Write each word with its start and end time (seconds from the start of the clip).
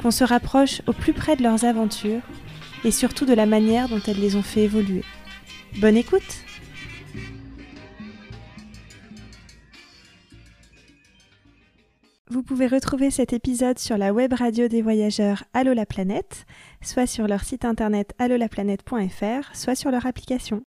qu'on 0.00 0.10
se 0.10 0.24
rapproche 0.24 0.82
au 0.86 0.92
plus 0.92 1.12
près 1.12 1.36
de 1.36 1.42
leurs 1.42 1.64
aventures 1.64 2.22
et 2.84 2.90
surtout 2.90 3.24
de 3.24 3.34
la 3.34 3.46
manière 3.46 3.88
dont 3.88 4.00
elles 4.06 4.20
les 4.20 4.36
ont 4.36 4.42
fait 4.42 4.62
évoluer. 4.62 5.02
Bonne 5.78 5.96
écoute 5.96 6.44
Vous 12.28 12.42
pouvez 12.42 12.66
retrouver 12.66 13.10
cet 13.10 13.32
épisode 13.32 13.78
sur 13.78 13.96
la 13.96 14.12
web 14.12 14.32
radio 14.32 14.68
des 14.68 14.82
voyageurs 14.82 15.44
Allo 15.54 15.72
la 15.72 15.86
planète, 15.86 16.44
soit 16.82 17.06
sur 17.06 17.26
leur 17.28 17.44
site 17.44 17.64
internet 17.64 18.14
allolaplanète.fr, 18.18 19.54
soit 19.54 19.74
sur 19.74 19.90
leur 19.90 20.06
application. 20.06 20.62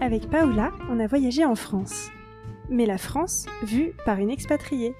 Avec 0.00 0.30
Paola, 0.30 0.70
on 0.88 1.00
a 1.00 1.06
voyagé 1.08 1.44
en 1.44 1.56
France. 1.56 2.10
Mais 2.68 2.86
la 2.86 2.98
France 2.98 3.46
vue 3.62 3.92
par 4.04 4.18
une 4.18 4.30
expatriée. 4.30 4.94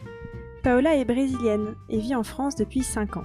Paola 0.62 0.96
est 0.96 1.04
brésilienne 1.04 1.74
et 1.88 1.98
vit 1.98 2.14
en 2.14 2.22
France 2.22 2.54
depuis 2.54 2.82
5 2.82 3.16
ans. 3.16 3.24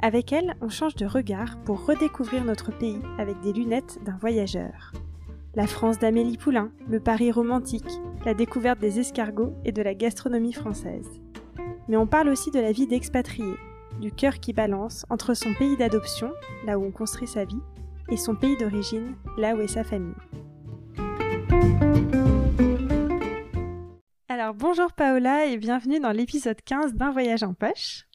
Avec 0.00 0.32
elle, 0.32 0.54
on 0.60 0.68
change 0.68 0.94
de 0.94 1.06
regard 1.06 1.58
pour 1.64 1.84
redécouvrir 1.84 2.44
notre 2.44 2.76
pays 2.76 3.00
avec 3.18 3.38
des 3.40 3.52
lunettes 3.52 3.98
d'un 4.04 4.16
voyageur. 4.18 4.92
La 5.54 5.66
France 5.66 5.98
d'Amélie 5.98 6.38
Poulain, 6.38 6.70
le 6.88 7.00
Paris 7.00 7.32
romantique, 7.32 8.00
la 8.24 8.34
découverte 8.34 8.78
des 8.78 8.98
escargots 9.00 9.54
et 9.64 9.72
de 9.72 9.82
la 9.82 9.94
gastronomie 9.94 10.52
française. 10.52 11.20
Mais 11.88 11.96
on 11.96 12.06
parle 12.06 12.28
aussi 12.28 12.50
de 12.50 12.60
la 12.60 12.72
vie 12.72 12.86
d'expatrié, 12.86 13.54
du 14.00 14.12
cœur 14.12 14.40
qui 14.40 14.52
balance 14.52 15.04
entre 15.10 15.34
son 15.34 15.52
pays 15.54 15.76
d'adoption, 15.76 16.30
là 16.64 16.78
où 16.78 16.84
on 16.84 16.92
construit 16.92 17.26
sa 17.26 17.44
vie, 17.44 17.60
et 18.10 18.16
son 18.16 18.36
pays 18.36 18.56
d'origine, 18.56 19.14
là 19.36 19.54
où 19.54 19.60
est 19.60 19.68
sa 19.68 19.84
famille. 19.84 20.14
Bonjour 24.54 24.90
Paola 24.92 25.46
et 25.46 25.58
bienvenue 25.58 26.00
dans 26.00 26.10
l'épisode 26.10 26.60
15 26.64 26.94
d'un 26.94 27.12
voyage 27.12 27.44
en 27.44 27.54
poche. 27.54 28.06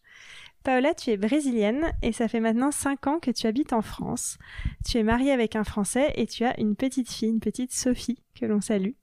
Paola, 0.63 0.93
tu 0.93 1.11
es 1.11 1.17
brésilienne 1.17 1.93
et 2.01 2.11
ça 2.11 2.27
fait 2.27 2.41
maintenant 2.41 2.71
5 2.71 3.07
ans 3.07 3.19
que 3.19 3.31
tu 3.31 3.47
habites 3.47 3.71
en 3.71 3.81
France. 3.81 4.37
Tu 4.85 4.97
es 4.97 5.03
mariée 5.03 5.31
avec 5.31 5.55
un 5.55 5.63
Français 5.63 6.11
et 6.15 6.25
tu 6.25 6.43
as 6.43 6.59
une 6.59 6.75
petite 6.75 7.09
fille, 7.09 7.29
une 7.29 7.39
petite 7.39 7.71
Sophie, 7.71 8.21
que 8.37 8.45
l'on 8.45 8.59
salue. 8.59 8.93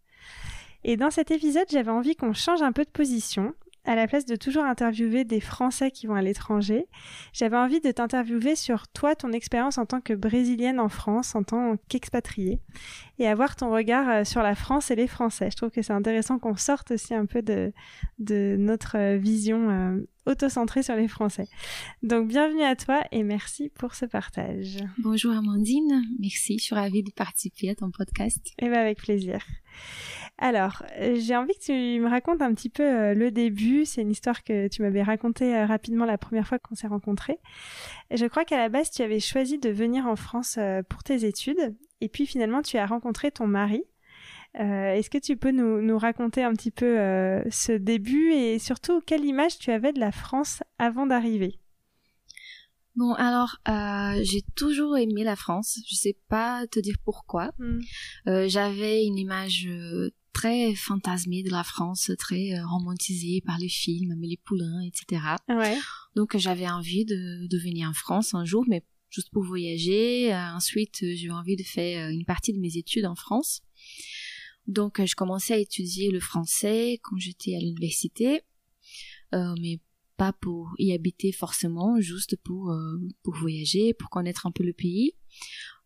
Et 0.84 0.96
dans 0.96 1.10
cet 1.10 1.30
épisode, 1.30 1.68
j'avais 1.70 1.90
envie 1.90 2.16
qu'on 2.16 2.34
change 2.34 2.60
un 2.60 2.72
peu 2.72 2.84
de 2.84 2.90
position 2.90 3.54
à 3.84 3.96
la 3.96 4.06
place 4.06 4.26
de 4.26 4.36
toujours 4.36 4.64
interviewer 4.64 5.24
des 5.24 5.40
Français 5.40 5.90
qui 5.90 6.06
vont 6.06 6.14
à 6.14 6.22
l'étranger, 6.22 6.86
j'avais 7.32 7.56
envie 7.56 7.80
de 7.80 7.90
t'interviewer 7.90 8.54
sur 8.54 8.86
toi, 8.88 9.16
ton 9.16 9.32
expérience 9.32 9.76
en 9.78 9.86
tant 9.86 10.00
que 10.00 10.12
brésilienne 10.12 10.78
en 10.78 10.88
France, 10.88 11.34
en 11.34 11.42
tant 11.42 11.76
qu'expatriée, 11.88 12.60
et 13.18 13.26
avoir 13.26 13.56
ton 13.56 13.72
regard 13.72 14.08
euh, 14.08 14.24
sur 14.24 14.42
la 14.42 14.54
France 14.54 14.90
et 14.90 14.96
les 14.96 15.08
Français. 15.08 15.50
Je 15.50 15.56
trouve 15.56 15.70
que 15.70 15.82
c'est 15.82 15.92
intéressant 15.92 16.38
qu'on 16.38 16.56
sorte 16.56 16.92
aussi 16.92 17.14
un 17.14 17.26
peu 17.26 17.42
de, 17.42 17.72
de 18.18 18.56
notre 18.58 19.16
vision 19.16 19.70
euh, 19.70 20.08
auto-centrée 20.26 20.84
sur 20.84 20.94
les 20.94 21.08
Français. 21.08 21.48
Donc 22.02 22.28
bienvenue 22.28 22.62
à 22.62 22.76
toi 22.76 23.02
et 23.10 23.24
merci 23.24 23.70
pour 23.70 23.96
ce 23.96 24.06
partage. 24.06 24.78
Bonjour 24.98 25.32
Amandine, 25.32 26.04
merci, 26.20 26.58
je 26.58 26.64
suis 26.64 26.74
ravie 26.74 27.02
de 27.02 27.10
participer 27.10 27.70
à 27.70 27.74
ton 27.74 27.90
podcast. 27.90 28.40
Et 28.58 28.66
eh 28.66 28.68
bien 28.68 28.80
avec 28.80 28.98
plaisir. 28.98 29.44
Alors, 30.38 30.82
euh, 30.98 31.16
j'ai 31.20 31.36
envie 31.36 31.54
que 31.54 31.64
tu 31.66 32.00
me 32.00 32.08
racontes 32.08 32.42
un 32.42 32.52
petit 32.54 32.68
peu 32.68 32.82
euh, 32.82 33.14
le 33.14 33.30
début. 33.30 33.84
C'est 33.84 34.02
une 34.02 34.10
histoire 34.10 34.42
que 34.42 34.68
tu 34.68 34.82
m'avais 34.82 35.02
racontée 35.02 35.54
euh, 35.54 35.66
rapidement 35.66 36.04
la 36.04 36.18
première 36.18 36.46
fois 36.46 36.58
qu'on 36.58 36.74
s'est 36.74 36.86
rencontrés. 36.86 37.38
je 38.10 38.26
crois 38.26 38.44
qu'à 38.44 38.58
la 38.58 38.68
base, 38.68 38.90
tu 38.90 39.02
avais 39.02 39.20
choisi 39.20 39.58
de 39.58 39.70
venir 39.70 40.06
en 40.06 40.16
France 40.16 40.58
pour 40.88 41.02
tes 41.02 41.24
études. 41.24 41.76
Et 42.00 42.08
puis 42.08 42.26
finalement, 42.26 42.62
tu 42.62 42.76
as 42.78 42.86
rencontré 42.86 43.30
ton 43.30 43.46
mari. 43.46 43.84
Est-ce 44.54 45.08
que 45.08 45.18
tu 45.18 45.36
peux 45.36 45.50
nous, 45.50 45.98
raconter 45.98 46.42
un 46.42 46.52
petit 46.52 46.70
peu 46.70 46.96
ce 47.50 47.72
début 47.72 48.32
et 48.32 48.58
surtout 48.58 49.00
quelle 49.00 49.24
image 49.24 49.58
tu 49.58 49.70
avais 49.70 49.92
de 49.92 50.00
la 50.00 50.12
France 50.12 50.62
avant 50.78 51.06
d'arriver? 51.06 51.61
Bon, 52.94 53.14
alors, 53.14 53.56
j'ai 54.22 54.42
toujours 54.54 54.96
aimé 54.96 55.24
la 55.24 55.36
France. 55.36 55.78
Je 55.88 55.94
sais 55.94 56.16
pas 56.28 56.66
te 56.66 56.80
dire 56.80 56.96
pourquoi. 57.04 57.52
Hmm. 57.58 57.80
J'avais 58.46 59.04
une 59.04 59.18
image 59.18 59.68
très 60.32 60.74
fantasmée 60.74 61.42
de 61.42 61.50
la 61.50 61.64
France, 61.64 62.10
très 62.18 62.54
euh, 62.54 62.66
romantisée 62.66 63.42
par 63.44 63.58
les 63.58 63.68
films, 63.68 64.14
les 64.22 64.38
Poulain, 64.38 64.80
etc. 64.80 65.22
Ouais. 65.48 65.78
Donc 66.16 66.36
j'avais 66.36 66.68
envie 66.68 67.04
de, 67.04 67.46
de 67.46 67.58
venir 67.58 67.88
en 67.88 67.92
France 67.92 68.34
un 68.34 68.44
jour, 68.44 68.64
mais 68.68 68.84
juste 69.10 69.30
pour 69.30 69.44
voyager. 69.44 70.32
Euh, 70.32 70.54
ensuite, 70.54 70.98
j'ai 71.00 71.26
eu 71.26 71.30
envie 71.30 71.56
de 71.56 71.62
faire 71.62 72.06
euh, 72.06 72.10
une 72.10 72.24
partie 72.24 72.52
de 72.52 72.58
mes 72.58 72.76
études 72.76 73.06
en 73.06 73.14
France. 73.14 73.62
Donc 74.66 75.04
je 75.04 75.14
commençais 75.14 75.54
à 75.54 75.58
étudier 75.58 76.10
le 76.10 76.20
français 76.20 77.00
quand 77.02 77.16
j'étais 77.18 77.56
à 77.56 77.58
l'université, 77.58 78.42
mais 79.32 79.80
pas 80.22 80.32
pour 80.32 80.72
y 80.78 80.92
habiter 80.92 81.32
forcément, 81.32 82.00
juste 82.00 82.36
pour 82.44 82.72
pour 83.24 83.34
voyager, 83.34 83.92
pour 83.92 84.08
connaître 84.08 84.46
un 84.46 84.52
peu 84.52 84.62
le 84.62 84.72
pays. 84.72 85.14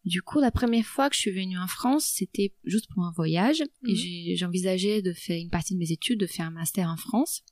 Du 0.04 0.22
coup, 0.22 0.38
la 0.38 0.52
première 0.52 0.84
fois 0.84 1.08
que 1.08 1.16
je 1.16 1.20
suis 1.20 1.32
venue 1.32 1.58
en 1.58 1.66
France, 1.66 2.12
c'était 2.14 2.52
juste 2.64 2.86
pour 2.92 3.02
un 3.02 3.12
voyage. 3.12 3.62
Et 3.88 4.30
mhm. 4.30 4.36
j'envisageais 4.36 5.02
de 5.02 5.12
faire 5.12 5.36
une 5.36 5.50
partie 5.50 5.74
de 5.74 5.78
mes 5.80 5.90
études, 5.90 6.20
de 6.20 6.26
faire 6.26 6.46
un 6.46 6.50
master 6.50 6.88
en 6.88 6.96
France. 6.96 7.42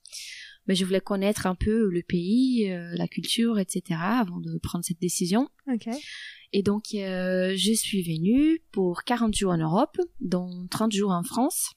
Mais 0.68 0.76
je 0.76 0.84
voulais 0.84 1.00
connaître 1.00 1.46
un 1.46 1.56
peu 1.56 1.90
le 1.90 2.02
pays, 2.02 2.70
euh, 2.70 2.94
la 2.96 3.08
culture, 3.08 3.58
etc. 3.58 3.98
avant 4.00 4.40
de 4.40 4.56
prendre 4.58 4.84
cette 4.84 5.00
décision. 5.00 5.48
Et 6.52 6.62
donc, 6.62 6.84
euh, 6.94 7.54
je 7.56 7.72
suis 7.72 8.02
venue 8.02 8.62
pour 8.70 9.02
40 9.02 9.34
jours 9.34 9.52
en 9.52 9.58
Europe, 9.58 9.98
dont 10.20 10.68
30 10.70 10.92
jours 10.92 11.10
en 11.10 11.24
France. 11.24 11.72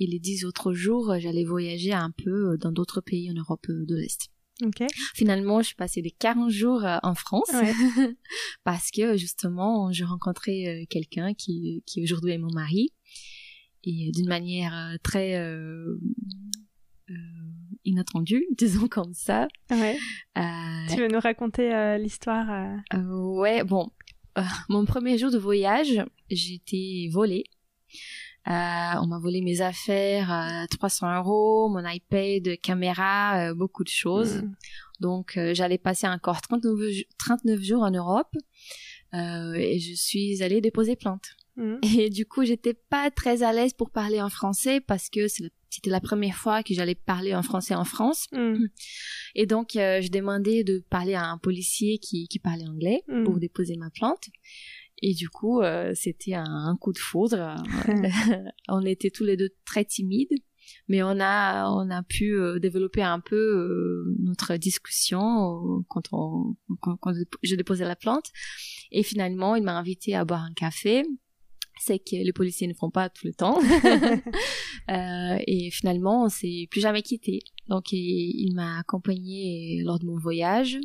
Et 0.00 0.06
les 0.06 0.20
10 0.20 0.46
autres 0.46 0.72
jours, 0.72 1.14
j'allais 1.18 1.44
voyager 1.44 1.92
un 1.92 2.10
peu 2.10 2.56
dans 2.56 2.72
d'autres 2.72 3.02
pays 3.02 3.30
en 3.30 3.34
Europe 3.34 3.66
de 3.68 3.94
l'Est. 3.94 4.30
Finalement, 5.14 5.60
je 5.60 5.66
suis 5.66 5.74
passée 5.74 6.02
des 6.02 6.10
40 6.10 6.50
jours 6.50 6.84
euh, 6.84 6.98
en 7.02 7.14
France 7.14 7.50
parce 8.64 8.90
que 8.90 9.16
justement, 9.16 9.92
j'ai 9.92 10.04
rencontré 10.04 10.68
euh, 10.68 10.84
quelqu'un 10.88 11.34
qui, 11.34 11.82
qui 11.86 12.02
aujourd'hui 12.02 12.32
est 12.32 12.38
mon 12.38 12.52
mari 12.52 12.90
et 13.82 14.10
d'une 14.12 14.28
manière 14.28 14.74
euh, 14.74 14.96
très 15.02 15.34
inattendue, 17.84 18.46
disons 18.56 18.88
comme 18.88 19.12
ça. 19.12 19.48
Ouais. 19.70 19.98
tu 20.88 21.00
veux 21.00 21.08
nous 21.08 21.20
raconter 21.20 21.98
l'histoire 21.98 22.78
Ouais, 22.92 23.62
bon, 23.64 23.90
mon 24.68 24.84
premier 24.84 25.18
jour 25.18 25.30
de 25.30 25.38
voyage, 25.38 26.02
été 26.30 27.08
volée. 27.12 27.44
Euh, 28.46 29.00
on 29.00 29.06
m'a 29.06 29.18
volé 29.18 29.40
mes 29.40 29.62
affaires, 29.62 30.66
300 30.70 31.06
euh, 31.06 31.18
euros, 31.18 31.68
mon 31.70 31.82
iPad, 31.88 32.60
caméra, 32.60 33.48
euh, 33.48 33.54
beaucoup 33.54 33.84
de 33.84 33.88
choses. 33.88 34.42
Mm. 34.42 34.54
Donc 35.00 35.38
j'allais 35.52 35.78
passer 35.78 36.06
encore 36.06 36.40
39, 36.42 37.60
jours 37.62 37.82
en 37.82 37.90
Europe 37.90 38.36
et 39.12 39.78
je 39.78 39.94
suis 39.94 40.42
allée 40.42 40.60
déposer 40.60 40.94
plainte. 40.96 41.36
Mm. 41.56 41.76
Et 41.98 42.10
du 42.10 42.26
coup, 42.26 42.44
j'étais 42.44 42.74
pas 42.74 43.10
très 43.10 43.42
à 43.42 43.52
l'aise 43.52 43.72
pour 43.72 43.90
parler 43.90 44.20
en 44.20 44.28
français 44.28 44.80
parce 44.80 45.08
que 45.08 45.26
c'était 45.26 45.90
la 45.90 46.00
première 46.00 46.36
fois 46.36 46.62
que 46.62 46.74
j'allais 46.74 46.94
parler 46.94 47.34
en 47.34 47.42
français 47.42 47.74
en 47.74 47.84
France. 47.84 48.26
Mm. 48.32 48.66
Et 49.34 49.46
donc, 49.46 49.70
je 49.74 50.10
demandais 50.10 50.64
de 50.64 50.84
parler 50.90 51.14
à 51.14 51.24
un 51.24 51.38
policier 51.38 51.98
qui, 51.98 52.28
qui 52.28 52.38
parlait 52.38 52.68
anglais 52.68 53.04
pour 53.24 53.38
déposer 53.38 53.76
ma 53.76 53.90
plainte. 53.90 54.28
Et 55.02 55.14
du 55.14 55.28
coup, 55.28 55.60
euh, 55.60 55.92
c'était 55.94 56.34
un, 56.34 56.76
coup 56.80 56.92
de 56.92 56.98
foudre. 56.98 57.56
on 58.68 58.84
était 58.84 59.10
tous 59.10 59.24
les 59.24 59.36
deux 59.36 59.50
très 59.66 59.84
timides, 59.84 60.34
mais 60.88 61.02
on 61.02 61.20
a 61.20 61.68
on 61.70 61.90
a 61.90 62.02
pu 62.02 62.36
euh, 62.36 62.58
développer 62.58 63.02
un 63.02 63.20
peu 63.20 63.36
euh, 63.36 64.16
notre 64.20 64.56
discussion 64.56 65.84
quand 65.88 66.12
on 66.12 66.56
quand, 66.80 66.96
quand 66.96 67.12
j'ai 67.42 67.56
déposé 67.56 67.84
la 67.84 67.96
plante. 67.96 68.30
Et 68.92 69.02
finalement, 69.02 69.56
il 69.56 69.64
m'a 69.64 69.76
invité 69.76 70.14
à 70.14 70.24
boire 70.24 70.42
un 70.42 70.54
café 70.54 71.04
c'est 71.78 71.98
que 71.98 72.16
les 72.16 72.32
policiers 72.32 72.66
ne 72.66 72.74
font 72.74 72.90
pas 72.90 73.08
tout 73.08 73.26
le 73.26 73.34
temps. 73.34 73.58
euh, 74.90 75.38
et 75.46 75.70
finalement, 75.70 76.24
on 76.24 76.28
s'est 76.28 76.66
plus 76.70 76.80
jamais 76.80 77.02
quitté. 77.02 77.40
Donc, 77.68 77.92
il, 77.92 78.52
m'a 78.54 78.78
accompagné 78.78 79.82
lors 79.82 79.98
de 79.98 80.06
mon 80.06 80.18
voyage. 80.18 80.78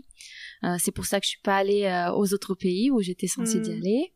Euh, 0.64 0.76
c'est 0.80 0.92
pour 0.92 1.06
ça 1.06 1.20
que 1.20 1.26
je 1.26 1.32
suis 1.32 1.42
pas 1.42 1.58
allée 1.58 1.84
euh, 1.84 2.14
aux 2.14 2.34
autres 2.34 2.56
pays 2.56 2.90
où 2.92 3.02
j'étais 3.02 3.28
censée 3.28 3.58
y 3.58 3.70
hmm. 3.70 3.78
aller. 3.78 4.14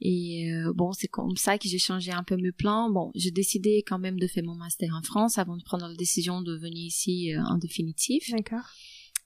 Et 0.00 0.52
bon, 0.76 0.92
c'est 0.92 1.08
comme 1.08 1.36
ça 1.36 1.58
que 1.58 1.68
j'ai 1.68 1.80
changé 1.80 2.12
un 2.12 2.22
peu 2.22 2.36
mes 2.36 2.52
plans. 2.52 2.88
Bon, 2.88 3.10
j'ai 3.16 3.32
décidé 3.32 3.82
quand 3.84 3.98
même 3.98 4.20
de 4.20 4.28
faire 4.28 4.44
mon 4.44 4.54
master 4.54 4.94
en 4.94 5.02
France 5.02 5.38
avant 5.38 5.56
de 5.56 5.62
prendre 5.64 5.88
la 5.88 5.94
décision 5.96 6.40
de 6.40 6.56
venir 6.56 6.86
ici 6.86 7.32
en 7.48 7.58
définitif. 7.58 8.30
D'accord. 8.30 8.62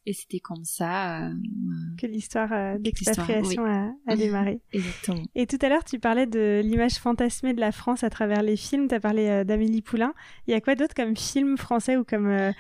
Et 0.05 0.13
c'était 0.13 0.41
comme 0.41 0.65
ça 0.65 1.29
euh, 1.29 1.33
que 1.97 2.07
l'histoire 2.07 2.79
d'expatriation 2.81 3.65
a, 3.65 3.93
a, 4.07 4.17
démarré. 4.17 4.61
Exactement. 4.73 5.23
Et 5.35 5.47
tout 5.47 5.59
à 5.63 5.69
l'heure, 5.69 5.85
tu 5.85 6.01
parlais 6.01 6.27
de 6.27 6.61
l'image 6.65 6.95
fantasmée 6.95 7.55
de 7.55 7.61
la 7.61 7.71
France 7.71 8.03
à 8.03 8.11
travers 8.11 8.43
les 8.43 8.57
films. 8.57 8.89
Tu 8.89 8.95
as 8.95 9.01
parlé 9.01 9.45
d'Amélie 9.45 9.83
Poulain. 9.83 10.13
Il 10.49 10.51
y 10.51 10.55
a 10.55 10.61
quoi 10.61 10.75
d'autre 10.75 10.95
comme 10.95 11.17
film 11.17 11.57
français 11.57 11.97
ou 11.97 12.05
comme 12.05 12.53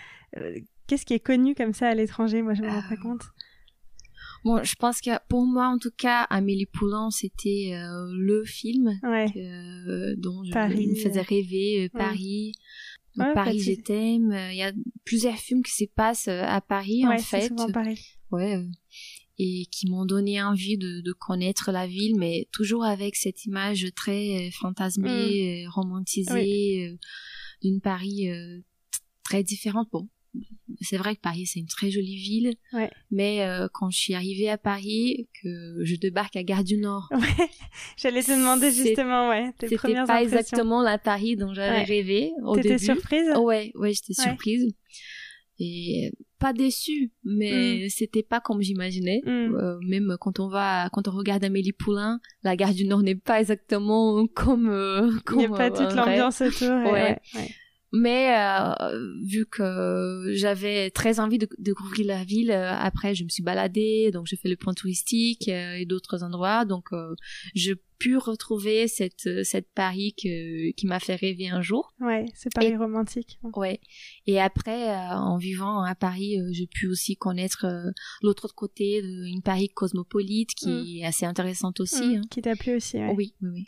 qu'est-ce 0.87 1.05
qui 1.05 1.15
est 1.15 1.21
connu 1.21 1.55
comme 1.55 1.73
ça 1.73 1.89
à 1.89 1.95
l'étranger? 1.95 2.43
Moi, 2.43 2.55
je 2.55 2.63
me 2.63 2.69
rends 2.69 2.89
pas 2.89 2.97
compte. 2.97 3.23
Bon, 4.45 4.63
je 4.65 4.75
pense 4.75 5.01
que 5.01 5.11
pour 5.29 5.47
moi, 5.47 5.69
en 5.69 5.79
tout 5.79 5.93
cas, 5.97 6.23
Amélie 6.23 6.67
Poulain, 6.67 7.11
c'était 7.11 7.75
euh, 7.75 8.13
le 8.13 8.45
film 8.45 8.91
dont 9.03 10.45
je, 10.45 10.89
me 10.89 10.95
faisait 10.97 11.21
rêver. 11.21 11.91
Euh, 13.19 13.35
Paris, 13.35 13.35
Paris, 13.35 13.61
je 13.61 13.73
t'aime. 13.81 14.37
Il 14.51 14.57
y 14.57 14.63
a 14.63 14.73
plusieurs 15.05 15.37
films 15.37 15.63
qui 15.63 15.73
se 15.73 15.85
passent 15.95 16.29
euh, 16.29 16.43
à 16.45 16.61
Paris, 16.61 17.07
en 17.07 17.19
fait. 17.19 17.49
Souvent 17.49 17.71
Paris. 17.71 18.01
Ouais. 18.31 18.65
Et 19.39 19.67
qui 19.71 19.91
m'ont 19.91 20.05
donné 20.05 20.43
envie 20.43 20.79
de, 20.79 21.01
de, 21.01 21.13
connaître 21.13 21.73
la 21.73 21.87
ville, 21.87 22.17
mais 22.17 22.49
toujours 22.53 22.85
avec 22.85 23.17
cette 23.17 23.45
image 23.45 23.87
très 23.97 24.51
fantasmée, 24.53 25.65
mm. 25.65 25.71
romantisée 25.71 26.99
d'une 27.63 27.81
Paris 27.81 28.29
très 29.25 29.43
différente. 29.43 29.89
Bon, 29.91 30.09
c'est 30.81 30.97
vrai 30.97 31.15
que 31.17 31.21
Paris 31.21 31.47
c'est 31.47 31.61
une 31.61 31.67
très 31.67 31.91
jolie 31.91 32.17
ville, 32.17 32.55
mais 33.11 33.43
euh, 33.43 33.69
quand 33.73 33.91
je 33.91 33.99
suis 33.99 34.15
arrivée 34.15 34.49
à 34.49 34.59
Paris, 34.59 35.29
que 35.43 35.85
je 35.85 35.97
débarque 35.97 36.37
à 36.37 36.43
Gare 36.43 36.65
du 36.65 36.79
Nord, 36.79 37.09
ouais. 37.13 37.49
j'allais 37.97 38.23
te 38.23 38.33
demander 38.33 38.71
justement, 38.71 39.29
ouais, 39.29 39.53
tes 39.59 39.69
C'était 39.69 40.05
pas 40.07 40.23
exactement 40.23 40.83
la 40.83 40.99
Paris 40.99 41.37
dont 41.37 41.55
j'avais 41.55 41.83
rêvé 41.83 42.33
au 42.43 42.57
début. 42.57 42.69
T'étais 42.69 42.85
surprise? 42.85 43.29
Ouais, 43.37 43.73
ouais, 43.75 43.93
j'étais 43.93 44.15
surprise 44.15 44.75
et 45.59 46.13
pas 46.39 46.53
déçue, 46.53 47.13
mais 47.25 47.85
mm. 47.85 47.89
c'était 47.91 48.23
pas 48.23 48.41
comme 48.41 48.61
j'imaginais. 48.63 49.21
Mm. 49.25 49.55
Euh, 49.55 49.79
même 49.87 50.17
quand 50.21 50.41
on 50.41 50.49
va, 50.49 50.89
quand 50.93 51.07
on 51.09 51.13
regarde 51.13 51.45
Amélie 51.45 51.73
Poulain, 51.73 52.21
la 52.43 52.57
Gare 52.57 52.75
du 52.75 52.85
Nord 52.85 53.03
n'est 53.03 53.15
pas 53.15 53.41
exactement 53.41 54.27
comme. 54.35 54.69
Euh, 54.69 55.11
Il 55.31 55.39
n'y 55.39 55.47
a 55.47 55.49
pas 55.49 55.71
toute 55.71 55.95
l'ambiance 55.95 56.41
autour. 56.41 56.93
ouais. 56.93 57.21
Mais 57.93 58.35
euh, 58.35 58.73
vu 59.23 59.45
que 59.45 60.33
j'avais 60.33 60.91
très 60.91 61.21
envie 61.21 61.37
de, 61.37 61.47
découvrir 61.59 62.07
la 62.07 62.25
ville, 62.25 62.51
euh, 62.51 62.73
après 62.73 63.15
je 63.15 63.23
me 63.23 63.29
suis 63.29 63.43
baladée, 63.43 64.11
donc 64.13 64.27
j'ai 64.27 64.37
fait 64.37 64.49
le 64.49 64.57
point 64.57 64.73
touristique 64.73 65.49
euh, 65.49 65.75
et 65.75 65.85
d'autres 65.85 66.25
endroits, 66.25 66.65
donc 66.65 66.89
je 67.55 67.75
pu 67.99 68.17
retrouver 68.17 68.89
cette 68.89 69.45
cette 69.45 69.69
Paris 69.75 70.13
que, 70.21 70.73
qui 70.73 70.87
m'a 70.87 70.99
fait 70.99 71.15
rêver 71.15 71.49
un 71.51 71.61
jour. 71.63 71.95
Ouais, 72.01 72.25
c'est 72.35 72.53
Paris 72.53 72.75
romantique. 72.77 73.39
Ouais. 73.55 73.79
Et 74.27 74.41
après, 74.41 74.89
en 75.11 75.37
vivant 75.37 75.85
à 75.85 75.95
Paris, 75.95 76.37
j'ai 76.51 76.67
pu 76.67 76.89
aussi 76.89 77.17
connaître 77.17 77.65
l'autre 78.23 78.53
côté 78.57 79.03
d'une 79.03 79.43
Paris 79.43 79.69
cosmopolite 79.69 80.51
qui 80.57 80.69
mm. 80.69 80.97
est 80.97 81.05
assez 81.05 81.27
intéressante 81.27 81.79
aussi. 81.79 82.17
Mm. 82.17 82.17
Hein. 82.17 82.23
Qui 82.29 82.43
t'a 82.43 82.57
plu 82.57 82.75
aussi. 82.75 82.97
Ouais. 82.97 83.15
Oui, 83.17 83.35
oui, 83.41 83.51
oui. 83.53 83.67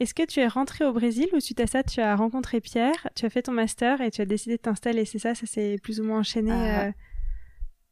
Est-ce 0.00 0.14
que 0.14 0.24
tu 0.24 0.40
es 0.40 0.48
rentrée 0.48 0.84
au 0.84 0.92
Brésil 0.92 1.28
ou 1.32 1.40
suite 1.40 1.60
à 1.60 1.66
ça, 1.66 1.82
tu 1.82 2.00
as 2.00 2.16
rencontré 2.16 2.60
Pierre, 2.60 3.08
tu 3.14 3.26
as 3.26 3.30
fait 3.30 3.42
ton 3.42 3.52
master 3.52 4.00
et 4.00 4.10
tu 4.10 4.20
as 4.20 4.26
décidé 4.26 4.56
de 4.56 4.62
t'installer? 4.62 5.04
C'est 5.04 5.20
ça, 5.20 5.34
ça 5.34 5.46
s'est 5.46 5.78
plus 5.82 6.00
ou 6.00 6.04
moins 6.04 6.20
enchaîné 6.20 6.52
euh, 6.52 6.88
euh? 6.88 6.92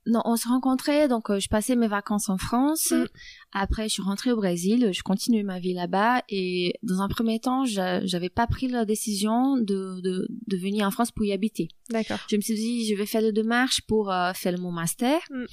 Non, 0.04 0.20
on 0.24 0.34
se 0.34 0.48
rencontrait, 0.48 1.06
donc 1.06 1.30
euh, 1.30 1.38
je 1.38 1.48
passais 1.48 1.76
mes 1.76 1.86
vacances 1.86 2.28
en 2.28 2.36
France. 2.36 2.90
Mm. 2.90 3.04
Après, 3.52 3.84
je 3.84 3.92
suis 3.92 4.02
rentrée 4.02 4.32
au 4.32 4.36
Brésil, 4.36 4.90
je 4.92 5.02
continuais 5.04 5.44
ma 5.44 5.60
vie 5.60 5.74
là-bas. 5.74 6.22
Et 6.28 6.74
dans 6.82 7.02
un 7.02 7.08
premier 7.08 7.38
temps, 7.38 7.64
j'avais 7.64 8.30
pas 8.30 8.48
pris 8.48 8.66
la 8.66 8.84
décision 8.84 9.56
de, 9.56 10.00
de, 10.00 10.26
de, 10.48 10.56
venir 10.56 10.88
en 10.88 10.90
France 10.90 11.12
pour 11.12 11.24
y 11.24 11.32
habiter. 11.32 11.68
D'accord. 11.88 12.18
Je 12.28 12.34
me 12.34 12.40
suis 12.40 12.54
dit, 12.54 12.88
je 12.88 12.96
vais 12.96 13.06
faire 13.06 13.22
le 13.22 13.30
démarche 13.30 13.82
pour 13.82 14.12
faire 14.34 14.58
mon 14.58 14.72
master. 14.72 15.20
Mm. 15.30 15.44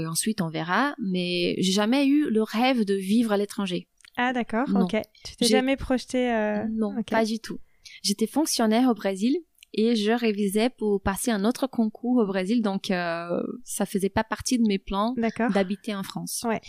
et 0.00 0.06
ensuite, 0.06 0.40
on 0.40 0.48
verra. 0.48 0.94
Mais 0.98 1.56
j'ai 1.58 1.72
jamais 1.72 2.06
eu 2.06 2.30
le 2.30 2.42
rêve 2.42 2.86
de 2.86 2.94
vivre 2.94 3.30
à 3.30 3.36
l'étranger. 3.36 3.88
Ah 4.22 4.34
d'accord, 4.34 4.68
ok. 4.74 4.96
Tu 5.24 5.36
t'es 5.36 5.46
jamais 5.46 5.78
projeté 5.78 6.30
euh... 6.30 6.66
Non, 6.70 6.94
pas 7.10 7.24
du 7.24 7.38
tout. 7.40 7.58
J'étais 8.02 8.26
fonctionnaire 8.26 8.90
au 8.90 8.94
Brésil 8.94 9.34
et 9.72 9.96
je 9.96 10.12
révisais 10.12 10.68
pour 10.68 11.00
passer 11.00 11.30
un 11.30 11.42
autre 11.46 11.66
concours 11.66 12.18
au 12.18 12.26
Brésil, 12.26 12.60
donc 12.60 12.90
euh, 12.90 13.40
ça 13.64 13.86
faisait 13.86 14.10
pas 14.10 14.22
partie 14.22 14.58
de 14.58 14.66
mes 14.66 14.78
plans 14.78 15.14
d'habiter 15.54 15.94
en 15.94 16.02
France. 16.02 16.44
Ouais. 16.46 16.60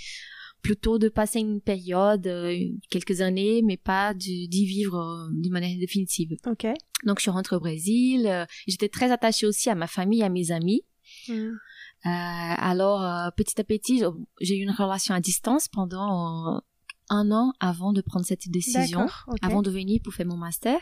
Plutôt 0.61 0.97
de 0.97 1.09
passer 1.09 1.39
une 1.39 1.59
période, 1.59 2.25
euh, 2.25 2.55
quelques 2.89 3.19
années, 3.19 3.61
mais 3.65 3.75
pas 3.75 4.13
d'y 4.13 4.65
vivre 4.65 4.97
euh, 4.97 5.27
de 5.33 5.49
manière 5.49 5.77
définitive. 5.77 6.37
Ok. 6.45 6.67
Donc 7.03 7.17
je 7.17 7.23
suis 7.23 7.31
rentrée 7.31 7.57
au 7.57 7.59
Brésil. 7.59 8.27
Euh, 8.27 8.45
j'étais 8.65 8.87
très 8.87 9.11
attachée 9.11 9.45
aussi 9.45 9.69
à 9.69 9.75
ma 9.75 9.87
famille, 9.87 10.23
à 10.23 10.29
mes 10.29 10.51
amis. 10.51 10.83
Hmm. 11.27 11.55
alors 12.05 13.33
petit 13.35 13.59
à 13.59 13.65
petit, 13.65 14.01
j'ai 14.39 14.55
eu 14.55 14.61
une 14.61 14.71
relation 14.71 15.13
à 15.13 15.19
distance 15.19 15.67
pendant 15.67 16.61
un 17.11 17.29
an 17.31 17.53
avant 17.59 17.91
de 17.91 18.01
prendre 18.01 18.25
cette 18.25 18.49
décision, 18.49 19.05
avant 19.41 19.61
de 19.61 19.69
venir 19.69 19.99
pour 20.03 20.13
faire 20.13 20.25
mon 20.25 20.37
master. 20.37 20.79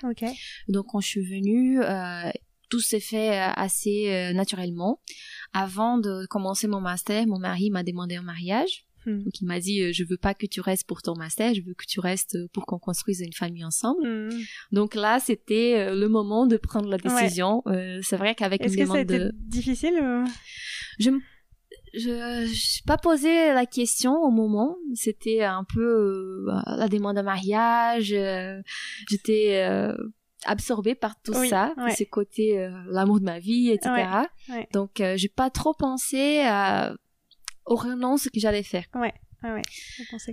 Donc 0.69 0.85
quand 0.91 1.01
je 1.01 1.07
suis 1.07 1.25
venue, 1.25 1.81
euh, 1.81 2.29
tout 2.69 2.79
s'est 2.79 2.99
fait 2.99 3.31
euh, 3.31 3.51
assez 3.55 4.09
euh, 4.09 4.33
naturellement. 4.33 5.01
Avant 5.53 5.97
de 5.97 6.27
commencer 6.27 6.67
mon 6.67 6.81
master, 6.81 7.25
mon 7.25 7.39
mari 7.39 7.71
m'a 7.71 7.83
demandé 7.83 8.15
un 8.15 8.21
mariage. 8.21 8.85
Hmm. 9.05 9.23
Donc 9.23 9.41
il 9.41 9.45
m'a 9.45 9.59
dit 9.59 9.91
je 9.91 10.03
veux 10.03 10.17
pas 10.17 10.35
que 10.35 10.45
tu 10.45 10.61
restes 10.61 10.85
pour 10.85 11.01
ton 11.01 11.15
master, 11.15 11.53
je 11.55 11.61
veux 11.61 11.73
que 11.73 11.85
tu 11.87 11.99
restes 11.99 12.37
pour 12.53 12.65
qu'on 12.67 12.79
construise 12.79 13.21
une 13.21 13.33
famille 13.33 13.65
ensemble. 13.65 14.07
Hmm. 14.07 14.41
Donc 14.71 14.93
là 14.93 15.19
c'était 15.19 15.95
le 15.95 16.07
moment 16.09 16.45
de 16.45 16.57
prendre 16.57 16.89
la 16.89 16.97
décision. 16.97 17.63
c'est 18.03 18.17
vrai 18.17 18.35
qu'avec 18.35 18.63
une 18.63 18.75
demande 18.75 19.07
que 19.07 19.13
de 19.13 19.31
difficile 19.35 19.99
je 20.99 21.09
je 21.93 22.45
n'ai 22.45 22.85
pas 22.85 22.97
posé 22.97 23.53
la 23.53 23.65
question 23.65 24.13
au 24.13 24.31
moment. 24.31 24.77
C'était 24.93 25.43
un 25.43 25.63
peu 25.63 26.45
euh, 26.47 26.61
la 26.65 26.87
demande 26.87 27.17
de 27.17 27.21
mariage. 27.21 28.13
Euh, 28.13 28.61
j'étais 29.09 29.65
euh, 29.67 29.95
absorbée 30.45 30.95
par 30.95 31.21
tout 31.21 31.33
ça, 31.33 31.73
ces 31.95 32.05
côtés 32.05 32.69
l'amour 32.87 33.19
de 33.19 33.25
ma 33.25 33.39
vie, 33.39 33.69
etc. 33.69 34.07
Donc, 34.71 35.01
j'ai 35.15 35.29
pas 35.29 35.49
trop 35.49 35.73
pensé 35.73 36.41
à, 36.41 36.95
aux 37.65 37.75
renonces 37.75 38.29
que 38.29 38.39
j'allais 38.39 38.63
faire. 38.63 38.85
Ouais. 38.95 39.13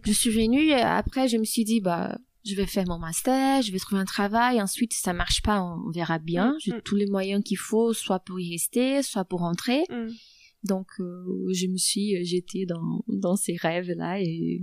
Je 0.04 0.12
suis 0.12 0.30
venue. 0.30 0.72
Après, 0.72 1.28
je 1.28 1.36
me 1.36 1.44
suis 1.44 1.64
dit 1.64 1.80
bah 1.80 2.18
je 2.46 2.54
vais 2.54 2.66
faire 2.66 2.86
mon 2.86 2.98
master, 2.98 3.60
je 3.62 3.72
vais 3.72 3.78
trouver 3.78 4.00
un 4.00 4.04
travail, 4.04 4.62
ensuite 4.62 4.92
si 4.92 5.00
ça 5.00 5.12
marche 5.12 5.42
pas, 5.42 5.60
on 5.60 5.90
verra 5.90 6.18
bien. 6.18 6.52
Mm, 6.52 6.56
j'ai 6.60 6.72
mm. 6.74 6.82
tous 6.82 6.94
les 6.94 7.06
moyens 7.06 7.42
qu'il 7.42 7.58
faut, 7.58 7.92
soit 7.92 8.20
pour 8.20 8.38
y 8.38 8.52
rester, 8.52 9.02
soit 9.02 9.24
pour 9.24 9.40
rentrer. 9.40 9.84
Mm. 9.90 10.08
Donc, 10.66 10.88
euh, 10.98 11.24
je 11.52 11.68
me 11.68 11.76
suis 11.76 12.24
jetée 12.24 12.66
dans, 12.66 13.04
dans 13.06 13.36
ces 13.36 13.56
rêves-là 13.56 14.20
et 14.20 14.62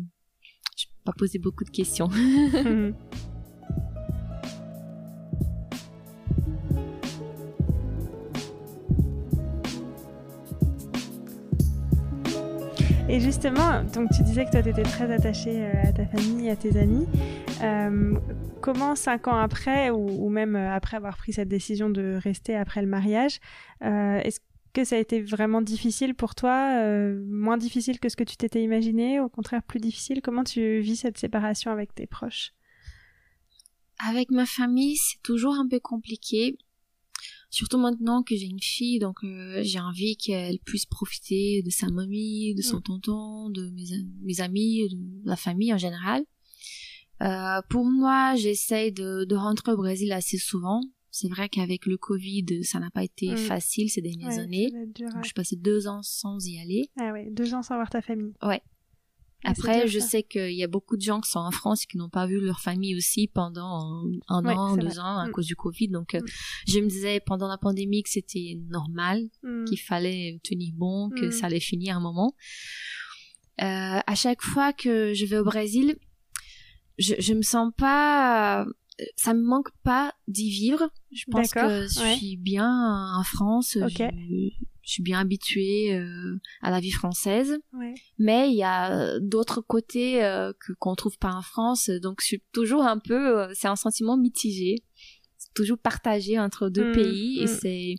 je 0.78 0.86
n'ai 0.86 0.94
pas 1.06 1.14
posé 1.14 1.40
beaucoup 1.40 1.64
de 1.64 1.70
questions. 1.70 2.10
Et 13.10 13.20
justement, 13.20 13.84
donc 13.94 14.10
tu 14.16 14.24
disais 14.24 14.46
que 14.46 14.50
toi, 14.50 14.64
tu 14.64 14.70
étais 14.70 14.82
très 14.82 15.12
attachée 15.12 15.66
euh, 15.66 15.84
à 15.84 15.92
ta 15.92 16.06
famille, 16.08 16.50
à 16.50 16.56
tes 16.56 16.80
amis. 16.80 17.06
Euh, 17.62 18.18
comment, 18.60 18.96
cinq 18.96 19.28
ans 19.28 19.36
après, 19.36 19.92
ou, 19.92 20.30
même 20.30 20.56
après 20.56 20.98
avoir 20.98 21.16
pris 21.16 21.32
cette 21.32 21.50
décision 21.50 21.92
de 21.92 22.18
rester 22.24 22.56
après 22.56 22.82
le 22.82 22.88
mariage, 22.88 23.40
est-ce 23.82 24.40
que 24.74 24.84
ça 24.84 24.96
a 24.96 25.00
été 25.00 25.22
vraiment 25.22 25.62
difficile 25.62 26.16
pour 26.16 26.36
toi, 26.36 26.82
euh, 26.82 27.24
moins 27.28 27.58
difficile 27.58 28.00
que 28.00 28.10
ce 28.10 28.16
que 28.16 28.24
tu 28.24 28.36
t'étais 28.36 28.64
imaginé, 28.64 29.20
au 29.20 29.30
contraire 29.30 29.64
plus 29.64 29.80
difficile? 29.80 30.22
Comment 30.22 30.44
tu 30.44 30.80
vis 30.80 30.98
cette 30.98 31.18
séparation 31.18 31.72
avec 31.72 31.94
tes 31.94 32.08
proches? 32.08 32.54
Avec 34.06 34.32
ma 34.32 34.46
famille, 34.46 34.98
c'est 34.98 35.22
toujours 35.22 35.54
un 35.54 35.68
peu 35.68 35.80
compliqué. 35.80 36.58
Surtout 37.52 37.78
maintenant 37.78 38.24
que 38.24 38.36
j'ai 38.36 38.48
une 38.48 38.62
fille, 38.62 38.98
donc 38.98 39.24
euh, 39.24 39.62
j'ai 39.64 39.80
envie 39.80 40.18
qu'elle 40.18 40.58
puisse 40.60 40.88
profiter 40.88 41.62
de 41.62 41.70
sa 41.70 41.88
mamie, 41.88 42.56
de 42.56 42.64
son 42.64 42.78
mm. 42.78 42.84
tonton, 42.84 43.50
de 43.52 43.72
mes, 44.24 44.42
amis, 44.42 44.90
de 44.90 45.30
la 45.30 45.36
famille 45.36 45.72
en 45.72 45.78
général. 45.78 46.26
Euh, 47.22 47.62
pour 47.70 47.86
moi, 47.86 48.36
j'essaye 48.36 48.92
de, 48.92 49.24
de 49.26 49.36
rentrer 49.36 49.72
au 49.72 49.78
Brésil 49.78 50.12
assez 50.12 50.40
souvent 50.40 50.82
c'est 51.14 51.30
vrai 51.30 51.48
qu'avec 51.48 51.86
le 51.86 51.96
Covid, 51.96 52.64
ça 52.64 52.80
n'a 52.80 52.90
pas 52.90 53.04
été 53.04 53.34
mm. 53.34 53.38
facile 53.38 53.88
ces 53.88 54.02
dernières 54.02 54.40
années. 54.40 54.74
je 54.98 55.24
suis 55.24 55.34
passée 55.34 55.56
deux 55.56 55.88
ans 55.88 56.02
sans 56.02 56.44
y 56.48 56.60
aller. 56.60 56.90
Ah 57.00 57.14
ouais, 57.14 57.30
deux 57.30 57.54
ans 57.54 57.62
sans 57.62 57.76
voir 57.76 57.88
ta 57.92 58.02
famille. 58.02 58.34
Ouais. 58.42 58.64
Après, 59.44 59.88
je 59.88 60.00
sais 60.00 60.24
qu'il 60.24 60.54
y 60.54 60.64
a 60.64 60.68
beaucoup 60.68 60.98
de 60.98 61.04
gens 61.04 61.22
qui 61.22 61.30
sont 61.30 61.40
en 61.40 61.52
France 61.52 61.84
et 61.84 61.86
qui 61.86 61.98
n'ont 61.98 62.10
pas 62.10 62.26
vu 62.26 62.40
leur 62.40 62.62
famille 62.62 62.96
aussi 62.96 63.28
pendant 63.28 64.02
un 64.28 64.46
an, 64.46 64.76
deux 64.76 64.98
ans 64.98 65.20
à 65.20 65.28
mm. 65.28 65.32
cause 65.32 65.46
du 65.46 65.56
Covid. 65.56 65.90
Donc, 65.90 66.16
euh, 66.16 66.20
mm. 66.20 66.26
je 66.68 66.80
me 66.80 66.88
disais 66.88 67.20
pendant 67.20 67.48
la 67.48 67.60
pandémie 67.60 68.02
que 68.02 68.10
c'était 68.10 68.60
normal, 68.70 69.22
qu'il 69.68 69.80
fallait 69.80 70.40
tenir 70.44 70.74
bon, 70.74 71.12
que 71.12 71.30
ça 71.30 71.46
allait 71.46 71.60
finir 71.60 71.96
un 71.96 72.02
moment. 72.02 72.34
Euh, 73.62 74.00
à 74.08 74.16
chaque 74.16 74.42
fois 74.42 74.74
que 74.74 75.14
je 75.14 75.26
vais 75.28 75.38
au 75.38 75.44
Brésil, 75.44 75.96
je, 76.98 77.14
je 77.20 77.36
me 77.36 77.44
sens 77.44 77.72
pas 77.78 78.66
ça 79.16 79.34
me 79.34 79.42
manque 79.42 79.70
pas 79.84 80.14
d'y 80.28 80.50
vivre. 80.50 80.90
Je 81.12 81.26
pense 81.30 81.52
que 81.52 81.84
je 81.84 82.16
suis 82.18 82.38
bien 82.38 83.14
en 83.16 83.24
France. 83.24 83.78
Je, 83.78 84.50
suis 84.86 85.04
bien 85.04 85.20
habituée 85.20 85.96
euh, 85.96 86.38
à 86.62 86.70
la 86.70 86.82
vie 86.82 86.92
française. 86.92 87.58
Ouais. 87.72 87.94
Mais 88.20 88.50
il 88.50 88.58
y 88.58 88.64
a 88.64 89.18
d'autres 89.22 89.62
côtés 89.62 90.24
euh, 90.24 90.52
que 90.60 90.74
qu'on 90.74 90.96
trouve 90.96 91.18
pas 91.18 91.34
en 91.34 91.42
France. 91.42 91.90
Donc 91.90 92.20
je 92.22 92.26
suis 92.26 92.44
toujours 92.52 92.84
un 92.84 93.00
peu, 93.00 93.40
euh, 93.40 93.52
c'est 93.54 93.70
un 93.70 93.78
sentiment 93.78 94.18
mitigé. 94.18 94.84
C'est 95.38 95.54
toujours 95.54 95.78
partagé 95.78 96.38
entre 96.38 96.70
deux 96.70 96.90
mmh, 96.90 96.96
pays 96.96 97.40
et 97.40 97.46
mmh. 97.46 97.60
c'est 97.62 97.96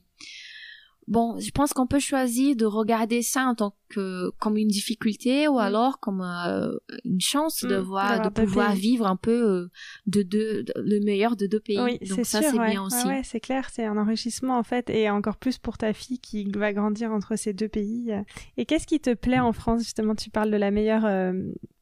bon, 1.08 1.38
je 1.38 1.50
pense 1.50 1.72
qu'on 1.72 1.86
peut 1.86 1.98
choisir 1.98 2.56
de 2.56 2.64
regarder 2.64 3.22
ça 3.22 3.44
en 3.46 3.54
tant 3.54 3.74
que 3.88 4.30
comme 4.38 4.56
une 4.56 4.68
difficulté 4.68 5.48
ou 5.48 5.54
mm. 5.54 5.58
alors 5.58 6.00
comme 6.00 6.22
euh, 6.22 6.76
une 7.04 7.20
chance 7.20 7.64
de 7.64 7.76
mm. 7.76 7.82
voir, 7.82 8.22
de 8.22 8.28
pouvoir 8.28 8.74
vivre 8.74 9.06
un 9.06 9.16
peu 9.16 9.30
euh, 9.30 9.70
de 10.06 10.22
deux, 10.22 10.64
le 10.76 11.04
meilleur 11.04 11.36
de 11.36 11.46
deux 11.46 11.60
pays. 11.60 11.80
Oui, 11.80 11.98
Donc 12.08 12.24
ça, 12.24 12.42
c'est 12.42 12.58
bien 12.58 12.82
aussi. 12.82 13.06
Ouais, 13.06 13.22
c'est 13.24 13.40
clair, 13.40 13.68
c'est 13.70 13.84
un 13.84 13.96
enrichissement 13.96 14.58
en 14.58 14.62
fait, 14.62 14.90
et 14.90 15.10
encore 15.10 15.36
plus 15.36 15.58
pour 15.58 15.78
ta 15.78 15.92
fille 15.92 16.18
qui 16.18 16.50
va 16.52 16.72
grandir 16.72 17.10
entre 17.12 17.36
ces 17.36 17.52
deux 17.52 17.68
pays. 17.68 18.12
Et 18.56 18.66
qu'est-ce 18.66 18.86
qui 18.86 19.00
te 19.00 19.14
plaît 19.14 19.40
en 19.40 19.52
France 19.52 19.80
justement? 19.80 20.14
Tu 20.14 20.30
parles 20.30 20.50
de 20.50 20.56
la 20.56 20.70
meilleure 20.70 21.04
euh, 21.04 21.32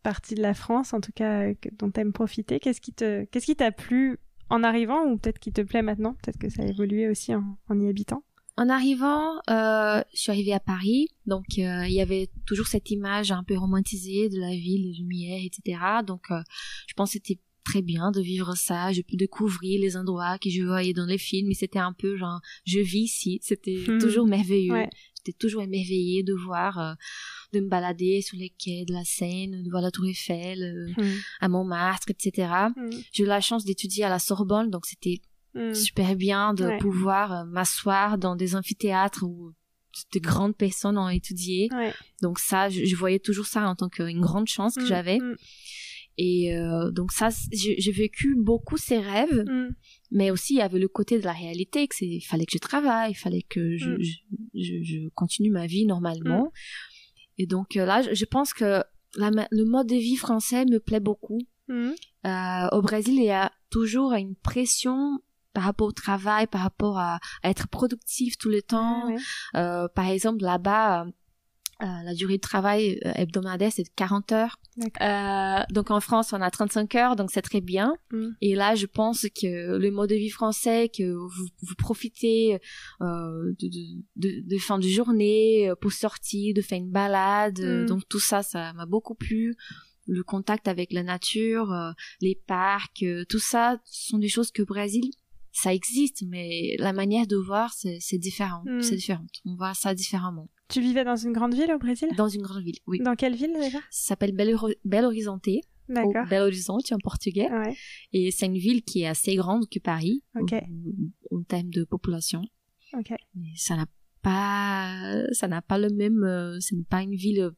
partie 0.02 0.35
de 0.35 0.43
la 0.43 0.55
France, 0.55 0.93
en 0.93 1.00
tout 1.00 1.12
cas 1.14 1.52
dont 1.79 1.93
aimes 1.97 2.12
profiter. 2.12 2.59
Qu'est-ce 2.61 2.81
qui 2.81 2.93
te, 2.93 3.25
qu'est-ce 3.25 3.47
qui 3.47 3.57
t'a 3.57 3.73
plu 3.73 4.19
en 4.50 4.64
arrivant 4.64 5.05
ou 5.07 5.17
peut-être 5.17 5.38
qui 5.38 5.52
te 5.52 5.61
plaît 5.61 5.83
maintenant? 5.83 6.14
Peut-être 6.23 6.38
que 6.38 6.49
ça 6.50 6.62
a 6.62 6.67
évolué 6.67 7.09
aussi 7.09 7.35
en 7.35 7.81
y 7.81 7.88
habitant. 7.88 8.25
En 8.56 8.68
arrivant, 8.68 9.37
euh, 9.49 10.02
je 10.12 10.21
suis 10.21 10.30
arrivée 10.30 10.52
à 10.52 10.61
Paris, 10.61 11.09
donc 11.26 11.47
euh, 11.59 11.87
il 11.87 11.94
y 11.94 12.02
avait 12.02 12.28
toujours 12.47 12.66
cette 12.66 12.90
image 12.90 13.32
un 13.32 13.44
peu 13.44 13.56
romantisée 13.56 14.28
de 14.28 14.38
la 14.38 14.50
ville, 14.50 14.85
les 14.85 14.99
lumières, 14.99 15.40
etc. 15.42 15.80
Donc 16.06 16.30
euh, 16.30 16.42
je 16.87 16.92
pense 16.94 17.11
que 17.11 17.12
c'était 17.14 17.40
très 17.64 17.80
bien 17.80 18.11
de 18.11 18.21
vivre 18.21 18.54
ça. 18.54 18.92
J'ai 18.92 19.04
pu 19.04 19.16
découvrir 19.16 19.80
les 19.80 19.97
endroits 19.97 20.38
que 20.38 20.50
je 20.50 20.62
voyais 20.62 20.92
dans 20.92 21.06
les 21.06 21.16
films, 21.16 21.49
mais 21.49 21.54
c'était 21.54 21.78
un 21.78 21.94
peu 21.94 22.16
genre 22.16 22.40
je 22.66 22.80
vis 22.80 23.04
ici. 23.04 23.38
C'était 23.42 23.85
hmm. 23.88 23.99
toujours 23.99 24.26
merveilleux. 24.26 24.85
J'étais 25.16 25.38
toujours 25.38 25.62
émerveillée 25.62 26.23
de 26.23 26.35
voir, 26.35 26.78
euh, 26.78 26.94
de 27.54 27.61
me 27.61 27.68
balader 27.68 28.21
sur 28.21 28.37
les 28.37 28.50
quais 28.50 28.85
de 28.85 28.92
la 28.92 29.04
Seine, 29.04 29.62
de 29.62 29.71
voir 29.71 29.80
la 29.80 29.90
Tour 29.90 30.06
Eiffel, 30.06 30.92
hmm. 30.97 31.04
à 31.40 31.49
Montmartre, 31.49 32.11
etc. 32.11 32.52
Hmm. 32.76 32.90
J'ai 33.12 33.23
eu 33.23 33.26
la 33.26 33.40
chance 33.40 33.64
d'étudier 33.64 34.04
à 34.04 34.11
la 34.11 34.18
Sorbonne, 34.18 34.68
donc 34.68 34.85
c'était 34.85 35.23
Mm. 35.54 35.75
super 35.75 36.16
bien 36.16 36.54
de 36.54 36.78
pouvoir 36.78 37.32
euh, 37.32 37.44
m'asseoir 37.44 38.16
dans 38.16 38.37
des 38.37 38.56
amphithéâtres 38.56 39.23
où 39.23 39.52
de 40.14 40.18
grandes 40.18 40.56
personnes 40.56 40.97
ont 40.97 41.09
étudié. 41.11 41.68
Donc 42.23 42.38
ça, 42.38 42.71
je, 42.71 42.97
voyais 42.97 43.18
toujours 43.18 43.44
ça 43.44 43.68
en 43.68 43.75
tant 43.75 43.90
qu'une 43.90 44.21
grande 44.21 44.49
chance 44.49 44.75
que 44.75 44.82
mm, 44.82 44.87
j'avais. 44.87 45.18
Mm. 45.18 45.37
Et 46.18 46.56
euh, 46.56 46.90
donc 46.90 47.12
ça, 47.12 47.28
j'ai 47.52 47.92
vécu 47.92 48.35
beaucoup 48.38 48.76
ces 48.76 48.99
rêves, 48.99 49.44
mais 50.11 50.30
aussi 50.30 50.54
il 50.54 50.59
y 50.59 50.62
avait 50.62 50.78
le 50.78 50.88
côté 50.88 51.18
de 51.18 51.25
la 51.25 51.32
réalité, 51.32 51.88
que 51.88 51.94
il 52.02 52.21
fallait 52.21 52.44
que 52.44 52.52
je 52.52 52.59
travaille, 52.59 53.12
il 53.12 53.16
fallait 53.16 53.42
que 53.42 53.76
je, 53.76 53.97
je, 54.54 54.82
je, 54.82 55.09
continue 55.14 55.50
ma 55.50 55.66
vie 55.66 55.87
normalement. 55.87 56.52
Et 57.38 57.47
donc 57.47 57.76
euh, 57.76 57.87
là, 57.87 58.02
je 58.02 58.25
pense 58.26 58.52
que 58.52 58.82
la, 59.16 59.30
le 59.50 59.64
mode 59.64 59.88
de 59.88 59.97
vie 59.97 60.16
français 60.16 60.64
me 60.66 60.78
plaît 60.78 61.00
beaucoup. 61.00 61.40
Euh, 61.71 62.68
au 62.73 62.82
Brésil, 62.82 63.14
il 63.14 63.25
y 63.25 63.30
a 63.30 63.50
toujours 63.71 64.12
une 64.12 64.37
pression 64.37 65.21
par 65.52 65.64
rapport 65.64 65.88
au 65.88 65.92
travail, 65.92 66.47
par 66.47 66.62
rapport 66.62 66.99
à, 66.99 67.18
être 67.44 67.68
productif 67.68 68.38
tout 68.38 68.49
le 68.49 68.62
temps. 68.62 69.09
Euh, 69.54 69.88
par 69.88 70.06
exemple, 70.06 70.42
là-bas, 70.42 71.06
euh, 71.82 71.87
la 72.04 72.14
durée 72.14 72.37
de 72.37 72.40
travail 72.40 73.00
euh, 73.04 73.12
hebdomadaire, 73.16 73.73
c'est 73.73 73.82
de 73.82 73.90
40 73.97 74.30
heures. 74.32 74.61
Euh, 75.00 75.64
donc 75.71 75.90
en 75.90 76.00
France, 76.00 76.32
on 76.32 76.40
a 76.40 76.49
35 76.49 76.94
heures, 76.94 77.16
donc 77.16 77.32
c'est 77.32 77.42
très 77.42 77.61
bien. 77.61 77.97
Mm. 78.12 78.28
Et 78.40 78.54
là, 78.54 78.76
je 78.76 78.87
pense 78.87 79.26
que 79.35 79.78
le 79.78 79.90
mode 79.90 80.11
de 80.11 80.14
vie 80.14 80.30
français, 80.30 80.88
que 80.97 81.02
vous, 81.12 81.49
vous 81.62 81.75
profitez 81.76 82.61
euh, 83.00 83.52
de, 83.59 83.68
de, 84.14 84.49
de, 84.49 84.59
fin 84.59 84.78
de 84.78 84.87
journée 84.87 85.73
pour 85.80 85.92
sortir, 85.92 86.54
de 86.54 86.62
faire 86.62 86.78
une 86.78 86.90
balade, 86.90 87.61
mm. 87.61 87.87
donc 87.87 88.09
tout 88.09 88.21
ça, 88.21 88.44
ça 88.44 88.73
m'a 88.75 88.87
beaucoup 88.87 89.14
plu 89.14 89.56
le 90.09 90.25
contact 90.25 90.66
avec 90.66 90.92
la 90.92 91.04
nature, 91.04 91.73
les 92.21 92.35
parcs, 92.35 93.04
tout 93.28 93.38
ça 93.38 93.78
sont 93.85 94.18
des 94.18 94.28
choses 94.28 94.50
que 94.50 94.62
Brésil 94.62 95.12
ça 95.52 95.73
existe, 95.75 96.23
mais 96.26 96.76
la 96.78 96.92
manière 96.92 97.26
de 97.26 97.37
voir, 97.37 97.73
c'est 97.75 98.18
différent. 98.18 98.62
Hmm. 98.64 98.80
C'est 98.80 98.97
différent. 98.97 99.25
On 99.44 99.54
voit 99.54 99.75
ça 99.75 99.94
différemment. 99.94 100.49
Tu 100.68 100.80
vivais 100.80 101.04
dans 101.04 101.16
une 101.16 101.32
grande 101.32 101.54
ville 101.54 101.71
au 101.73 101.78
Brésil? 101.78 102.09
Dans 102.16 102.28
une 102.28 102.42
grande 102.42 102.62
ville, 102.62 102.78
oui. 102.87 103.00
Dans 103.00 103.14
quelle 103.14 103.37
ville 103.37 103.52
déjà? 103.52 103.78
Ça 103.90 104.09
s'appelle 104.09 104.32
Belo, 104.32 104.59
Horizonte. 105.06 105.49
D'accord. 105.88 106.26
Belo 106.28 106.44
Horizonte 106.44 106.90
en 106.92 106.99
portugais. 106.99 107.50
Ouais. 107.50 107.76
Et 108.12 108.30
c'est 108.30 108.47
une 108.47 108.56
ville 108.56 108.82
qui 108.82 109.02
est 109.02 109.06
assez 109.06 109.35
grande 109.37 109.68
que 109.68 109.78
Paris 109.78 110.25
en, 110.35 110.47
termes 110.47 111.71
de 111.71 111.85
population. 111.85 112.42
Ok. 112.94 113.12
Mais 113.35 113.52
ça 113.56 113.76
n'a 113.76 113.87
pas, 114.23 115.23
ça 115.32 115.49
n'a 115.49 115.61
pas 115.61 115.78
le 115.78 115.90
même, 115.90 116.25
euh, 116.25 116.59
ce 116.61 116.75
n'est 116.75 116.85
pas 116.85 117.02
une 117.02 117.14
ville 117.14 117.50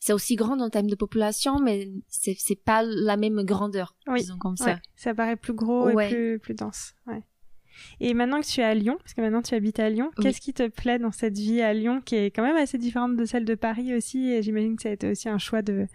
c'est 0.00 0.12
aussi 0.12 0.36
grand 0.36 0.60
en 0.60 0.70
termes 0.70 0.88
de 0.88 0.94
population, 0.94 1.58
mais 1.60 1.90
c'est 2.08 2.36
c'est 2.38 2.62
pas 2.62 2.82
la 2.82 3.16
même 3.16 3.42
grandeur, 3.44 3.94
oui. 4.06 4.20
disons 4.20 4.38
comme 4.38 4.56
ça. 4.56 4.80
ça 4.96 5.14
paraît 5.14 5.36
plus 5.36 5.54
gros 5.54 5.88
et 5.90 6.08
plus 6.08 6.38
plus 6.38 6.54
dense. 6.54 6.94
Ouais. 7.06 7.22
Et 8.00 8.14
maintenant 8.14 8.40
que 8.40 8.46
tu 8.46 8.60
es 8.60 8.64
à 8.64 8.74
Lyon, 8.74 8.96
parce 8.98 9.14
que 9.14 9.20
maintenant 9.20 9.42
tu 9.42 9.54
habites 9.54 9.78
à 9.78 9.88
Lyon, 9.90 10.10
qu'est-ce 10.20 10.40
qui 10.40 10.52
te 10.52 10.68
plaît 10.68 10.98
dans 10.98 11.12
cette 11.12 11.38
vie 11.38 11.60
à 11.60 11.72
Lyon 11.72 12.00
qui 12.04 12.16
est 12.16 12.30
quand 12.30 12.42
même 12.42 12.56
assez 12.56 12.78
différente 12.78 13.16
de 13.16 13.24
celle 13.24 13.44
de 13.44 13.54
Paris 13.54 13.94
aussi 13.94 14.30
Et 14.30 14.42
j'imagine 14.42 14.76
que 14.76 14.82
ça 14.82 14.88
a 14.88 14.92
été 14.92 15.08
aussi 15.08 15.28
un 15.28 15.38
choix 15.38 15.62
de 15.62 15.86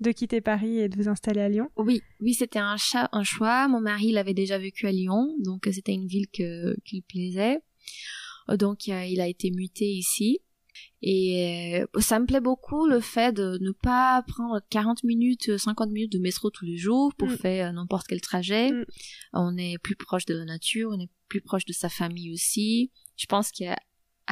de 0.00 0.12
quitter 0.12 0.40
Paris 0.40 0.78
et 0.78 0.88
de 0.88 0.96
vous 0.96 1.08
installer 1.08 1.40
à 1.40 1.48
Lyon? 1.48 1.70
Oui, 1.76 2.02
oui, 2.20 2.32
c'était 2.32 2.60
un, 2.60 2.76
un 3.12 3.24
choix. 3.24 3.66
Mon 3.66 3.80
mari 3.80 4.12
l'avait 4.12 4.34
déjà 4.34 4.56
vécu 4.56 4.86
à 4.86 4.92
Lyon, 4.92 5.34
donc 5.40 5.68
c'était 5.72 5.92
une 5.92 6.06
ville 6.06 6.28
que 6.28 6.78
qui 6.84 6.96
lui 6.96 7.02
plaisait. 7.02 7.60
Donc 8.48 8.86
il 8.86 9.20
a 9.20 9.28
été 9.28 9.50
muté 9.50 9.86
ici. 9.86 10.40
Et 11.00 11.80
euh, 11.80 12.00
ça 12.00 12.18
me 12.18 12.26
plaît 12.26 12.40
beaucoup 12.40 12.86
le 12.86 13.00
fait 13.00 13.32
de 13.32 13.58
ne 13.60 13.70
pas 13.70 14.22
prendre 14.26 14.60
40 14.70 15.04
minutes, 15.04 15.56
50 15.56 15.90
minutes 15.90 16.12
de 16.12 16.18
métro 16.18 16.50
tous 16.50 16.64
les 16.64 16.76
jours 16.76 17.14
pour 17.16 17.28
mm. 17.28 17.36
faire 17.36 17.72
n'importe 17.72 18.06
quel 18.08 18.20
trajet. 18.20 18.72
Mm. 18.72 18.84
On 19.34 19.56
est 19.56 19.78
plus 19.78 19.96
proche 19.96 20.24
de 20.24 20.34
la 20.34 20.44
nature, 20.44 20.90
on 20.92 21.00
est 21.00 21.10
plus 21.28 21.40
proche 21.40 21.64
de 21.64 21.72
sa 21.72 21.88
famille 21.88 22.32
aussi. 22.32 22.90
Je 23.16 23.26
pense 23.26 23.52
qu'à 23.52 23.76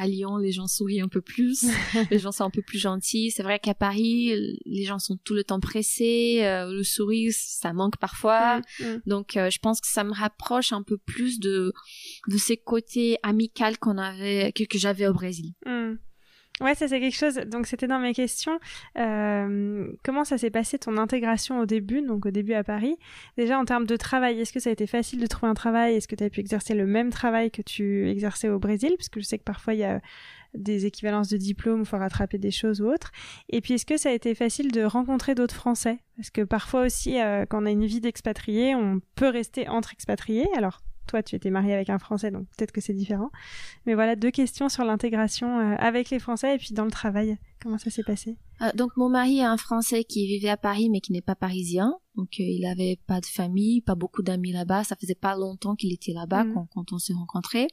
Lyon, 0.05 0.37
les 0.37 0.51
gens 0.51 0.67
sourient 0.67 0.99
un 0.99 1.07
peu 1.07 1.21
plus, 1.21 1.65
les 2.11 2.19
gens 2.19 2.33
sont 2.33 2.43
un 2.43 2.49
peu 2.49 2.61
plus 2.61 2.79
gentils. 2.79 3.31
C'est 3.31 3.43
vrai 3.43 3.59
qu'à 3.59 3.73
Paris, 3.73 4.35
les 4.65 4.83
gens 4.83 4.99
sont 4.99 5.17
tout 5.23 5.33
le 5.33 5.45
temps 5.45 5.61
pressés, 5.61 6.39
euh, 6.41 6.71
le 6.71 6.83
sourire, 6.83 7.31
ça 7.33 7.71
manque 7.71 7.97
parfois. 7.97 8.59
Mm, 8.81 8.83
Donc, 9.05 9.37
euh, 9.37 9.49
je 9.49 9.59
pense 9.59 9.79
que 9.79 9.87
ça 9.87 10.03
me 10.03 10.13
rapproche 10.13 10.73
un 10.73 10.83
peu 10.83 10.97
plus 10.97 11.39
de 11.39 11.71
de 12.27 12.37
ces 12.37 12.57
côtés 12.57 13.17
amicaux 13.23 13.63
qu'on 13.79 13.97
avait, 13.97 14.51
que, 14.51 14.65
que 14.65 14.77
j'avais 14.77 15.07
au 15.07 15.13
Brésil. 15.13 15.53
Ouais, 16.59 16.73
ça 16.73 16.87
c'est 16.87 16.99
quelque 16.99 17.15
chose. 17.15 17.35
Donc 17.35 17.67
c'était 17.67 17.85
dans 17.85 17.99
mes 17.99 18.13
questions. 18.13 18.59
Euh, 18.97 19.87
comment 20.03 20.23
ça 20.23 20.39
s'est 20.39 20.49
passé 20.49 20.79
ton 20.79 20.97
intégration 20.97 21.59
au 21.59 21.65
début, 21.67 22.01
donc 22.01 22.25
au 22.25 22.31
début 22.31 22.53
à 22.53 22.63
Paris? 22.63 22.97
Déjà 23.37 23.59
en 23.59 23.65
termes 23.65 23.85
de 23.85 23.95
travail, 23.95 24.39
est-ce 24.39 24.51
que 24.51 24.59
ça 24.59 24.71
a 24.71 24.73
été 24.73 24.87
facile 24.87 25.19
de 25.19 25.27
trouver 25.27 25.51
un 25.51 25.53
travail? 25.53 25.95
Est-ce 25.95 26.07
que 26.07 26.15
tu 26.15 26.23
as 26.23 26.29
pu 26.31 26.39
exercer 26.39 26.73
le 26.73 26.87
même 26.87 27.11
travail 27.11 27.51
que 27.51 27.61
tu 27.61 28.09
exerçais 28.09 28.49
au 28.49 28.57
Brésil? 28.57 28.93
Parce 28.97 29.09
que 29.09 29.19
je 29.19 29.25
sais 29.25 29.37
que 29.37 29.43
parfois 29.43 29.75
il 29.75 29.81
y 29.81 29.83
a 29.83 30.01
des 30.55 30.87
équivalences 30.87 31.29
de 31.29 31.37
diplômes, 31.37 31.81
il 31.81 31.85
faut 31.85 31.97
rattraper 31.97 32.39
des 32.39 32.49
choses 32.49 32.81
ou 32.81 32.87
autres. 32.87 33.11
Et 33.49 33.61
puis 33.61 33.75
est-ce 33.75 33.85
que 33.85 33.97
ça 33.97 34.09
a 34.09 34.13
été 34.13 34.33
facile 34.33 34.71
de 34.71 34.81
rencontrer 34.81 35.35
d'autres 35.35 35.53
Français? 35.53 35.99
Parce 36.15 36.31
que 36.31 36.41
parfois 36.41 36.85
aussi, 36.85 37.21
euh, 37.21 37.45
quand 37.47 37.61
on 37.61 37.65
a 37.67 37.71
une 37.71 37.85
vie 37.85 38.01
d'expatrié, 38.01 38.73
on 38.73 38.99
peut 39.13 39.29
rester 39.29 39.67
entre 39.67 39.93
expatriés. 39.93 40.47
Alors 40.55 40.81
toi, 41.07 41.23
tu 41.23 41.35
étais 41.35 41.49
mariée 41.49 41.73
avec 41.73 41.89
un 41.89 41.97
Français, 41.97 42.29
donc 42.31 42.47
peut-être 42.55 42.71
que 42.71 42.81
c'est 42.81 42.93
différent. 42.93 43.31
Mais 43.85 43.95
voilà, 43.95 44.15
deux 44.15 44.31
questions 44.31 44.69
sur 44.69 44.83
l'intégration 44.83 45.59
euh, 45.59 45.75
avec 45.77 46.09
les 46.09 46.19
Français 46.19 46.55
et 46.55 46.57
puis 46.57 46.73
dans 46.73 46.85
le 46.85 46.91
travail. 46.91 47.37
Comment 47.61 47.77
ça 47.77 47.89
s'est 47.89 48.03
passé? 48.03 48.37
Euh, 48.61 48.71
Donc 48.75 48.95
mon 48.97 49.09
mari 49.09 49.39
est 49.39 49.43
un 49.43 49.57
Français 49.57 50.03
qui 50.03 50.27
vivait 50.27 50.49
à 50.49 50.57
Paris 50.57 50.89
mais 50.89 51.01
qui 51.01 51.11
n'est 51.11 51.21
pas 51.21 51.35
parisien. 51.35 51.95
Donc 52.15 52.29
euh, 52.39 52.43
il 52.43 52.65
avait 52.65 52.99
pas 53.07 53.19
de 53.19 53.25
famille, 53.25 53.81
pas 53.81 53.95
beaucoup 53.95 54.21
d'amis 54.21 54.51
là-bas. 54.51 54.83
Ça 54.83 54.95
faisait 54.95 55.15
pas 55.15 55.35
longtemps 55.35 55.75
qu'il 55.75 55.91
était 55.91 56.13
là-bas 56.13 56.43
mm. 56.43 56.67
quand, 56.73 56.93
on 56.93 56.99
s'est 56.99 57.13
rencontrés. 57.13 57.67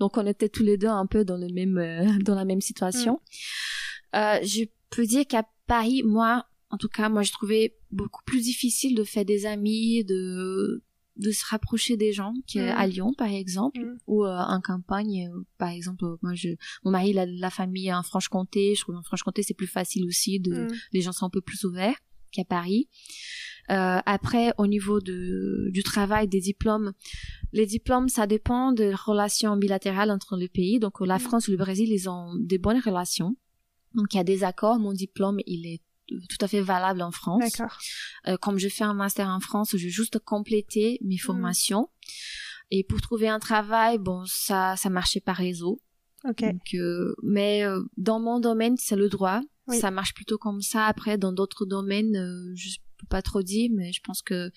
Donc 0.00 0.16
on 0.16 0.26
était 0.26 0.48
tous 0.48 0.64
les 0.64 0.76
deux 0.76 0.88
un 0.88 1.06
peu 1.06 1.24
dans 1.24 1.36
le 1.36 1.48
même 1.48 2.22
dans 2.24 2.34
la 2.34 2.44
même 2.44 2.60
situation. 2.60 3.20
Mm. 4.12 4.42
je 4.42 4.64
peux 4.90 5.06
dire 5.06 5.26
qu'à 5.26 5.44
Paris, 5.66 6.02
moi, 6.04 6.46
en 6.70 6.76
tout 6.76 6.88
cas, 6.88 7.08
moi, 7.08 7.22
je 7.22 7.32
trouvais 7.32 7.76
beaucoup 7.90 8.22
plus 8.24 8.42
difficile 8.42 8.94
de 8.94 9.04
faire 9.04 9.24
des 9.24 9.46
amis, 9.46 10.04
de 10.04 10.82
de 11.18 11.30
se 11.30 11.44
rapprocher 11.46 11.96
des 11.96 12.12
gens 12.12 12.32
qui 12.46 12.60
à 12.60 12.86
mm. 12.86 12.90
Lyon 12.90 13.12
par 13.16 13.28
exemple 13.28 13.80
mm. 13.80 13.98
ou 14.06 14.24
euh, 14.24 14.36
en 14.36 14.60
campagne 14.60 15.28
euh, 15.28 15.40
par 15.58 15.70
exemple 15.70 16.04
euh, 16.04 16.16
moi 16.22 16.34
je 16.34 16.50
mon 16.84 16.90
mari 16.90 17.10
il 17.10 17.18
a 17.18 17.26
la 17.26 17.50
famille 17.50 17.92
en 17.92 18.02
Franche-Comté 18.02 18.74
je 18.74 18.82
trouve 18.82 18.96
en 18.96 19.02
Franche-Comté 19.02 19.42
c'est 19.42 19.54
plus 19.54 19.66
facile 19.66 20.06
aussi 20.06 20.40
de 20.40 20.64
mm. 20.64 20.68
les 20.92 21.00
gens 21.00 21.12
sont 21.12 21.26
un 21.26 21.30
peu 21.30 21.40
plus 21.40 21.64
ouverts 21.64 21.96
qu'à 22.30 22.44
Paris 22.44 22.88
euh, 23.70 23.98
après 24.06 24.52
au 24.58 24.66
niveau 24.66 25.00
de 25.00 25.68
du 25.70 25.82
travail 25.82 26.28
des 26.28 26.40
diplômes 26.40 26.92
les 27.52 27.66
diplômes 27.66 28.08
ça 28.08 28.26
dépend 28.26 28.72
des 28.72 28.94
relations 28.94 29.56
bilatérales 29.56 30.10
entre 30.10 30.36
les 30.36 30.48
pays 30.48 30.78
donc 30.78 31.00
la 31.00 31.18
France 31.18 31.48
et 31.48 31.52
le 31.52 31.58
Brésil 31.58 31.90
ils 31.90 32.08
ont 32.08 32.34
des 32.38 32.58
bonnes 32.58 32.80
relations 32.80 33.36
donc 33.94 34.14
il 34.14 34.18
y 34.18 34.20
a 34.20 34.24
des 34.24 34.44
accords 34.44 34.78
mon 34.78 34.92
diplôme 34.92 35.38
il 35.46 35.66
est 35.66 35.82
tout 36.28 36.38
à 36.40 36.48
fait 36.48 36.60
valable 36.60 37.02
en 37.02 37.10
France. 37.10 37.40
D'accord. 37.40 37.78
Euh, 38.26 38.36
comme 38.36 38.58
je 38.58 38.68
fais 38.68 38.84
un 38.84 38.94
master 38.94 39.28
en 39.28 39.40
France, 39.40 39.76
je 39.76 39.88
juste 39.88 40.18
compléter 40.18 40.98
mes 41.02 41.16
mm. 41.16 41.18
formations. 41.18 41.88
Et 42.70 42.84
pour 42.84 43.00
trouver 43.00 43.28
un 43.28 43.38
travail, 43.38 43.98
bon, 43.98 44.24
ça, 44.26 44.74
ça 44.76 44.90
marchait 44.90 45.20
par 45.20 45.36
réseau. 45.36 45.80
Ok. 46.24 46.44
Euh, 46.74 47.14
mais 47.22 47.64
euh, 47.64 47.80
dans 47.96 48.20
mon 48.20 48.40
domaine, 48.40 48.76
c'est 48.76 48.96
le 48.96 49.08
droit. 49.08 49.40
Ça 49.68 49.90
marche 49.90 50.14
plutôt 50.14 50.38
comme 50.38 50.62
ça. 50.62 50.86
Après, 50.86 51.18
dans 51.18 51.30
d'autres 51.32 51.66
domaines, 51.66 52.54
je 52.54 52.78
peux 52.96 53.06
pas 53.06 53.20
trop 53.20 53.42
dire, 53.42 53.70
mais 53.74 53.92
je 53.92 54.00
pense 54.02 54.22
que. 54.22 54.50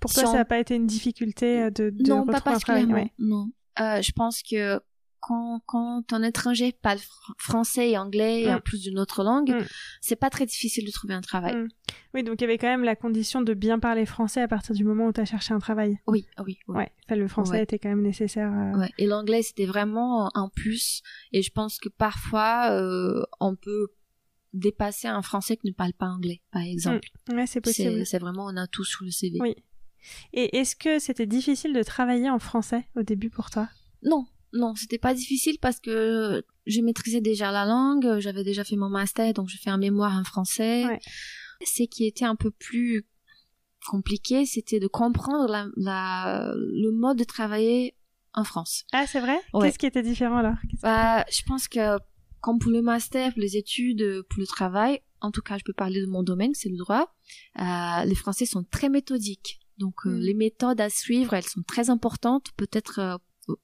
Pour 0.00 0.10
toi, 0.10 0.24
ça 0.24 0.32
n'a 0.32 0.46
pas 0.46 0.58
été 0.58 0.74
une 0.74 0.86
difficulté 0.86 1.70
de, 1.70 1.90
de 1.90 2.08
non, 2.08 2.24
pas 2.24 2.40
particulièrement. 2.40 3.06
Non. 3.18 3.50
je 3.78 4.12
pense 4.12 4.42
que 4.42 4.80
quand, 5.20 5.60
quand 5.66 6.12
un 6.12 6.22
étranger 6.22 6.72
parle 6.72 6.98
français 7.38 7.90
et 7.90 7.98
anglais 7.98 8.42
et 8.42 8.52
en 8.52 8.58
mm. 8.58 8.62
plus 8.62 8.82
d'une 8.82 8.98
autre 8.98 9.24
langue, 9.24 9.50
mm. 9.50 9.64
c'est 10.00 10.16
pas 10.16 10.30
très 10.30 10.46
difficile 10.46 10.84
de 10.84 10.90
trouver 10.90 11.14
un 11.14 11.20
travail. 11.20 11.54
Mm. 11.54 11.68
Oui, 12.14 12.22
donc 12.22 12.40
il 12.40 12.42
y 12.42 12.44
avait 12.44 12.58
quand 12.58 12.68
même 12.68 12.84
la 12.84 12.96
condition 12.96 13.42
de 13.42 13.54
bien 13.54 13.78
parler 13.78 14.06
français 14.06 14.40
à 14.40 14.48
partir 14.48 14.74
du 14.74 14.84
moment 14.84 15.06
où 15.06 15.12
tu 15.12 15.20
as 15.20 15.24
cherché 15.24 15.52
un 15.52 15.58
travail. 15.58 15.98
Oui, 16.06 16.26
oui. 16.38 16.58
oui. 16.68 16.74
Ouais, 16.76 16.92
enfin, 17.04 17.16
le 17.16 17.28
français 17.28 17.62
était 17.62 17.78
quand 17.78 17.88
même 17.88 18.02
nécessaire. 18.02 18.52
Euh. 18.52 18.78
Ouais. 18.78 18.90
Et 18.98 19.06
l'anglais, 19.06 19.42
c'était 19.42 19.66
vraiment 19.66 20.30
un 20.34 20.48
plus. 20.48 21.02
Et 21.32 21.42
je 21.42 21.50
pense 21.50 21.78
que 21.78 21.88
parfois, 21.88 22.70
euh, 22.70 23.22
on 23.40 23.56
peut 23.56 23.88
dépasser 24.52 25.08
un 25.08 25.22
français 25.22 25.56
qui 25.56 25.66
ne 25.66 25.72
parle 25.72 25.92
pas 25.92 26.06
anglais, 26.06 26.40
par 26.50 26.62
exemple. 26.62 27.08
Ouais, 27.30 27.46
c'est 27.46 27.60
possible. 27.60 28.06
C'est 28.06 28.18
vraiment 28.18 28.48
un 28.48 28.56
atout 28.56 28.84
sur 28.84 29.04
le 29.04 29.10
CV. 29.10 29.38
Oui. 29.40 29.54
Et 30.32 30.58
est-ce 30.58 30.76
que 30.76 30.98
c'était 30.98 31.26
difficile 31.26 31.72
de 31.72 31.82
travailler 31.82 32.30
en 32.30 32.38
français 32.38 32.88
au 32.96 33.02
début 33.02 33.30
pour 33.30 33.50
toi? 33.50 33.68
Non, 34.02 34.26
non, 34.56 34.74
c'était 34.74 34.98
pas 34.98 35.14
difficile 35.14 35.58
parce 35.60 35.80
que 35.80 36.44
je 36.66 36.80
maîtrisais 36.80 37.20
déjà 37.20 37.52
la 37.52 37.64
langue, 37.64 38.18
j'avais 38.18 38.44
déjà 38.44 38.64
fait 38.64 38.76
mon 38.76 38.88
master, 38.88 39.32
donc 39.32 39.48
je 39.48 39.58
fais 39.58 39.70
un 39.70 39.78
mémoire 39.78 40.16
en 40.18 40.24
français. 40.24 40.84
Ce 41.64 41.84
qui 41.84 42.06
était 42.06 42.24
un 42.24 42.36
peu 42.36 42.50
plus 42.50 43.06
compliqué, 43.88 44.46
c'était 44.46 44.80
de 44.80 44.88
comprendre 44.88 45.70
la, 45.76 46.52
le 46.56 46.90
mode 46.90 47.18
de 47.18 47.24
travailler 47.24 47.96
en 48.34 48.44
France. 48.44 48.84
Ah, 48.92 49.06
c'est 49.06 49.20
vrai? 49.20 49.38
Qu'est-ce 49.60 49.78
qui 49.78 49.86
était 49.86 50.02
différent 50.02 50.38
alors? 50.38 50.56
Bah, 50.82 51.24
Je 51.30 51.42
pense 51.46 51.68
que 51.68 51.98
comme 52.40 52.58
pour 52.58 52.70
le 52.70 52.82
master, 52.82 53.32
pour 53.32 53.40
les 53.40 53.56
études, 53.56 54.22
pour 54.28 54.40
le 54.40 54.46
travail, 54.46 55.00
en 55.20 55.30
tout 55.30 55.42
cas, 55.42 55.58
je 55.58 55.64
peux 55.64 55.72
parler 55.72 56.00
de 56.00 56.06
mon 56.06 56.22
domaine, 56.22 56.54
c'est 56.54 56.68
le 56.68 56.76
droit, 56.76 57.14
euh, 57.58 58.04
les 58.04 58.14
Français 58.14 58.46
sont 58.46 58.64
très 58.64 58.88
méthodiques. 58.88 59.60
Donc, 59.78 60.06
euh, 60.06 60.10
hmm. 60.10 60.20
les 60.20 60.34
méthodes 60.34 60.80
à 60.80 60.88
suivre, 60.88 61.34
elles 61.34 61.44
sont 61.44 61.62
très 61.62 61.90
importantes, 61.90 62.52
peut-être 62.56 62.98
euh, 62.98 63.16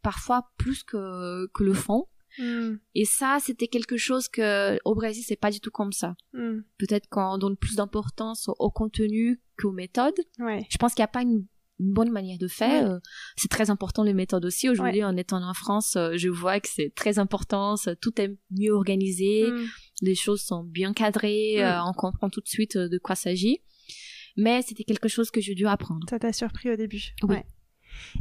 parfois 0.02 0.50
plus 0.56 0.82
que, 0.82 1.46
que 1.52 1.64
le 1.64 1.74
fond. 1.74 2.06
Hmm. 2.38 2.76
Et 2.94 3.04
ça, 3.04 3.38
c'était 3.40 3.68
quelque 3.68 3.96
chose 3.96 4.28
que 4.28 4.78
au 4.84 4.94
Brésil, 4.94 5.22
c'est 5.26 5.36
pas 5.36 5.50
du 5.50 5.60
tout 5.60 5.70
comme 5.70 5.92
ça. 5.92 6.16
Hmm. 6.32 6.60
Peut-être 6.78 7.08
qu'on 7.08 7.38
donne 7.38 7.56
plus 7.56 7.76
d'importance 7.76 8.48
au, 8.58 8.70
contenu 8.70 9.40
qu'aux 9.58 9.72
méthodes. 9.72 10.18
Ouais. 10.38 10.66
Je 10.70 10.78
pense 10.78 10.94
qu'il 10.94 11.02
n'y 11.02 11.06
a 11.06 11.08
pas 11.08 11.22
une, 11.22 11.46
bonne 11.78 12.12
manière 12.12 12.38
de 12.38 12.46
faire. 12.46 12.88
Euh, 12.88 12.98
c'est 13.36 13.50
très 13.50 13.68
important 13.68 14.04
les 14.04 14.14
méthodes 14.14 14.44
aussi. 14.44 14.68
Aujourd'hui, 14.68 15.02
en 15.02 15.16
étant 15.16 15.42
en 15.42 15.54
France, 15.54 15.96
euh, 15.96 16.12
je 16.14 16.28
vois 16.28 16.60
que 16.60 16.68
c'est 16.68 16.94
très 16.94 17.18
important. 17.18 17.74
Tout 18.00 18.20
est 18.20 18.36
mieux 18.50 18.72
organisé. 18.72 19.50
Hmm. 19.50 19.66
Les 20.00 20.14
choses 20.14 20.42
sont 20.42 20.62
bien 20.62 20.92
cadrées. 20.92 21.62
Euh, 21.62 21.82
on 21.84 21.92
comprend 21.92 22.30
tout 22.30 22.40
de 22.40 22.48
suite 22.48 22.78
de 22.78 22.98
quoi 22.98 23.16
s'agit. 23.16 23.62
Mais 24.36 24.62
c'était 24.62 24.84
quelque 24.84 25.08
chose 25.08 25.30
que 25.30 25.40
j'ai 25.40 25.54
dû 25.54 25.66
apprendre. 25.66 26.06
Ça 26.08 26.18
t'a 26.18 26.32
surpris 26.32 26.70
au 26.70 26.76
début. 26.76 27.14
Oui. 27.24 27.38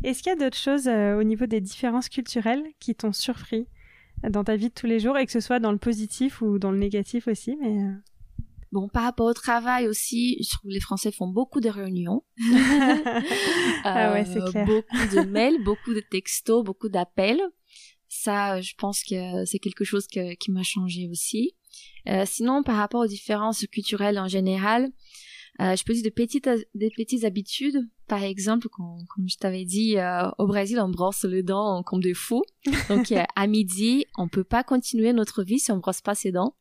Est-ce 0.04 0.24
qu'il 0.24 0.32
y 0.32 0.34
a 0.34 0.36
d'autres 0.36 0.58
choses 0.58 0.88
euh, 0.88 1.20
au 1.20 1.24
niveau 1.24 1.46
des 1.46 1.62
différences 1.62 2.10
culturelles 2.10 2.64
qui 2.80 2.96
t'ont 2.96 3.14
surpris 3.14 3.68
dans 4.30 4.44
ta 4.44 4.56
vie 4.56 4.70
de 4.70 4.74
tous 4.74 4.86
les 4.86 5.00
jours, 5.00 5.18
et 5.18 5.26
que 5.26 5.32
ce 5.32 5.40
soit 5.40 5.60
dans 5.60 5.72
le 5.72 5.78
positif 5.78 6.42
ou 6.42 6.60
dans 6.60 6.72
le 6.72 6.78
négatif 6.78 7.28
aussi 7.28 7.58
mais 7.60 7.84
euh? 7.84 7.92
Bon, 8.72 8.88
par 8.88 9.04
rapport 9.04 9.26
au 9.26 9.34
travail 9.34 9.88
aussi, 9.88 10.38
je 10.42 10.50
trouve 10.50 10.70
que 10.70 10.74
les 10.74 10.80
Français 10.80 11.12
font 11.12 11.28
beaucoup 11.28 11.60
de 11.60 11.68
réunions. 11.68 12.24
ah 13.84 14.14
ouais, 14.14 14.24
c'est 14.24 14.42
euh, 14.42 14.50
clair. 14.50 14.66
Beaucoup 14.66 15.16
de 15.16 15.22
mails, 15.30 15.62
beaucoup 15.64 15.94
de 15.94 16.00
textos, 16.00 16.64
beaucoup 16.64 16.88
d'appels. 16.88 17.42
Ça, 18.08 18.62
je 18.62 18.74
pense 18.78 19.04
que 19.04 19.44
c'est 19.46 19.60
quelque 19.60 19.84
chose 19.84 20.08
qui 20.08 20.52
m'a 20.52 20.64
changé 20.64 21.10
aussi. 21.10 21.54
sinon, 22.26 22.64
par 22.64 22.78
rapport 22.78 23.02
aux 23.02 23.08
différences 23.08 23.66
culturelles 23.68 24.20
en 24.20 24.28
général, 24.28 24.90
je 25.60 25.84
peux 25.84 25.94
dire 25.94 26.04
de 26.04 26.10
petites, 26.10 26.50
des 26.74 26.92
petites 26.96 27.24
habitudes 27.24 27.90
par 28.12 28.24
exemple, 28.24 28.68
comme, 28.68 28.98
je 29.26 29.38
t'avais 29.38 29.64
dit, 29.64 29.98
euh, 29.98 30.30
au 30.38 30.46
Brésil, 30.46 30.82
on 30.82 30.90
brosse 30.90 31.24
les 31.24 31.44
dents 31.44 31.82
comme 31.82 32.02
des 32.02 32.14
fous. 32.14 32.44
Donc, 32.90 33.10
euh, 33.14 33.24
à 33.38 33.48
midi, 33.48 34.04
on 34.18 34.28
peut 34.28 34.44
pas 34.44 34.66
continuer 34.66 35.14
notre 35.14 35.44
vie 35.44 35.60
si 35.60 35.72
on 35.72 35.78
brosse 35.78 36.02
pas 36.02 36.14
ses 36.14 36.34
dents. 36.34 36.54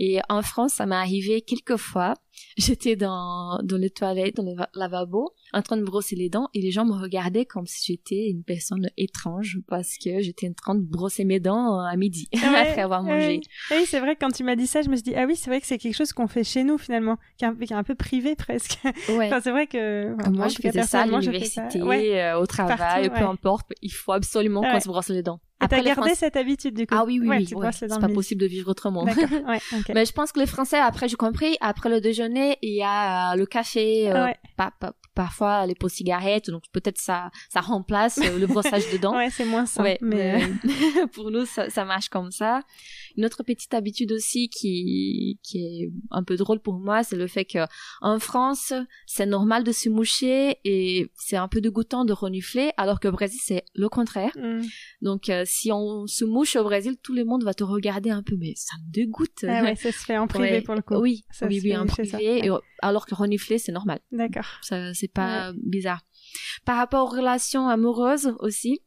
Et 0.00 0.18
en 0.28 0.42
France, 0.42 0.72
ça 0.74 0.86
m'est 0.86 0.96
arrivé 0.96 1.42
quelques 1.42 1.76
fois 1.76 2.14
j'étais 2.56 2.96
dans, 2.96 3.60
dans 3.62 3.76
les 3.76 3.90
toilettes, 3.90 4.36
dans 4.36 4.42
le 4.42 4.54
lavabo, 4.74 5.34
en 5.52 5.62
train 5.62 5.76
de 5.76 5.84
brosser 5.84 6.16
les 6.16 6.28
dents 6.28 6.48
et 6.54 6.60
les 6.60 6.70
gens 6.70 6.84
me 6.84 6.92
regardaient 6.92 7.44
comme 7.44 7.66
si 7.66 7.92
j'étais 7.92 8.28
une 8.30 8.42
personne 8.42 8.90
étrange 8.96 9.58
parce 9.68 9.96
que 9.98 10.20
j'étais 10.20 10.48
en 10.48 10.54
train 10.54 10.74
de 10.74 10.82
brosser 10.82 11.24
mes 11.24 11.40
dents 11.40 11.78
à 11.80 11.96
midi 11.96 12.28
après 12.34 12.80
avoir 12.80 13.02
mangé. 13.02 13.40
Oui, 13.70 13.84
c'est 13.86 14.00
vrai, 14.00 14.16
quand 14.16 14.30
tu 14.30 14.44
m'as 14.44 14.56
dit 14.56 14.66
ça, 14.66 14.82
je 14.82 14.88
me 14.88 14.96
suis 14.96 15.04
dit, 15.04 15.14
ah 15.14 15.26
oui, 15.26 15.36
c'est 15.36 15.50
vrai 15.50 15.60
que 15.60 15.66
c'est 15.66 15.78
quelque 15.78 15.96
chose 15.96 16.12
qu'on 16.12 16.28
fait 16.28 16.44
chez 16.44 16.64
nous 16.64 16.78
finalement, 16.78 17.18
qui 17.38 17.44
est 17.44 17.72
un, 17.72 17.84
peu 17.84 17.94
privé 17.94 18.34
presque. 18.36 18.78
enfin, 18.84 19.40
c'est 19.40 19.50
vrai 19.50 19.66
que... 19.66 20.14
moi, 20.30 20.48
je 20.48 20.56
faisais 20.56 20.82
ça 20.82 21.02
à 21.02 21.06
l'université, 21.06 21.80
euh, 21.80 22.38
au 22.38 22.46
travail, 22.46 23.10
peu 23.10 23.24
importe, 23.24 23.66
il 23.82 23.92
faut 23.92 24.12
absolument 24.12 24.62
qu'on 24.62 24.80
se 24.80 24.88
brosse 24.88 25.08
les 25.08 25.22
dents. 25.22 25.40
Et 25.64 25.68
t'as 25.68 25.80
gardé 25.80 26.14
cette 26.14 26.36
habitude 26.36 26.74
du 26.74 26.86
coup 26.86 26.94
Ah 26.96 27.04
oui, 27.04 27.18
oui, 27.20 27.28
oui. 27.28 27.46
c'est 27.72 27.88
pas 27.88 28.08
possible 28.08 28.40
de 28.40 28.46
vivre 28.46 28.70
autrement. 28.70 29.04
Ouais, 29.46 29.60
Mais 29.94 30.04
je 30.04 30.12
pense 30.12 30.32
que 30.32 30.40
les 30.40 30.46
Français, 30.46 30.78
après, 30.78 31.08
j'ai 31.08 31.16
compris, 31.16 31.56
après 31.60 31.88
le 31.88 32.00
déjeuner, 32.00 32.58
il 32.62 32.74
y 32.74 32.82
a 32.82 33.36
le 33.36 33.46
café, 33.46 34.10
euh, 34.10 34.26
parfois 35.16 35.66
les 35.66 35.74
pots 35.74 35.88
cigarettes, 35.88 36.50
donc 36.50 36.62
peut-être 36.70 36.98
ça, 36.98 37.30
ça 37.48 37.60
remplace 37.60 38.18
euh, 38.18 38.38
le 38.38 38.46
brossage 38.46 38.92
de 38.92 38.98
dents. 38.98 39.16
ouais, 39.16 39.30
c'est 39.30 39.46
moins 39.46 39.66
ça. 39.66 39.82
mais 40.00 40.40
pour 41.12 41.32
nous, 41.32 41.46
ça, 41.46 41.70
ça 41.70 41.84
marche 41.84 42.08
comme 42.08 42.30
ça. 42.30 42.62
Une 43.16 43.24
autre 43.24 43.42
petite 43.42 43.72
habitude 43.74 44.12
aussi 44.12 44.48
qui, 44.48 45.40
qui 45.42 45.58
est 45.58 45.90
un 46.10 46.22
peu 46.22 46.36
drôle 46.36 46.60
pour 46.60 46.78
moi, 46.78 47.02
c'est 47.02 47.16
le 47.16 47.26
fait 47.26 47.46
que 47.46 47.60
en 48.02 48.18
France, 48.20 48.74
c'est 49.06 49.26
normal 49.26 49.64
de 49.64 49.72
se 49.72 49.88
moucher 49.88 50.58
et 50.64 51.10
c'est 51.14 51.36
un 51.36 51.48
peu 51.48 51.60
dégoûtant 51.60 52.04
de 52.04 52.12
renifler, 52.12 52.70
alors 52.76 53.00
qu'au 53.00 53.10
Brésil, 53.10 53.40
c'est 53.42 53.64
le 53.74 53.88
contraire. 53.88 54.32
Mm. 54.36 54.62
Donc, 55.00 55.30
euh, 55.30 55.44
si 55.46 55.72
on 55.72 56.06
se 56.06 56.26
mouche 56.26 56.56
au 56.56 56.64
Brésil, 56.64 56.96
tout 57.02 57.14
le 57.14 57.24
monde 57.24 57.42
va 57.42 57.54
te 57.54 57.64
regarder 57.64 58.10
un 58.10 58.22
peu, 58.22 58.36
mais 58.38 58.52
ça 58.54 58.76
me 58.86 58.92
dégoûte. 58.92 59.44
Ah 59.48 59.62
ouais, 59.62 59.76
ça 59.76 59.90
se 59.92 60.04
fait 60.04 60.18
en 60.18 60.26
privé 60.26 60.60
pour 60.60 60.74
le 60.74 60.82
coup. 60.82 60.96
Oui, 60.96 61.24
oui, 61.40 61.60
oui, 61.64 61.76
en 61.76 61.86
privé, 61.86 62.50
alors 62.82 63.06
que 63.06 63.14
renifler, 63.14 63.56
c'est 63.56 63.72
normal. 63.72 64.00
D'accord. 64.12 64.58
Ça, 64.60 64.92
c'est 64.92 65.05
pas 65.08 65.52
bizarre. 65.54 66.00
Par 66.64 66.76
rapport 66.76 67.06
aux 67.06 67.16
relations 67.16 67.68
amoureuses 67.68 68.34
aussi, 68.40 68.80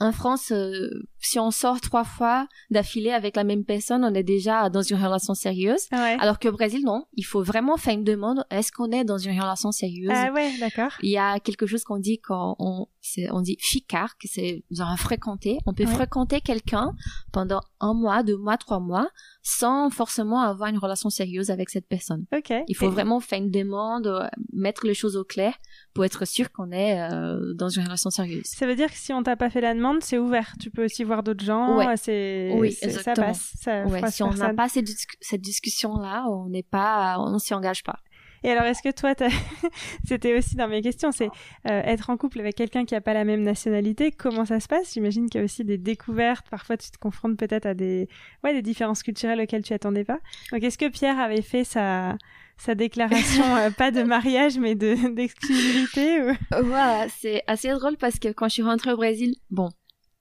en 0.00 0.10
France, 0.10 0.50
euh, 0.50 0.88
si 1.20 1.38
on 1.38 1.52
sort 1.52 1.80
trois 1.80 2.02
fois 2.02 2.48
d'affilée 2.70 3.12
avec 3.12 3.36
la 3.36 3.44
même 3.44 3.64
personne, 3.64 4.04
on 4.04 4.12
est 4.12 4.24
déjà 4.24 4.68
dans 4.68 4.82
une 4.82 4.96
relation 4.96 5.34
sérieuse. 5.34 5.86
Alors 5.92 6.40
qu'au 6.40 6.50
Brésil, 6.50 6.82
non. 6.84 7.04
Il 7.12 7.22
faut 7.22 7.42
vraiment 7.42 7.76
faire 7.76 7.94
une 7.94 8.02
demande. 8.02 8.44
Est-ce 8.50 8.72
qu'on 8.72 8.90
est 8.90 9.04
dans 9.04 9.18
une 9.18 9.40
relation 9.40 9.70
sérieuse? 9.70 10.10
Ah 10.12 10.32
ouais, 10.32 10.50
d'accord. 10.58 10.90
Il 11.02 11.10
y 11.10 11.18
a 11.18 11.38
quelque 11.38 11.66
chose 11.66 11.84
qu'on 11.84 11.98
dit 11.98 12.18
quand 12.18 12.56
on, 12.58 12.86
on 13.30 13.40
dit 13.40 13.56
ficar, 13.60 14.16
que 14.18 14.28
c'est 14.28 14.64
genre 14.70 14.98
fréquenter. 14.98 15.58
On 15.66 15.74
peut 15.74 15.86
fréquenter 15.86 16.40
quelqu'un 16.40 16.92
pendant 17.32 17.60
un 17.80 17.94
mois, 17.94 18.22
deux 18.22 18.36
mois, 18.36 18.56
trois 18.56 18.80
mois, 18.80 19.08
sans 19.42 19.90
forcément 19.90 20.40
avoir 20.40 20.70
une 20.70 20.78
relation 20.78 21.10
sérieuse 21.10 21.50
avec 21.50 21.70
cette 21.70 21.86
personne. 21.86 22.24
Ok. 22.34 22.52
Il 22.68 22.76
faut 22.76 22.90
vraiment 22.90 23.20
faire 23.20 23.38
une 23.38 23.50
demande, 23.50 24.06
euh, 24.06 24.26
mettre 24.52 24.86
les 24.86 24.94
choses 24.94 25.16
au 25.16 25.24
clair 25.24 25.54
pour 25.92 26.04
être 26.04 26.26
sûr 26.26 26.50
qu'on 26.52 26.70
est 26.72 27.00
euh, 27.00 27.54
dans 27.54 27.68
une 27.68 27.84
relation 27.84 28.10
sérieuse. 28.10 28.46
Ça 28.46 28.66
veut 28.66 28.76
dire 28.76 28.90
que 28.90 28.96
si 28.96 29.12
on 29.12 29.22
t'a 29.22 29.36
pas 29.36 29.50
fait 29.50 29.60
la 29.60 29.74
demande, 29.74 30.02
c'est 30.02 30.18
ouvert. 30.18 30.54
Tu 30.60 30.70
peux 30.70 30.84
aussi 30.84 31.04
voir 31.04 31.22
d'autres 31.22 31.44
gens. 31.44 31.76
Ouais. 31.76 31.96
C'est, 31.96 32.52
oui, 32.56 32.72
ça 32.72 33.14
passe. 33.14 33.52
Ça 33.60 33.84
ouais, 33.86 34.10
si 34.10 34.22
on 34.22 34.32
n'a 34.32 34.54
pas 34.54 34.68
cette, 34.68 34.88
cette 35.20 35.40
discussion-là, 35.40 36.26
on 36.30 36.48
n'est 36.48 36.62
pas, 36.62 37.16
on 37.18 37.38
s'y 37.38 37.54
engage 37.54 37.82
pas. 37.82 38.00
Et 38.44 38.50
alors, 38.50 38.64
est-ce 38.64 38.82
que 38.82 38.92
toi, 38.92 39.14
c'était 40.06 40.36
aussi 40.36 40.54
dans 40.54 40.68
mes 40.68 40.82
questions, 40.82 41.10
c'est 41.12 41.30
euh, 41.68 41.82
être 41.82 42.10
en 42.10 42.16
couple 42.18 42.40
avec 42.40 42.54
quelqu'un 42.54 42.84
qui 42.84 42.92
n'a 42.92 43.00
pas 43.00 43.14
la 43.14 43.24
même 43.24 43.42
nationalité, 43.42 44.12
comment 44.12 44.44
ça 44.44 44.60
se 44.60 44.68
passe? 44.68 44.92
J'imagine 44.92 45.30
qu'il 45.30 45.40
y 45.40 45.42
a 45.42 45.44
aussi 45.44 45.64
des 45.64 45.78
découvertes, 45.78 46.46
parfois 46.50 46.76
tu 46.76 46.90
te 46.90 46.98
confrontes 46.98 47.38
peut-être 47.38 47.64
à 47.64 47.72
des, 47.72 48.06
ouais, 48.44 48.52
des 48.52 48.62
différences 48.62 49.02
culturelles 49.02 49.40
auxquelles 49.40 49.62
tu 49.62 49.72
attendais 49.72 50.04
pas. 50.04 50.18
Donc, 50.52 50.62
est-ce 50.62 50.76
que 50.76 50.88
Pierre 50.88 51.18
avait 51.18 51.40
fait 51.40 51.64
sa, 51.64 52.18
sa 52.58 52.74
déclaration, 52.74 53.44
euh, 53.56 53.70
pas 53.70 53.90
de 53.90 54.02
mariage, 54.02 54.58
mais 54.58 54.74
de, 54.74 54.94
d'exclusivité 55.14 56.22
ou... 56.22 56.32
Voilà, 56.64 57.06
c'est 57.08 57.42
assez 57.46 57.70
drôle 57.70 57.96
parce 57.96 58.18
que 58.18 58.28
quand 58.28 58.48
je 58.48 58.54
suis 58.54 58.62
rentrée 58.62 58.92
au 58.92 58.96
Brésil, 58.96 59.34
bon, 59.50 59.70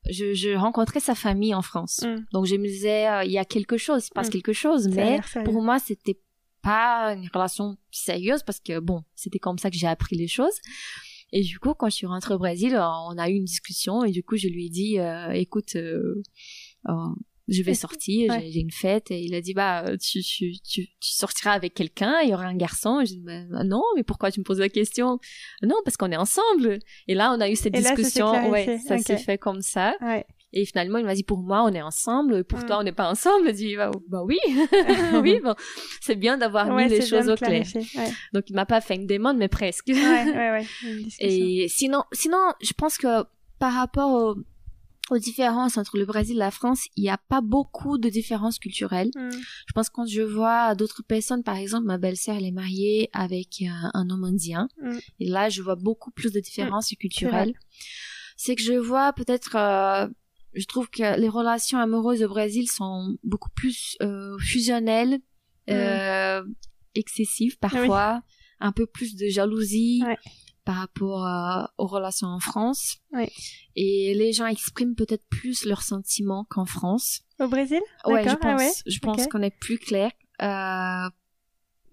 je, 0.10 0.34
je 0.34 0.56
rencontrais 0.56 1.02
sa 1.02 1.16
famille 1.16 1.54
en 1.54 1.62
France. 1.62 2.02
Mm. 2.04 2.26
Donc 2.32 2.46
je 2.46 2.56
me 2.56 2.68
disais, 2.68 3.08
euh, 3.08 3.24
il 3.26 3.32
y 3.32 3.38
a 3.38 3.46
quelque 3.46 3.78
chose, 3.78 4.04
il 4.04 4.08
se 4.08 4.12
passe 4.14 4.28
mm. 4.28 4.32
quelque 4.32 4.54
chose. 4.54 4.88
Mais 4.88 5.20
pour 5.44 5.62
moi, 5.62 5.80
c'était 5.80 6.18
pas 6.64 7.14
une 7.14 7.30
relation 7.32 7.78
sérieuse 7.92 8.42
parce 8.44 8.60
que 8.60 8.80
bon, 8.80 9.04
c'était 9.16 9.40
comme 9.40 9.58
ça 9.58 9.70
que 9.70 9.78
j'ai 9.78 9.88
appris 9.88 10.16
les 10.16 10.28
choses. 10.28 10.60
Et 11.32 11.42
du 11.42 11.60
coup, 11.60 11.74
quand 11.74 11.90
je 11.90 11.96
suis 11.96 12.08
rentrée 12.08 12.34
au 12.34 12.40
Brésil, 12.40 12.76
on 12.76 13.18
a 13.18 13.30
eu 13.30 13.34
une 13.34 13.46
discussion 13.46 14.04
et 14.04 14.12
du 14.12 14.24
coup, 14.24 14.38
je 14.38 14.48
lui 14.48 14.68
ai 14.68 14.70
dit, 14.70 15.00
euh, 15.00 15.32
écoute, 15.32 15.76
je 17.48 17.62
vais 17.62 17.74
sortir, 17.74 18.34
j'ai 18.40 18.60
une 18.60 18.72
fête 18.72 19.12
et 19.12 19.22
il 19.22 19.36
a 19.36 19.42
dit 19.42 19.54
bah 19.54 19.98
tu 19.98 20.22
tu 20.22 20.54
tu, 20.62 20.88
sortiras 21.02 21.52
avec 21.52 21.74
quelqu'un, 21.74 22.22
il 22.24 22.30
y 22.30 22.34
aura 22.34 22.46
un 22.46 22.56
garçon. 22.56 23.02
je 23.02 23.14
dis 23.14 23.20
bah, 23.20 23.64
non, 23.66 23.84
mais 23.96 24.04
pourquoi 24.04 24.32
tu 24.32 24.40
me 24.40 24.46
poses 24.46 24.60
la 24.60 24.70
question? 24.70 25.20
Non, 25.62 25.76
parce 25.84 25.98
qu'on 25.98 26.12
est 26.12 26.18
ensemble. 26.18 26.80
Et 27.08 27.16
là 27.16 27.34
on 27.36 27.42
a 27.42 27.50
eu 27.50 27.56
cette 27.56 27.74
discussion, 27.74 28.50
ouais, 28.50 28.80
ça 28.80 28.98
s'est 28.98 29.18
fait 29.18 29.38
comme 29.38 29.62
ça. 29.62 29.96
Et 30.54 30.66
finalement, 30.66 31.00
il 31.00 31.06
m'a 31.06 31.16
dit, 31.16 31.24
pour 31.24 31.40
moi, 31.40 31.64
on 31.64 31.74
est 31.74 31.82
ensemble, 31.82 32.44
pour 32.44 32.64
toi, 32.66 32.80
on 32.80 32.84
n'est 32.84 32.92
pas 32.92 33.10
ensemble. 33.10 33.48
Je 33.48 33.54
dit, 33.54 33.76
bah, 33.76 33.90
bah 34.08 34.24
oui, 34.24 34.38
oui, 35.22 35.40
bon, 35.44 35.56
c'est 36.00 36.16
bien 36.16 36.38
d'avoir 36.38 36.74
mis 36.74 36.88
les 36.88 37.06
choses 37.06 37.28
au 37.28 37.36
clair. 37.36 37.66
Donc, 38.34 38.50
il 38.50 38.56
m'a 38.56 38.66
pas 38.66 38.80
fait 38.80 38.96
une 38.96 39.08
demande, 39.08 39.38
mais 39.38 39.48
presque. 39.48 39.90
et 41.20 41.68
sinon, 41.70 42.04
sinon, 42.12 42.38
je 42.62 42.74
pense 42.74 42.98
que 42.98 43.24
par 43.58 43.74
rapport 43.74 44.36
aux 45.10 45.18
différences 45.18 45.78
entre 45.78 45.98
le 45.98 46.06
Brésil 46.06 46.36
et 46.36 46.40
la 46.40 46.52
France, 46.52 46.88
il 46.96 47.04
n'y 47.04 47.10
a 47.10 47.18
pas 47.18 47.42
beaucoup 47.42 47.98
de 47.98 48.10
différences 48.10 48.60
culturelles. 48.60 49.12
Mm. 49.16 49.32
Je 49.32 49.74
pense 49.74 49.90
que 49.90 49.96
quand 49.96 50.06
je 50.06 50.22
vois 50.22 50.76
d'autres 50.76 51.04
personnes, 51.04 51.44
par 51.44 51.58
exemple, 51.58 51.86
ma 51.86 51.98
belle-sœur, 51.98 52.36
elle 52.38 52.46
est 52.46 52.52
mariée 52.52 53.10
avec 53.14 53.64
un, 53.94 54.10
homme 54.10 54.24
indien. 54.24 54.70
Mm. 54.82 54.98
Et 55.20 55.30
là, 55.30 55.50
je 55.50 55.62
vois 55.62 55.76
beaucoup 55.76 56.12
plus 56.12 56.32
de 56.32 56.40
différences 56.40 56.92
mm. 56.92 56.96
culturelles. 56.96 57.54
C'est 58.38 58.56
que 58.56 58.64
je 58.64 58.74
vois 58.74 59.14
peut-être 59.14 59.56
euh, 59.56 60.08
je 60.54 60.66
trouve 60.66 60.90
que 60.90 61.20
les 61.20 61.30
relations 61.30 61.80
amoureuses 61.80 62.24
au 62.24 62.28
Brésil 62.28 62.70
sont 62.70 63.18
beaucoup 63.24 63.50
plus 63.56 63.98
euh, 64.02 64.38
fusionnelles, 64.40 65.20
euh, 65.70 66.44
excessives 66.96 67.58
parfois, 67.60 68.22
un 68.60 68.72
peu 68.72 68.86
plus 68.86 69.16
de 69.16 69.28
jalousie 69.28 70.04
par 70.66 70.76
rapport 70.76 71.26
euh, 71.26 71.64
aux 71.78 71.88
relations 71.88 72.28
en 72.28 72.40
France. 72.40 72.98
Et 73.76 74.14
les 74.16 74.32
gens 74.32 74.48
expriment 74.48 74.96
peut-être 74.96 75.26
plus 75.30 75.66
leurs 75.66 75.84
sentiments 75.84 76.46
qu'en 76.50 76.66
France. 76.66 77.22
Au 77.40 77.48
Brésil? 77.48 77.82
Ouais, 78.06 78.24
je 78.24 78.30
ah 78.30 78.38
pense, 78.38 78.84
je 78.86 79.00
pense 79.00 79.28
qu'on 79.28 79.42
est 79.42 79.58
plus 79.58 79.78
clair. 79.78 80.12
Euh, 80.42 81.10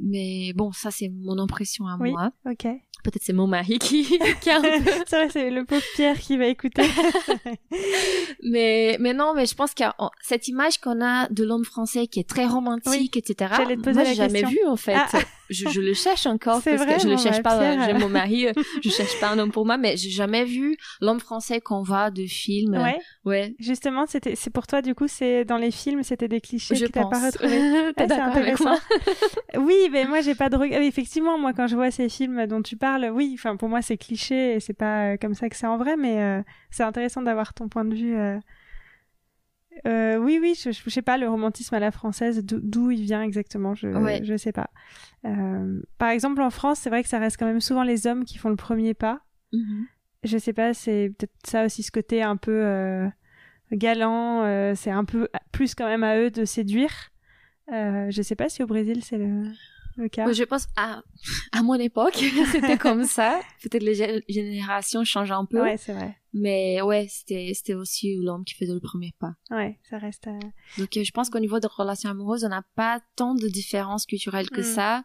mais 0.03 0.53
bon, 0.55 0.73
ça 0.73 0.91
c'est 0.91 1.09
mon 1.09 1.39
impression 1.39 1.87
à 1.87 1.97
oui. 1.99 2.13
moi. 2.13 2.33
Ok. 2.47 2.67
Peut-être 3.03 3.23
c'est 3.23 3.33
mon 3.33 3.47
mari 3.47 3.79
qui, 3.79 4.19
qui 4.41 4.51
a 4.51 4.59
un 4.59 4.63
peu... 4.63 4.91
c'est 5.07 5.17
vrai, 5.17 5.29
c'est 5.31 5.51
le 5.51 5.65
pauvre 5.65 5.83
Pierre 5.95 6.19
qui 6.19 6.37
va 6.37 6.47
écouter. 6.47 6.83
mais, 8.43 8.97
mais 9.01 9.15
non, 9.15 9.33
mais 9.35 9.47
je 9.47 9.55
pense 9.55 9.73
qu'il 9.73 9.85
y 9.85 9.89
a 9.89 10.11
cette 10.23 10.49
image 10.49 10.79
qu'on 10.79 11.03
a 11.03 11.29
de 11.29 11.45
l'homme 11.45 11.65
français 11.65 12.07
qui 12.07 12.21
est 12.21 12.29
très 12.29 12.47
romantique, 12.47 13.17
etc. 13.17 13.55
Moi, 13.59 14.05
j'ai 14.05 14.15
jamais 14.15 14.43
vu, 14.45 14.59
en 14.67 14.77
fait. 14.77 14.97
Ah. 14.97 15.09
Je, 15.51 15.69
je, 15.69 15.81
le 15.81 15.95
cherche 15.95 16.27
encore 16.27 16.63
parce 16.63 16.83
vrai, 16.83 16.97
que 16.97 17.03
je 17.03 17.09
le 17.09 17.17
cherche 17.17 17.43
pas. 17.43 17.61
Euh, 17.61 17.85
j'aime 17.85 17.99
mon 17.99 18.09
mari, 18.09 18.47
euh, 18.47 18.53
je 18.83 18.89
cherche 18.89 19.19
pas 19.21 19.31
un 19.31 19.39
homme 19.39 19.51
pour 19.51 19.67
moi, 19.67 19.77
mais 19.77 19.97
j'ai 19.97 20.11
jamais 20.11 20.45
vu 20.45 20.77
l'homme 21.01 21.21
français 21.21 21.61
qu'on 21.61 21.83
voit 21.83 22.11
de 22.11 22.25
films. 22.27 22.77
Ouais. 22.77 22.99
Ouais. 23.25 23.55
Justement, 23.59 24.07
c'était, 24.07 24.37
c'est 24.37 24.51
pour 24.51 24.67
toi, 24.67 24.81
du 24.81 24.95
coup, 24.95 25.09
c'est 25.09 25.45
dans 25.45 25.57
les 25.57 25.71
films, 25.71 26.03
c'était 26.03 26.29
des 26.29 26.41
clichés 26.41 26.75
je 26.75 26.87
que 26.87 26.93
t'as 26.93 27.07
pas 27.07 27.27
retrouvés. 27.27 27.93
T'es 27.97 28.07
d'accord 28.07 28.37
avec 28.37 28.61
moi 28.61 28.79
Oui, 29.57 29.89
mais 29.91 30.05
moi, 30.05 30.21
j'ai 30.21 30.35
pas 30.35 30.49
de 30.49 30.57
regret. 30.57 30.87
Effectivement, 30.87 31.39
moi, 31.39 31.53
quand 31.53 31.67
je 31.67 31.75
vois 31.75 31.91
ces 31.91 32.09
films 32.09 32.47
dont 32.47 32.63
tu 32.63 32.77
parles, 32.77 33.11
oui, 33.13 33.33
enfin, 33.35 33.57
pour 33.57 33.69
moi, 33.69 33.83
c'est 33.83 33.97
cliché 33.97 34.55
et 34.55 34.61
c'est 34.61 34.73
pas 34.73 35.13
euh, 35.13 35.17
comme 35.21 35.35
ça 35.35 35.49
que 35.49 35.57
c'est 35.57 35.67
en 35.67 35.77
vrai, 35.77 35.97
mais 35.97 36.43
c'est 36.71 36.85
intéressant 36.85 37.23
d'avoir 37.23 37.53
ton 37.55 37.69
point 37.69 37.85
de 37.85 37.95
vue. 37.95 38.17
Euh, 38.17 38.39
oui, 39.85 40.39
oui, 40.41 40.55
je, 40.61 40.71
je, 40.71 40.91
sais 40.91 41.03
pas, 41.03 41.19
le 41.19 41.29
romantisme 41.29 41.75
à 41.75 41.81
la 41.81 41.91
française, 41.91 42.45
d'où 42.45 42.91
il 42.91 43.03
vient 43.03 43.23
exactement, 43.23 43.75
je, 43.75 43.89
je 44.23 44.37
sais 44.37 44.53
pas. 44.53 44.71
Euh, 45.25 45.81
par 45.99 46.11
exemple, 46.11 46.41
en 46.43 46.51
France, 46.51 46.81
c'est 46.81 46.91
vrai 46.91 47.03
que 47.03 47.09
ça 47.09 47.19
reste 47.19 47.37
quand 47.39 47.47
même 47.47 47.61
souvent 47.61 47.83
les 47.83 48.07
hommes 48.07 48.25
qui 48.25 48.39
font 48.39 48.49
le 48.49 48.57
premier 48.57 48.95
pas. 48.95 49.21
Mm-hmm. 49.53 49.85
Je 50.25 50.39
sais 50.39 50.53
pas, 50.53 50.75
c'est 50.75 51.13
peut-être 51.17 51.33
ça 51.45 51.65
aussi, 51.65 51.83
ce 51.83 51.91
côté 51.91 52.23
un 52.23 52.37
peu 52.37 52.65
euh, 52.65 53.09
galant, 53.73 54.43
euh, 54.43 54.75
c'est 54.75 54.91
un 54.91 55.05
peu 55.05 55.29
plus 55.53 55.75
quand 55.75 55.87
même 55.87 56.05
à 56.05 56.19
eux 56.19 56.31
de 56.31 56.45
séduire. 56.45 57.11
Euh, 57.73 58.11
je 58.11 58.23
sais 58.23 58.35
pas 58.35 58.49
si 58.49 58.63
au 58.63 58.67
Brésil 58.67 59.05
c'est 59.05 59.19
le 59.19 59.45
je 59.97 60.45
pense 60.45 60.69
à, 60.77 61.03
à 61.53 61.63
mon 61.63 61.75
époque, 61.75 62.15
c'était 62.53 62.79
comme 62.79 63.05
ça. 63.05 63.41
Peut-être 63.63 63.83
les 63.83 64.23
générations 64.29 65.05
changent 65.05 65.33
un 65.33 65.45
peu. 65.45 65.61
Ouais, 65.63 65.77
c'est 65.77 65.93
vrai. 65.93 66.17
Mais 66.33 66.81
ouais, 66.83 67.07
c'était, 67.09 67.51
c'était 67.55 67.75
aussi 67.75 68.17
l'homme 68.17 68.45
qui 68.45 68.55
faisait 68.55 68.73
le 68.73 68.81
premier 68.81 69.15
pas. 69.19 69.35
Ouais, 69.51 69.79
ça 69.89 69.99
reste. 69.99 70.29
Euh, 70.29 70.39
Donc, 70.79 70.97
euh, 70.97 71.03
je 71.03 71.11
pense 71.11 71.29
qu'au 71.29 71.41
niveau 71.41 71.59
de 71.59 71.67
relations 71.67 72.11
amoureuses, 72.11 72.45
on 72.45 72.49
n'a 72.49 72.65
pas 72.77 73.01
tant 73.17 73.35
de 73.35 73.49
différences 73.49 74.07
culturelles 74.07 74.49
que 74.49 74.61
hmm. 74.61 74.75
ça. 74.75 75.05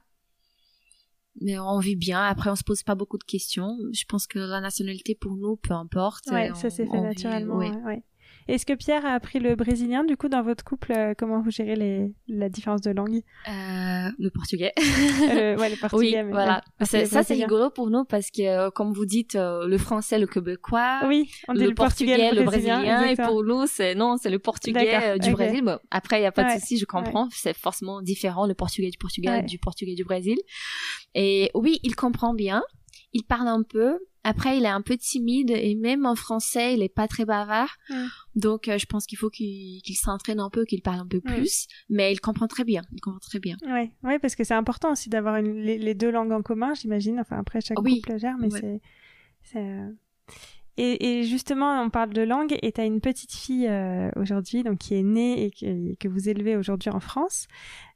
Mais 1.41 1.58
on 1.60 1.80
vit 1.80 1.98
bien. 1.98 2.24
Après, 2.24 2.50
on 2.50 2.56
se 2.56 2.63
pose 2.63 2.84
pas 2.84 2.95
beaucoup 2.95 3.17
de 3.17 3.24
questions. 3.24 3.78
Je 3.91 4.06
pense 4.08 4.28
que 4.28 4.39
la 4.39 4.62
nationalité, 4.62 5.15
pour 5.15 5.36
nous, 5.36 5.58
peu 5.58 5.74
importe. 5.74 6.28
Ouais, 6.28 6.52
ça 6.54 6.69
s'est 6.69 6.86
fait 6.86 7.02
naturellement. 7.02 7.58
ouais. 7.58 8.04
Est-ce 8.47 8.65
que 8.65 8.73
Pierre 8.73 9.05
a 9.05 9.13
appris 9.13 9.39
le 9.39 9.55
brésilien 9.55 10.03
du 10.03 10.17
coup 10.17 10.29
dans 10.29 10.43
votre 10.43 10.63
couple 10.63 10.91
euh, 10.91 11.13
Comment 11.17 11.41
vous 11.41 11.49
gérez 11.49 11.75
les, 11.75 12.13
la 12.27 12.47
différence 12.47 12.81
de 12.81 12.91
langue 12.91 13.21
euh, 13.47 14.10
Le 14.19 14.29
portugais. 14.29 14.71
euh, 14.77 15.58
ouais, 15.58 15.69
le 15.69 15.79
portugais. 15.79 16.21
Oui, 16.23 16.29
voilà. 16.29 16.63
ça 16.84 17.23
c'est 17.23 17.34
rigolo 17.34 17.71
pour 17.71 17.89
nous 17.89 18.05
parce 18.05 18.29
que 18.29 18.43
euh, 18.43 18.69
comme 18.69 18.93
vous 18.93 19.05
dites, 19.05 19.36
le 19.36 19.77
français, 19.77 20.19
le 20.19 20.27
québécois. 20.27 21.01
Oui, 21.08 21.31
on 21.47 21.53
dit 21.53 21.65
le, 21.65 21.73
portugais, 21.73 22.31
le 22.31 22.43
brésilien. 22.43 23.03
et 23.03 23.15
pour 23.15 23.43
nous, 23.43 23.65
c'est 23.65 23.95
non, 23.95 24.17
c'est 24.17 24.29
le 24.29 24.39
portugais 24.39 25.17
du 25.19 25.31
Brésil. 25.31 25.63
Bon, 25.63 25.79
après, 25.89 26.19
il 26.19 26.23
y 26.23 26.27
a 26.27 26.31
pas 26.31 26.43
de 26.55 26.60
souci, 26.60 26.77
je 26.77 26.86
comprends. 26.86 27.27
C'est 27.31 27.55
forcément 27.55 28.01
différent 28.01 28.45
le 28.45 28.53
portugais 28.53 28.89
du 28.89 28.97
Portugal 28.97 29.45
du 29.45 29.58
portugais 29.58 29.95
du 29.95 30.03
Brésil. 30.03 30.38
Et 31.13 31.49
oui, 31.53 31.79
il 31.84 31.95
comprend 31.95 32.34
bien. 32.34 32.62
Il 33.13 33.23
parle 33.23 33.47
un 33.47 33.63
peu, 33.63 33.97
après, 34.25 34.57
il 34.57 34.65
est 34.65 34.69
un 34.69 34.81
peu 34.81 34.97
timide 34.97 35.51
et 35.51 35.75
même 35.75 36.07
en 36.07 36.15
français, 36.15 36.73
il 36.73 36.81
est 36.81 36.89
pas 36.89 37.07
très 37.07 37.25
bavard. 37.25 37.77
Donc, 38.35 38.67
euh, 38.67 38.79
je 38.79 38.88
pense 38.88 39.05
qu'il 39.05 39.19
faut 39.19 39.29
qu'il 39.29 39.95
s'entraîne 39.95 40.39
un 40.39 40.49
peu, 40.49 40.65
qu'il 40.65 40.81
parle 40.81 40.99
un 40.99 41.07
peu 41.07 41.21
plus. 41.21 41.67
Mais 41.89 42.11
il 42.11 42.19
comprend 42.19 42.47
très 42.47 42.63
bien. 42.63 42.81
Il 42.91 43.01
comprend 43.01 43.19
très 43.19 43.38
bien. 43.38 43.55
Ouais, 43.67 43.91
ouais, 44.03 44.17
parce 44.17 44.35
que 44.35 44.43
c'est 44.43 44.55
important 44.55 44.91
aussi 44.91 45.09
d'avoir 45.09 45.39
les, 45.43 45.93
deux 45.93 46.09
langues 46.09 46.31
en 46.31 46.41
commun, 46.41 46.73
j'imagine. 46.73 47.19
Enfin, 47.19 47.38
après, 47.38 47.61
chaque 47.61 47.77
couple 47.77 48.17
gère, 48.17 48.35
mais 48.39 48.49
c'est, 48.49 49.59
euh, 49.59 49.91
et, 50.77 51.23
justement, 51.23 51.81
on 51.81 51.89
parle 51.89 52.11
de 52.11 52.21
langue, 52.21 52.57
et 52.61 52.71
tu 52.73 52.81
as 52.81 52.85
une 52.85 52.99
petite 52.99 53.31
fille 53.31 53.67
euh, 53.69 54.09
aujourd'hui, 54.17 54.61
donc 54.63 54.79
qui 54.79 54.95
est 54.95 55.03
née 55.03 55.45
et 55.45 55.95
que, 55.95 56.07
vous 56.09 56.27
élevez 56.27 56.57
aujourd'hui 56.57 56.89
en 56.89 56.99
France. 56.99 57.47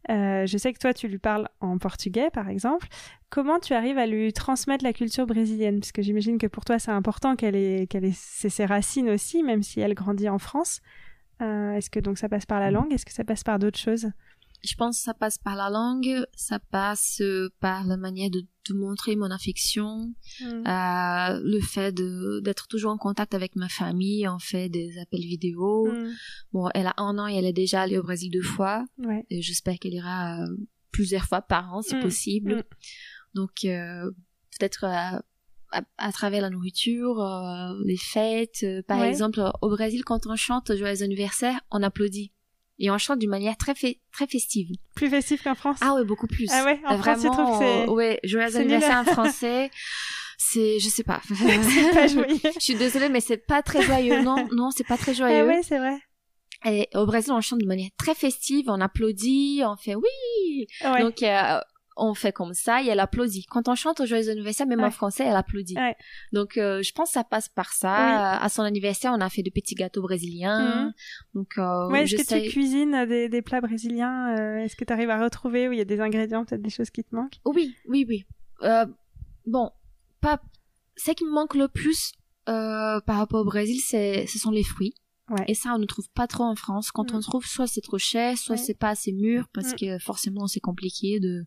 Euh, 0.09 0.45
je 0.45 0.57
sais 0.57 0.71
que 0.71 0.79
toi, 0.79 0.93
tu 0.93 1.09
lui 1.09 1.17
parles 1.17 1.49
en 1.59 1.77
portugais, 1.77 2.29
par 2.31 2.47
exemple. 2.47 2.87
Comment 3.29 3.59
tu 3.59 3.73
arrives 3.73 3.97
à 3.97 4.07
lui 4.07 4.31
transmettre 4.31 4.85
la 4.85 4.93
culture 4.93 5.27
brésilienne? 5.27 5.81
Parce 5.81 5.91
que 5.91 6.01
j'imagine 6.01 6.37
que 6.37 6.47
pour 6.47 6.63
toi, 6.63 6.79
c'est 6.79 6.91
important 6.91 7.35
qu'elle 7.35 7.57
ait, 7.57 7.87
ses, 8.13 8.65
racines 8.65 9.09
aussi, 9.09 9.43
même 9.43 9.61
si 9.61 9.81
elle 9.81 9.93
grandit 9.93 10.29
en 10.29 10.39
France. 10.39 10.79
Euh, 11.41 11.73
est-ce 11.73 11.89
que 11.89 11.99
donc 11.99 12.17
ça 12.17 12.29
passe 12.29 12.45
par 12.45 12.61
la 12.61 12.71
langue? 12.71 12.93
Est-ce 12.93 13.05
que 13.05 13.13
ça 13.13 13.25
passe 13.25 13.43
par 13.43 13.59
d'autres 13.59 13.79
choses? 13.79 14.09
Je 14.63 14.75
pense 14.75 14.97
que 14.97 15.03
ça 15.03 15.13
passe 15.13 15.37
par 15.37 15.55
la 15.55 15.69
langue, 15.69 16.25
ça 16.33 16.59
passe 16.59 17.21
par 17.59 17.85
la 17.85 17.97
manière 17.97 18.29
de, 18.29 18.45
de 18.69 18.77
montrer 18.77 19.15
mon 19.15 19.31
affection, 19.31 20.13
mm. 20.41 20.45
euh, 20.45 21.41
le 21.43 21.59
fait 21.61 21.93
d'être 21.93 22.67
toujours 22.67 22.91
en 22.91 22.97
contact 22.97 23.33
avec 23.33 23.55
ma 23.55 23.69
famille, 23.69 24.27
on 24.27 24.39
fait 24.39 24.69
des 24.69 24.97
appels 24.99 25.21
vidéo. 25.21 25.91
Mm. 25.91 26.13
Bon, 26.53 26.69
elle 26.73 26.87
a 26.87 26.93
un 26.97 27.17
an 27.17 27.27
et 27.27 27.35
elle 27.35 27.45
est 27.45 27.53
déjà 27.53 27.81
allée 27.81 27.97
au 27.97 28.03
Brésil 28.03 28.31
deux 28.31 28.41
fois. 28.41 28.85
Ouais. 28.97 29.25
Et 29.29 29.41
j'espère 29.41 29.77
qu'elle 29.79 29.93
ira 29.93 30.41
euh, 30.41 30.47
plusieurs 30.91 31.25
fois 31.25 31.41
par 31.41 31.73
an 31.73 31.81
si 31.81 31.95
mm. 31.95 32.01
possible. 32.01 32.63
Donc 33.35 33.65
euh, 33.65 34.09
peut-être 34.57 34.85
à, 34.85 35.21
à, 35.97 36.11
travers 36.11 36.41
la 36.41 36.49
nourriture, 36.49 37.23
les 37.85 37.97
fêtes. 37.97 38.65
par 38.87 39.03
exemple, 39.03 39.51
au 39.61 39.69
Brésil, 39.69 40.03
quand 40.03 40.25
on 40.27 40.35
chante 40.35 40.75
Joyeux 40.75 41.03
anniversaire, 41.03 41.59
on 41.71 41.83
applaudit 41.83 42.31
et 42.79 42.89
on 42.89 42.97
chante 42.97 43.19
d'une 43.19 43.29
manière 43.29 43.57
très 43.57 43.73
très 43.73 44.27
festive. 44.27 44.69
Plus 44.95 45.09
festive 45.09 45.41
qu'en 45.43 45.55
France? 45.55 45.77
Ah 45.81 45.95
ouais, 45.95 46.05
beaucoup 46.05 46.27
plus. 46.27 46.47
Ah 46.51 46.63
ouais, 46.63 46.79
en 46.85 46.97
France, 46.97 47.21
tu 47.21 47.29
trouves 47.29 47.59
que 47.59 47.65
c'est... 47.65 47.89
ouais, 47.89 48.19
joyeux 48.23 48.55
anniversaire 48.55 48.99
en 48.99 49.03
français. 49.11 49.69
C'est, 50.37 50.79
je 50.79 50.87
sais 50.87 51.03
pas. 51.03 51.21
c'est 51.27 51.93
pas 51.93 52.07
joyeux. 52.07 52.39
je 52.55 52.59
suis 52.59 52.75
désolée, 52.75 53.09
mais 53.09 53.19
c'est 53.19 53.45
pas 53.45 53.61
très 53.61 53.81
joyeux. 53.81 54.21
Non, 54.21 54.47
non, 54.53 54.71
c'est 54.71 54.87
pas 54.87 54.97
très 54.97 55.13
joyeux. 55.13 55.41
Ah 55.41 55.45
ouais, 55.45 55.61
c'est 55.61 55.77
vrai. 55.77 55.97
Et 56.65 56.87
au 56.95 57.05
Brésil, 57.05 57.31
on 57.33 57.41
chante 57.41 57.59
de 57.59 57.67
manière 57.67 57.89
très 57.97 58.15
festive, 58.15 58.65
on 58.67 58.81
applaudit, 58.81 59.61
on 59.65 59.75
fait 59.77 59.95
oui. 59.95 60.67
Ouais. 60.83 61.01
Donc, 61.01 61.23
euh, 61.23 61.59
on 61.99 62.13
fait 62.13 62.31
comme 62.31 62.53
ça 62.53 62.81
et 62.81 62.87
elle 62.87 62.99
applaudit. 62.99 63.45
Quand 63.45 63.67
on 63.67 63.75
chante 63.75 63.99
au 63.99 64.05
joyeux 64.05 64.29
anniversaire, 64.29 64.67
même 64.67 64.83
en 64.83 64.91
français, 64.91 65.25
elle 65.25 65.35
applaudit. 65.35 65.75
Donc, 66.33 66.57
euh, 66.57 66.81
je 66.81 66.91
pense 66.93 67.09
que 67.09 67.13
ça 67.13 67.23
passe 67.23 67.49
par 67.49 67.73
ça. 67.73 68.37
À 68.37 68.49
son 68.49 68.63
anniversaire, 68.63 69.11
on 69.15 69.21
a 69.21 69.29
fait 69.29 69.43
de 69.43 69.49
petits 69.49 69.75
gâteaux 69.75 70.01
brésiliens. 70.01 70.85
Mhm. 70.85 70.93
Donc, 71.35 71.57
euh, 71.57 71.91
est-ce 71.93 72.15
que 72.15 72.41
tu 72.41 72.49
cuisines 72.49 73.05
des, 73.05 73.41
plats 73.41 73.61
brésiliens 73.61 74.37
euh, 74.37 74.57
Est-ce 74.57 74.75
que 74.75 74.85
tu 74.85 74.93
arrives 74.93 75.09
à 75.09 75.21
retrouver 75.21 75.67
où 75.67 75.71
il 75.71 75.77
y 75.77 75.81
a 75.81 75.85
des 75.85 75.99
ingrédients, 75.99 76.45
peut-être 76.45 76.61
des 76.61 76.69
choses 76.69 76.89
qui 76.89 77.03
te 77.03 77.15
manquent? 77.15 77.39
Oui, 77.45 77.75
oui, 77.87 78.05
oui. 78.07 78.25
Bon, 79.45 79.71
pas. 80.21 80.41
Ce 80.97 81.11
qui 81.11 81.23
me 81.23 81.31
manque 81.31 81.55
le 81.55 81.67
plus 81.67 82.13
par 82.45 83.17
rapport 83.17 83.41
au 83.41 83.45
Brésil, 83.45 83.79
c'est 83.79 84.25
ce 84.27 84.39
sont 84.39 84.51
les 84.51 84.63
fruits. 84.63 84.93
Et 85.47 85.53
ça, 85.53 85.73
on 85.75 85.79
ne 85.79 85.85
trouve 85.85 86.09
pas 86.13 86.27
trop 86.27 86.43
en 86.43 86.55
France. 86.55 86.91
Quand 86.91 87.11
on 87.13 87.17
mm. 87.17 87.21
trouve, 87.21 87.45
soit 87.45 87.67
c'est 87.67 87.81
trop 87.81 87.97
cher, 87.97 88.37
soit 88.37 88.57
c'est 88.57 88.77
pas 88.77 88.89
assez 88.89 89.11
mûr, 89.11 89.47
parce 89.53 89.73
mm. 89.73 89.75
que 89.75 89.99
forcément, 89.99 90.47
c'est 90.47 90.59
compliqué 90.59 91.19
de, 91.19 91.43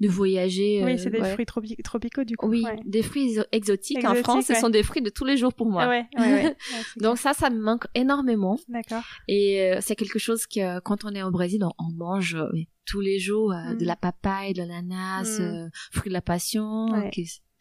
de 0.00 0.08
voyager. 0.08 0.82
Oui, 0.84 0.98
c'est 0.98 1.10
des 1.10 1.22
fruits 1.22 1.46
tropicaux, 1.46 2.24
du 2.24 2.36
coup. 2.36 2.48
Oui, 2.48 2.64
des 2.84 3.02
fruits 3.02 3.38
exotiques. 3.52 4.04
en 4.04 4.14
France, 4.16 4.46
ce 4.46 4.54
sont 4.54 4.70
des 4.70 4.82
fruits 4.82 5.02
de 5.02 5.10
tous 5.10 5.24
les 5.24 5.36
jours 5.36 5.54
pour 5.54 5.70
moi. 5.70 5.90
Donc 6.96 7.18
ça, 7.18 7.32
ça 7.32 7.50
me 7.50 7.60
manque 7.60 7.86
énormément. 7.94 8.58
D'accord. 8.68 9.04
Et 9.28 9.60
euh, 9.62 9.78
c'est 9.80 9.96
quelque 9.96 10.18
chose 10.18 10.46
que, 10.46 10.80
quand 10.80 11.04
on 11.04 11.14
est 11.14 11.22
au 11.22 11.30
Brésil, 11.30 11.62
on, 11.78 11.90
mange 11.92 12.34
euh, 12.34 12.48
tous 12.86 13.00
les 13.00 13.18
jours 13.18 13.52
euh, 13.52 13.74
de 13.74 13.84
mm. 13.84 13.86
la 13.86 13.96
papaye, 13.96 14.52
de 14.54 14.62
l'ananas, 14.62 15.40
fruits 15.92 16.10
de 16.10 16.14
la 16.14 16.22
passion. 16.22 16.86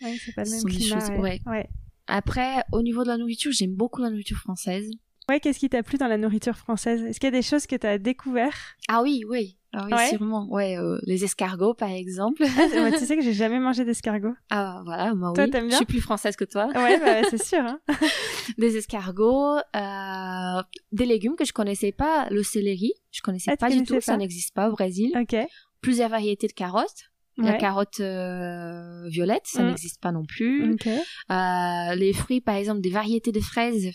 Oui, 0.02 0.20
c'est 0.24 0.34
pas 0.34 0.44
le 0.44 0.52
même 0.52 0.64
climat. 0.64 1.70
Après, 2.08 2.64
au 2.72 2.82
niveau 2.82 3.04
de 3.04 3.10
la 3.10 3.18
nourriture, 3.18 3.52
j'aime 3.52 3.76
beaucoup 3.76 4.02
la 4.02 4.10
nourriture 4.10 4.38
française. 4.38 4.90
Ouais, 5.30 5.40
qu'est-ce 5.40 5.60
qui 5.60 5.70
t'a 5.70 5.84
plu 5.84 6.00
dans 6.00 6.08
la 6.08 6.18
nourriture 6.18 6.58
française? 6.58 7.04
Est-ce 7.04 7.20
qu'il 7.20 7.28
y 7.28 7.36
a 7.36 7.38
des 7.38 7.44
choses 7.44 7.68
que 7.68 7.76
tu 7.76 7.86
as 7.86 8.00
découvert? 8.00 8.56
Ah 8.88 9.04
oui, 9.04 9.22
oui. 9.30 9.58
Ah 9.74 9.86
oui, 9.86 10.08
sûrement. 10.10 10.48
Ouais, 10.50 10.76
euh, 10.76 10.98
les 11.04 11.24
escargots, 11.24 11.76
par 11.76 11.92
exemple. 11.92 12.44
Ah, 12.44 12.92
tu 12.98 12.98
sais 13.06 13.16
que 13.16 13.22
j'ai 13.22 13.34
jamais 13.34 13.60
mangé 13.60 13.86
d'escargots. 13.86 14.34
Ah, 14.50 14.82
voilà, 14.86 15.14
moi 15.14 15.32
toi, 15.36 15.44
oui. 15.44 15.52
Bien 15.52 15.70
je 15.70 15.76
suis 15.76 15.86
plus 15.86 16.02
française 16.02 16.36
que 16.36 16.46
toi. 16.46 16.70
Ouais, 16.74 17.00
bah, 17.00 17.22
c'est 17.30 17.44
sûr. 17.46 17.60
Hein. 17.60 17.80
des 18.58 18.78
escargots, 18.78 19.58
euh, 19.76 20.64
des 20.92 21.06
légumes 21.06 21.36
que 21.36 21.46
je 21.46 21.54
connaissais 21.54 21.92
pas, 21.92 22.28
le 22.32 22.42
céleri, 22.42 22.94
je 23.12 23.22
connaissais 23.22 23.52
ah, 23.52 23.58
pas 23.58 23.70
du 23.70 23.84
tout, 23.84 24.02
ça 24.02 24.18
n'existe 24.18 24.56
pas 24.56 24.70
au 24.70 24.72
Brésil. 24.72 25.12
Ok. 25.16 25.36
Plusieurs 25.82 26.10
variétés 26.10 26.48
de 26.48 26.54
carottes. 26.54 27.12
La 27.38 27.54
carotte 27.54 28.02
euh, 28.02 29.08
violette, 29.08 29.46
ça 29.46 29.64
mm. 29.64 29.68
n'existe 29.68 30.02
pas 30.02 30.12
non 30.12 30.26
plus. 30.26 30.74
Okay. 30.74 30.98
Les 31.96 32.14
fruits, 32.14 32.42
par 32.42 32.56
exemple, 32.56 32.82
des 32.82 32.90
variétés 32.90 33.32
de 33.32 33.40
fraises, 33.40 33.92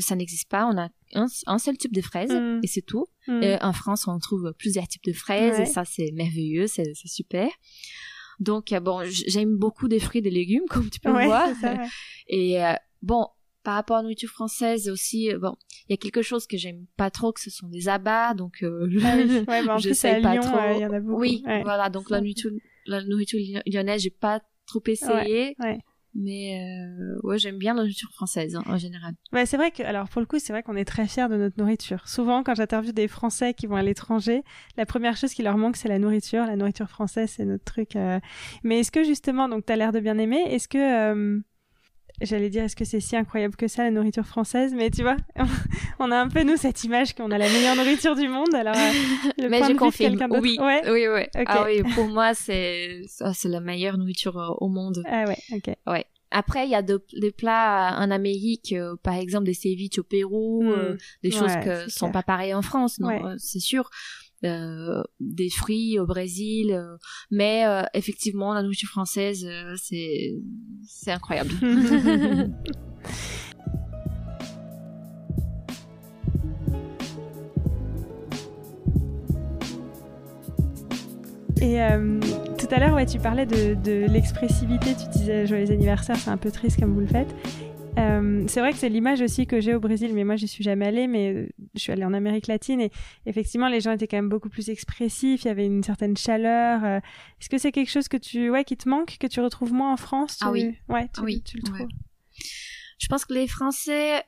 ça 0.00 0.16
n'existe 0.16 0.48
pas. 0.48 0.66
On 0.66 0.76
a 0.78 0.88
un, 1.14 1.58
seul 1.58 1.76
type 1.76 1.92
de 1.92 2.00
fraises 2.00 2.32
mm. 2.32 2.60
et 2.62 2.66
c'est 2.66 2.82
tout. 2.82 3.06
Mm. 3.28 3.56
en 3.60 3.72
France, 3.72 4.06
on 4.08 4.18
trouve 4.18 4.52
plusieurs 4.58 4.88
types 4.88 5.04
de 5.04 5.12
fraises 5.12 5.60
et 5.60 5.66
ça, 5.66 5.84
c'est 5.84 6.10
merveilleux, 6.12 6.66
c'est 6.66 6.94
super. 6.94 7.48
Donc, 8.40 8.74
bon, 8.82 9.02
j'aime 9.04 9.56
beaucoup 9.56 9.88
des 9.88 10.00
fruits 10.00 10.18
et 10.18 10.22
des 10.22 10.30
légumes, 10.30 10.64
comme 10.70 10.90
tu 10.90 11.00
peux 11.00 11.10
voir. 11.10 11.48
et 12.28 12.58
bon, 13.02 13.26
par 13.62 13.74
rapport 13.74 13.96
à 13.96 14.00
la 14.00 14.04
nourriture 14.04 14.30
française 14.30 14.88
aussi, 14.88 15.30
bon, 15.40 15.54
il 15.88 15.92
y 15.92 15.94
a 15.94 15.96
quelque 15.96 16.22
chose 16.22 16.46
que 16.46 16.56
j'aime 16.56 16.86
pas 16.96 17.10
trop, 17.10 17.32
que 17.32 17.40
ce 17.40 17.50
sont 17.50 17.68
des 17.68 17.88
abats, 17.88 18.34
donc 18.34 18.62
euh, 18.62 18.88
ah 19.04 19.16
ouais, 19.16 19.64
bah, 19.64 19.76
je 19.78 19.92
sais 19.92 20.20
pas 20.20 20.38
trop. 20.38 20.58
Il 20.74 20.80
y 20.80 20.86
en 20.86 20.92
a 20.92 21.00
beaucoup. 21.00 21.20
Oui, 21.20 21.42
voilà, 21.44 21.88
donc 21.90 22.10
la 22.10 22.20
nourriture, 22.20 22.50
la 22.86 23.02
nourriture 23.04 23.38
lyonnaise, 23.66 24.02
j'ai 24.02 24.10
pas 24.10 24.40
trop 24.66 24.82
essayé. 24.86 25.56
Mais 26.14 26.60
euh, 26.60 27.18
ouais, 27.22 27.38
j'aime 27.38 27.58
bien 27.58 27.74
la 27.74 27.82
nourriture 27.82 28.10
française 28.12 28.56
hein, 28.56 28.62
en 28.66 28.76
général. 28.76 29.14
Ouais, 29.32 29.46
c'est 29.46 29.56
vrai 29.56 29.70
que, 29.70 29.82
alors 29.82 30.08
pour 30.08 30.20
le 30.20 30.26
coup, 30.26 30.38
c'est 30.38 30.52
vrai 30.52 30.62
qu'on 30.62 30.76
est 30.76 30.84
très 30.84 31.06
fiers 31.06 31.28
de 31.28 31.36
notre 31.36 31.58
nourriture. 31.58 32.06
Souvent, 32.06 32.42
quand 32.42 32.54
j'interviewe 32.54 32.92
des 32.92 33.08
Français 33.08 33.54
qui 33.54 33.66
vont 33.66 33.76
à 33.76 33.82
l'étranger, 33.82 34.42
la 34.76 34.84
première 34.84 35.16
chose 35.16 35.32
qui 35.32 35.42
leur 35.42 35.56
manque, 35.56 35.76
c'est 35.76 35.88
la 35.88 35.98
nourriture. 35.98 36.44
La 36.44 36.56
nourriture 36.56 36.88
française, 36.88 37.32
c'est 37.36 37.44
notre 37.44 37.64
truc. 37.64 37.96
Euh. 37.96 38.20
Mais 38.62 38.80
est-ce 38.80 38.92
que 38.92 39.04
justement, 39.04 39.48
donc 39.48 39.64
tu 39.64 39.72
as 39.72 39.76
l'air 39.76 39.92
de 39.92 40.00
bien 40.00 40.18
aimer, 40.18 40.42
est-ce 40.48 40.68
que 40.68 40.78
euh, 40.78 41.40
J'allais 42.22 42.50
dire, 42.50 42.64
est-ce 42.64 42.76
que 42.76 42.84
c'est 42.84 43.00
si 43.00 43.16
incroyable 43.16 43.56
que 43.56 43.68
ça, 43.68 43.84
la 43.84 43.90
nourriture 43.90 44.26
française? 44.26 44.72
Mais 44.74 44.90
tu 44.90 45.02
vois, 45.02 45.16
on 45.98 46.10
a 46.10 46.16
un 46.16 46.28
peu, 46.28 46.42
nous, 46.42 46.56
cette 46.56 46.84
image 46.84 47.14
qu'on 47.14 47.30
a 47.30 47.38
la 47.38 47.48
meilleure 47.48 47.76
nourriture 47.76 48.14
du 48.14 48.28
monde. 48.28 48.54
Alors, 48.54 48.76
euh, 48.76 49.48
Mais 49.50 49.62
je 49.62 49.76
confirme. 49.76 50.18
Oui, 50.40 50.58
ouais. 50.60 50.82
oui, 50.90 51.06
oui. 51.08 51.44
Ah 51.46 51.64
oui, 51.64 51.82
pour 51.94 52.06
moi, 52.08 52.34
c'est 52.34 53.02
c'est 53.06 53.48
la 53.48 53.60
meilleure 53.60 53.98
nourriture 53.98 54.38
euh, 54.38 54.54
au 54.58 54.68
monde. 54.68 55.02
Ah 55.06 55.24
ouais, 55.24 55.38
ok. 55.52 55.74
Ouais. 55.86 56.06
Après, 56.30 56.66
il 56.66 56.70
y 56.70 56.74
a 56.74 56.82
des 56.82 57.30
plats 57.36 57.94
en 57.98 58.10
Amérique, 58.10 58.72
euh, 58.72 58.96
par 59.02 59.14
exemple 59.14 59.44
des 59.44 59.54
ceviches 59.54 59.98
au 59.98 60.02
Pérou, 60.02 60.62
hmm. 60.64 60.96
des 61.22 61.30
choses 61.30 61.52
qui 61.62 61.90
sont 61.90 62.10
pas 62.10 62.22
pareilles 62.22 62.54
en 62.54 62.62
France, 62.62 62.98
non, 63.00 63.34
c'est 63.38 63.60
sûr. 63.60 63.90
Euh, 64.44 65.04
des 65.20 65.50
fruits 65.50 66.00
au 66.00 66.06
Brésil, 66.06 66.72
euh, 66.72 66.96
mais 67.30 67.64
euh, 67.64 67.84
effectivement 67.94 68.54
la 68.54 68.64
nourriture 68.64 68.88
française 68.88 69.48
c'est 69.80 70.34
c'est 70.84 71.12
incroyable. 71.12 71.52
Et 81.60 81.78
tout 82.58 82.66
à 82.72 82.80
l'heure, 82.80 82.94
ouais, 82.94 83.06
tu 83.06 83.20
parlais 83.20 83.46
de, 83.46 83.74
de 83.74 84.06
l'expressivité, 84.12 84.96
tu 84.96 85.16
disais 85.16 85.46
joyeux 85.46 85.70
anniversaire, 85.70 86.16
c'est 86.16 86.30
un 86.30 86.36
peu 86.36 86.50
triste 86.50 86.80
comme 86.80 86.92
vous 86.92 87.00
le 87.02 87.06
faites. 87.06 87.32
Euh, 87.98 88.44
c'est 88.48 88.60
vrai 88.60 88.72
que 88.72 88.78
c'est 88.78 88.88
l'image 88.88 89.20
aussi 89.20 89.46
que 89.46 89.60
j'ai 89.60 89.74
au 89.74 89.80
Brésil, 89.80 90.12
mais 90.14 90.24
moi 90.24 90.36
je 90.36 90.46
suis 90.46 90.64
jamais 90.64 90.86
allée, 90.86 91.06
mais 91.06 91.34
euh, 91.34 91.48
je 91.74 91.80
suis 91.80 91.92
allée 91.92 92.04
en 92.04 92.14
Amérique 92.14 92.46
latine 92.46 92.80
et 92.80 92.90
effectivement 93.26 93.68
les 93.68 93.80
gens 93.80 93.92
étaient 93.92 94.06
quand 94.06 94.16
même 94.16 94.30
beaucoup 94.30 94.48
plus 94.48 94.70
expressifs, 94.70 95.42
il 95.44 95.48
y 95.48 95.50
avait 95.50 95.66
une 95.66 95.82
certaine 95.82 96.16
chaleur. 96.16 96.84
Euh. 96.84 97.00
Est-ce 97.40 97.50
que 97.50 97.58
c'est 97.58 97.72
quelque 97.72 97.90
chose 97.90 98.08
que 98.08 98.16
tu, 98.16 98.50
ouais, 98.50 98.64
qui 98.64 98.76
te 98.76 98.88
manque, 98.88 99.18
que 99.18 99.26
tu 99.26 99.40
retrouves 99.40 99.72
moins 99.72 99.92
en 99.92 99.96
France 99.96 100.38
Ah 100.40 100.50
oui, 100.50 100.74
ouais, 100.88 101.08
tu, 101.14 101.20
oui. 101.20 101.42
tu 101.42 101.58
le 101.58 101.62
trouves? 101.64 101.88
Je 102.98 103.08
pense 103.08 103.24
que 103.24 103.34
les 103.34 103.46
Français, 103.46 104.22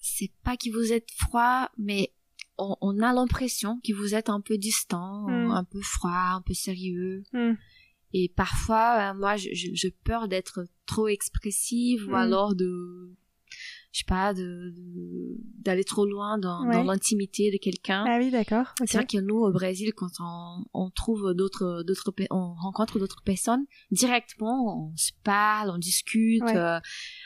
c'est 0.00 0.32
pas 0.42 0.56
que 0.56 0.70
vous 0.72 0.92
êtes 0.92 1.10
froid, 1.18 1.68
mais 1.76 2.12
on, 2.58 3.00
a 3.00 3.12
l'impression 3.12 3.80
que 3.84 3.92
vous 3.92 4.14
êtes 4.14 4.28
un 4.28 4.40
peu 4.40 4.56
distant, 4.56 5.26
hmm. 5.28 5.50
un 5.50 5.64
peu 5.64 5.80
froid, 5.82 6.36
un 6.36 6.42
peu 6.42 6.54
sérieux. 6.54 7.24
Hmm. 7.32 7.54
Et 8.12 8.28
parfois, 8.34 9.14
moi, 9.14 9.36
je, 9.36 9.88
peur 10.04 10.28
d'être 10.28 10.66
trop 10.86 11.08
expressive 11.08 12.06
ou 12.08 12.12
mm. 12.12 12.14
alors 12.14 12.54
de 12.54 13.14
je 13.92 13.98
sais 13.98 14.04
pas 14.08 14.32
de 14.32 14.72
d'aller 15.58 15.84
trop 15.84 16.06
loin 16.06 16.38
dans, 16.38 16.64
dans 16.64 16.82
l'intimité 16.82 17.50
de 17.50 17.58
quelqu'un. 17.58 18.04
Ah 18.08 18.16
oui 18.18 18.30
d'accord 18.30 18.74
c'est 18.78 18.94
vrai 18.94 19.06
que 19.06 19.18
nous 19.18 19.36
au 19.36 19.52
Brésil 19.52 19.92
quand 19.94 20.12
on, 20.20 20.64
on 20.72 20.90
trouve 20.90 21.34
d'autres 21.34 21.82
d'autres 21.86 22.12
on 22.30 22.54
rencontre 22.54 22.98
d'autres 22.98 23.22
personnes 23.22 23.66
directement 23.90 24.88
on 24.90 24.96
se 24.96 25.12
parle 25.24 25.70
on 25.70 25.78
discute 25.78 26.42
euh, 26.42 26.80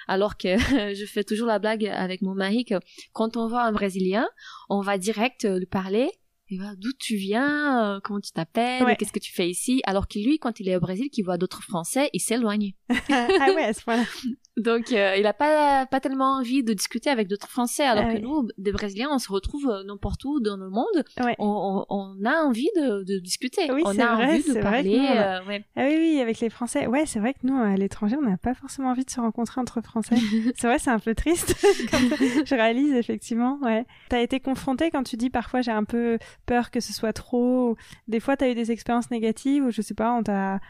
alors 0.09 0.37
que 0.37 0.59
je 0.95 1.07
fais 1.07 1.23
toujours 1.23 1.47
la 1.47 1.61
blague 1.61 1.87
avec 1.87 2.21
mon 2.21 2.35
mari 2.35 2.65
que 2.65 2.75
quand 3.13 3.37
on 3.37 3.47
voit 3.47 3.63
un 3.63 3.73
Brésilien 3.73 4.27
on 4.69 4.81
va 4.81 4.99
direct 4.99 5.45
lui 5.45 5.67
parler 5.67 6.11
d'où 6.51 6.93
tu 6.99 7.17
viens, 7.17 7.97
euh, 7.97 8.01
comment 8.03 8.21
tu 8.21 8.33
t'appelles, 8.33 8.97
qu'est-ce 8.97 9.13
que 9.13 9.19
tu 9.19 9.33
fais 9.33 9.49
ici, 9.49 9.81
alors 9.85 10.09
que 10.09 10.19
lui, 10.19 10.39
quand 10.39 10.61
il 10.61 10.69
est 10.69 10.77
au 10.77 10.81
Brésil, 10.81 11.11
qu'il 11.11 11.25
voit 11.25 11.39
d'autres 11.39 11.63
Français, 11.63 12.11
il 12.13 12.21
s'éloigne. 12.21 12.75
ah 12.89 13.53
ouais, 13.55 13.65
à 13.65 13.73
ce 13.73 13.83
point-là. 13.83 14.05
Donc, 14.57 14.93
euh, 14.93 15.17
il 15.19 15.27
a 15.27 15.35
pas 15.35 15.85
pas 15.87 16.01
tellement 16.01 16.39
envie 16.39 16.63
de 16.63 16.73
discuter 16.73 17.11
avec 17.11 17.29
d'autres 17.29 17.49
Français, 17.49 17.85
alors 17.85 18.05
ah 18.09 18.15
que 18.15 18.19
nous, 18.19 18.49
des 18.57 18.73
Brésiliens, 18.73 19.09
on 19.13 19.19
se 19.19 19.31
retrouve 19.31 19.69
euh, 19.69 19.85
n'importe 19.85 20.25
où 20.25 20.41
dans 20.41 20.57
le 20.57 20.71
monde, 20.71 21.05
on, 21.39 21.85
on, 21.91 22.25
a 22.25 22.43
envie 22.43 22.71
de, 22.77 23.05
de 23.05 23.19
discuter, 23.19 23.71
oui, 23.71 23.83
on 23.85 23.99
a 23.99 24.15
vrai, 24.15 24.27
envie 24.27 24.43
de 24.43 24.61
parler. 24.61 24.99
ah 25.09 25.43
oui, 25.47 25.97
oui, 25.99 26.21
avec 26.21 26.41
les 26.41 26.49
Français, 26.49 26.87
ouais, 26.87 27.05
c'est 27.05 27.19
vrai 27.19 27.35
que 27.35 27.41
nous, 27.45 27.57
à 27.57 27.75
l'étranger, 27.77 28.17
on 28.19 28.29
n'a 28.29 28.39
pas 28.39 28.55
forcément 28.55 28.91
envie 28.91 29.05
de 29.05 29.11
se 29.11 29.21
rencontrer 29.21 29.61
entre 29.61 29.83
Français. 29.83 30.17
c'est 30.57 30.67
vrai, 30.67 30.79
c'est 30.79 30.91
un 30.91 30.99
peu 30.99 31.15
triste. 31.15 31.55
je 32.47 32.55
réalise 32.55 32.95
effectivement, 32.95 33.59
ouais. 33.63 33.85
T'as 34.09 34.21
été 34.21 34.41
confronté 34.41 34.91
quand 34.91 35.03
tu 35.03 35.17
dis 35.17 35.31
parfois 35.31 35.61
j'ai 35.61 35.71
un 35.71 35.85
peu 35.85 36.19
peur 36.47 36.71
que 36.71 36.81
ce 36.81 36.93
soit 36.93 37.13
trop. 37.13 37.77
Des 38.09 38.21
fois, 38.21 38.37
tu 38.37 38.45
as 38.45 38.51
eu 38.51 38.55
des 38.55 38.73
expériences 38.73 39.11
négatives 39.11 39.65
ou 39.65 39.71
je 39.71 39.83
sais 39.83 39.95
pas, 39.95 40.13
on 40.13 40.23
t'a 40.23 40.61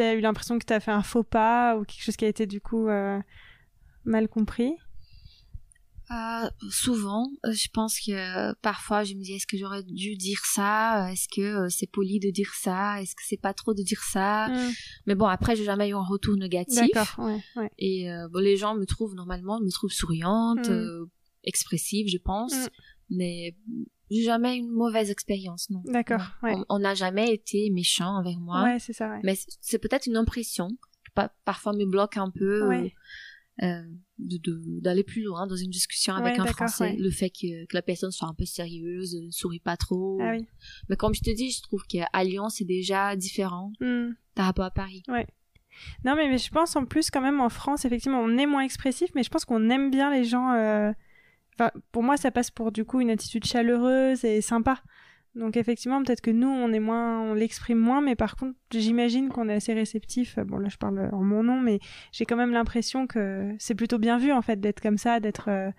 as 0.00 0.14
eu 0.14 0.20
l'impression 0.20 0.58
que 0.58 0.64
tu 0.64 0.72
as 0.72 0.80
fait 0.80 0.90
un 0.90 1.02
faux 1.02 1.22
pas 1.22 1.76
ou 1.76 1.84
quelque 1.84 2.02
chose 2.02 2.16
qui 2.16 2.24
a 2.24 2.28
été 2.28 2.46
du 2.46 2.60
coup 2.60 2.88
euh, 2.88 3.20
mal 4.04 4.28
compris? 4.28 4.72
Euh, 6.10 6.48
souvent, 6.70 7.30
euh, 7.46 7.52
je 7.52 7.68
pense 7.72 7.98
que 7.98 8.52
parfois 8.60 9.02
je 9.02 9.14
me 9.14 9.22
dis 9.22 9.32
est-ce 9.32 9.46
que 9.46 9.56
j'aurais 9.56 9.82
dû 9.82 10.16
dire 10.16 10.40
ça? 10.44 11.10
Est-ce 11.10 11.26
que 11.28 11.68
c'est 11.68 11.90
poli 11.90 12.20
de 12.20 12.30
dire 12.30 12.52
ça? 12.54 13.00
Est-ce 13.00 13.14
que 13.14 13.22
c'est 13.26 13.40
pas 13.40 13.54
trop 13.54 13.72
de 13.72 13.82
dire 13.82 14.02
ça? 14.02 14.48
Hmm. 14.48 14.72
Mais 15.06 15.14
bon, 15.14 15.26
après 15.26 15.56
j'ai 15.56 15.64
jamais 15.64 15.88
eu 15.88 15.94
un 15.94 16.04
retour 16.04 16.36
négatif. 16.36 16.90
Et 17.78 18.08
bon, 18.30 18.40
les 18.40 18.56
gens 18.56 18.74
me 18.74 18.84
trouvent 18.84 19.14
normalement, 19.14 19.60
me 19.60 19.70
trouvent 19.70 19.92
souriante, 19.92 20.68
hmm. 20.68 21.06
expressive, 21.44 22.08
je 22.08 22.18
pense. 22.18 22.54
Hmm. 22.54 22.68
Mais 23.10 23.56
jamais 24.20 24.56
une 24.56 24.70
mauvaise 24.70 25.10
expérience, 25.10 25.70
non. 25.70 25.82
D'accord. 25.86 26.22
On 26.68 26.78
n'a 26.78 26.94
jamais 26.94 27.32
été 27.32 27.70
méchant 27.70 28.18
envers 28.18 28.38
moi. 28.38 28.64
Ouais, 28.64 28.78
c'est 28.78 28.92
ça. 28.92 29.18
Mais 29.22 29.34
c'est 29.60 29.78
peut-être 29.78 30.06
une 30.06 30.16
impression 30.16 30.68
qui 30.68 31.22
parfois 31.44 31.72
me 31.72 31.84
bloque 31.84 32.16
un 32.16 32.30
peu. 32.30 32.70
Euh, 33.62 33.82
d'aller 34.18 35.04
plus 35.04 35.22
loin 35.22 35.46
dans 35.46 35.56
une 35.56 35.70
discussion 35.70 36.14
avec 36.14 36.38
un 36.38 36.46
Français. 36.46 36.96
Le 36.98 37.10
fait 37.10 37.30
que, 37.30 37.66
que, 37.66 37.74
la 37.74 37.82
personne 37.82 38.10
soit 38.10 38.26
un 38.26 38.34
peu 38.34 38.46
sérieuse, 38.46 39.14
ne 39.14 39.30
sourit 39.30 39.60
pas 39.60 39.76
trop. 39.76 40.18
Ah, 40.22 40.32
oui. 40.32 40.46
Mais 40.88 40.96
comme 40.96 41.14
je 41.14 41.20
te 41.20 41.30
dis, 41.30 41.50
je 41.50 41.60
trouve 41.62 41.82
qu'à 41.84 42.24
Lyon, 42.24 42.48
c'est 42.48 42.64
déjà 42.64 43.14
différent 43.14 43.72
hmm. 43.80 44.12
par 44.34 44.46
rapport 44.46 44.64
à 44.64 44.70
Paris. 44.70 45.02
Ouais. 45.08 45.26
Non, 46.04 46.16
mais, 46.16 46.28
mais, 46.28 46.38
je 46.38 46.50
pense 46.50 46.76
en 46.76 46.86
plus, 46.86 47.10
quand 47.10 47.20
même, 47.20 47.40
en 47.40 47.48
France, 47.50 47.84
effectivement, 47.84 48.20
on 48.20 48.38
est 48.38 48.46
moins 48.46 48.62
expressif, 48.62 49.10
mais 49.14 49.22
je 49.22 49.30
pense 49.30 49.44
qu'on 49.44 49.70
aime 49.70 49.90
bien 49.90 50.10
les 50.10 50.24
gens. 50.24 50.52
Euh, 50.52 50.92
pour 51.92 52.02
moi, 52.02 52.16
ça 52.16 52.30
passe 52.30 52.50
pour 52.50 52.72
du 52.72 52.84
coup 52.84 53.00
une 53.00 53.10
attitude 53.10 53.44
chaleureuse 53.44 54.24
et 54.24 54.40
sympa. 54.40 54.82
Donc 55.34 55.56
effectivement, 55.56 56.02
peut-être 56.02 56.20
que 56.20 56.30
nous, 56.30 56.48
on 56.48 56.72
est 56.72 56.80
moins, 56.80 57.20
on 57.20 57.34
l'exprime 57.34 57.78
moins, 57.78 58.02
mais 58.02 58.16
par 58.16 58.36
contre, 58.36 58.58
j'imagine 58.70 59.30
qu'on 59.30 59.48
est 59.48 59.54
assez 59.54 59.72
réceptif. 59.72 60.38
Bon, 60.38 60.58
là, 60.58 60.68
je 60.68 60.76
parle 60.76 61.08
en 61.12 61.22
mon 61.22 61.42
nom, 61.42 61.58
mais 61.58 61.78
j'ai 62.12 62.26
quand 62.26 62.36
même 62.36 62.52
l'impression 62.52 63.06
que 63.06 63.54
c'est 63.58 63.74
plutôt 63.74 63.98
bien 63.98 64.18
vu 64.18 64.32
en 64.32 64.42
fait 64.42 64.60
d'être 64.60 64.80
comme 64.80 64.98
ça, 64.98 65.20
d'être 65.20 65.48
euh, 65.48 65.70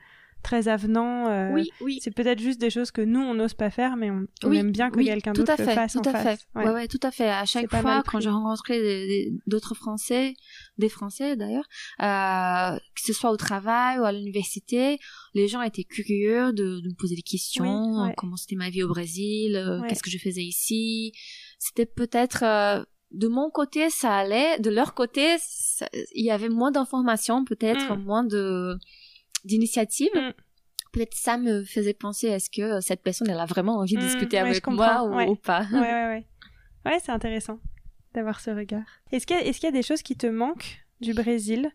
très 0.43 0.67
avenant. 0.67 1.27
Euh, 1.27 1.51
oui, 1.53 1.71
oui. 1.81 1.99
C'est 2.01 2.11
peut-être 2.11 2.39
juste 2.39 2.59
des 2.59 2.69
choses 2.69 2.91
que 2.91 3.01
nous, 3.01 3.19
on 3.19 3.33
n'ose 3.33 3.53
pas 3.53 3.69
faire, 3.69 3.95
mais 3.95 4.11
on, 4.11 4.51
aime 4.51 4.71
bien 4.71 4.91
que 4.91 4.99
quelqu'un 4.99 5.33
d'autre 5.33 5.55
le 5.57 5.65
fasse 5.65 5.93
tout 5.93 6.01
à 6.07 6.13
fait. 6.13 6.39
Ouais. 6.55 6.69
ouais. 6.69 6.87
tout 6.87 6.99
à 7.01 7.11
fait. 7.11 7.29
À 7.29 7.45
chaque 7.45 7.69
fois, 7.69 8.03
quand 8.05 8.19
j'ai 8.19 8.29
rencontré 8.29 9.31
d'autres 9.47 9.73
Français, 9.73 10.35
des 10.77 10.89
Français 10.89 11.35
d'ailleurs, 11.35 11.67
euh, 12.01 12.77
que 12.95 13.01
ce 13.01 13.13
soit 13.13 13.31
au 13.31 13.37
travail 13.37 13.99
ou 13.99 14.03
à 14.03 14.11
l'université, 14.11 14.99
les 15.33 15.47
gens 15.47 15.61
étaient 15.61 15.83
curieux 15.83 16.53
de, 16.53 16.81
de 16.81 16.89
me 16.89 16.95
poser 16.95 17.15
des 17.15 17.21
questions. 17.21 18.13
comment 18.17 18.35
c'était 18.35 18.55
ma 18.55 18.69
vie 18.69 18.83
au 18.83 18.87
Brésil? 18.87 19.55
Euh, 19.55 19.81
Qu'est-ce 19.87 20.03
que 20.03 20.11
je 20.11 20.17
faisais 20.17 20.43
ici? 20.43 21.13
C'était 21.59 21.85
peut-être 21.85 22.43
euh, 22.43 22.83
de 23.11 23.27
mon 23.27 23.49
côté 23.49 23.89
ça 23.89 24.15
allait, 24.15 24.59
de 24.59 24.69
leur 24.69 24.93
côté 24.93 25.37
il 26.13 26.25
y 26.25 26.31
avait 26.31 26.49
moins 26.49 26.71
d'informations, 26.71 27.45
peut-être 27.45 27.95
mm. 27.95 28.03
moins 28.03 28.23
de 28.23 28.77
d'initiative. 29.43 30.11
Mm. 30.13 30.33
Peut-être 30.91 31.15
ça 31.15 31.37
me 31.37 31.63
faisait 31.63 31.93
penser 31.93 32.27
est-ce 32.27 32.49
que 32.49 32.61
euh, 32.61 32.81
cette 32.81 33.01
personne 33.01 33.29
elle 33.29 33.39
a 33.39 33.45
vraiment 33.45 33.77
envie 33.77 33.95
de 33.95 34.01
mm. 34.01 34.03
discuter 34.03 34.37
avec 34.37 34.65
moi 34.67 35.03
ou, 35.03 35.35
pas. 35.35 35.67
Ouais 35.71 35.79
ouais 35.79 36.05
ouais. 36.07 36.27
Ouais, 36.85 36.99
c'est 36.99 37.11
intéressant 37.11 37.59
d'avoir 38.13 38.39
ce 38.39 38.51
regard. 38.51 38.85
Est-ce 39.11 39.25
qu'il 39.25 39.37
y, 39.37 39.39
est 39.39 39.63
y, 39.63 39.67
a 39.67 39.71
des 39.71 39.81
choses 39.81 40.03
qui 40.03 40.15
te 40.15 40.27
manquent 40.27 40.85
du 41.01 41.13
Brésil 41.13 41.71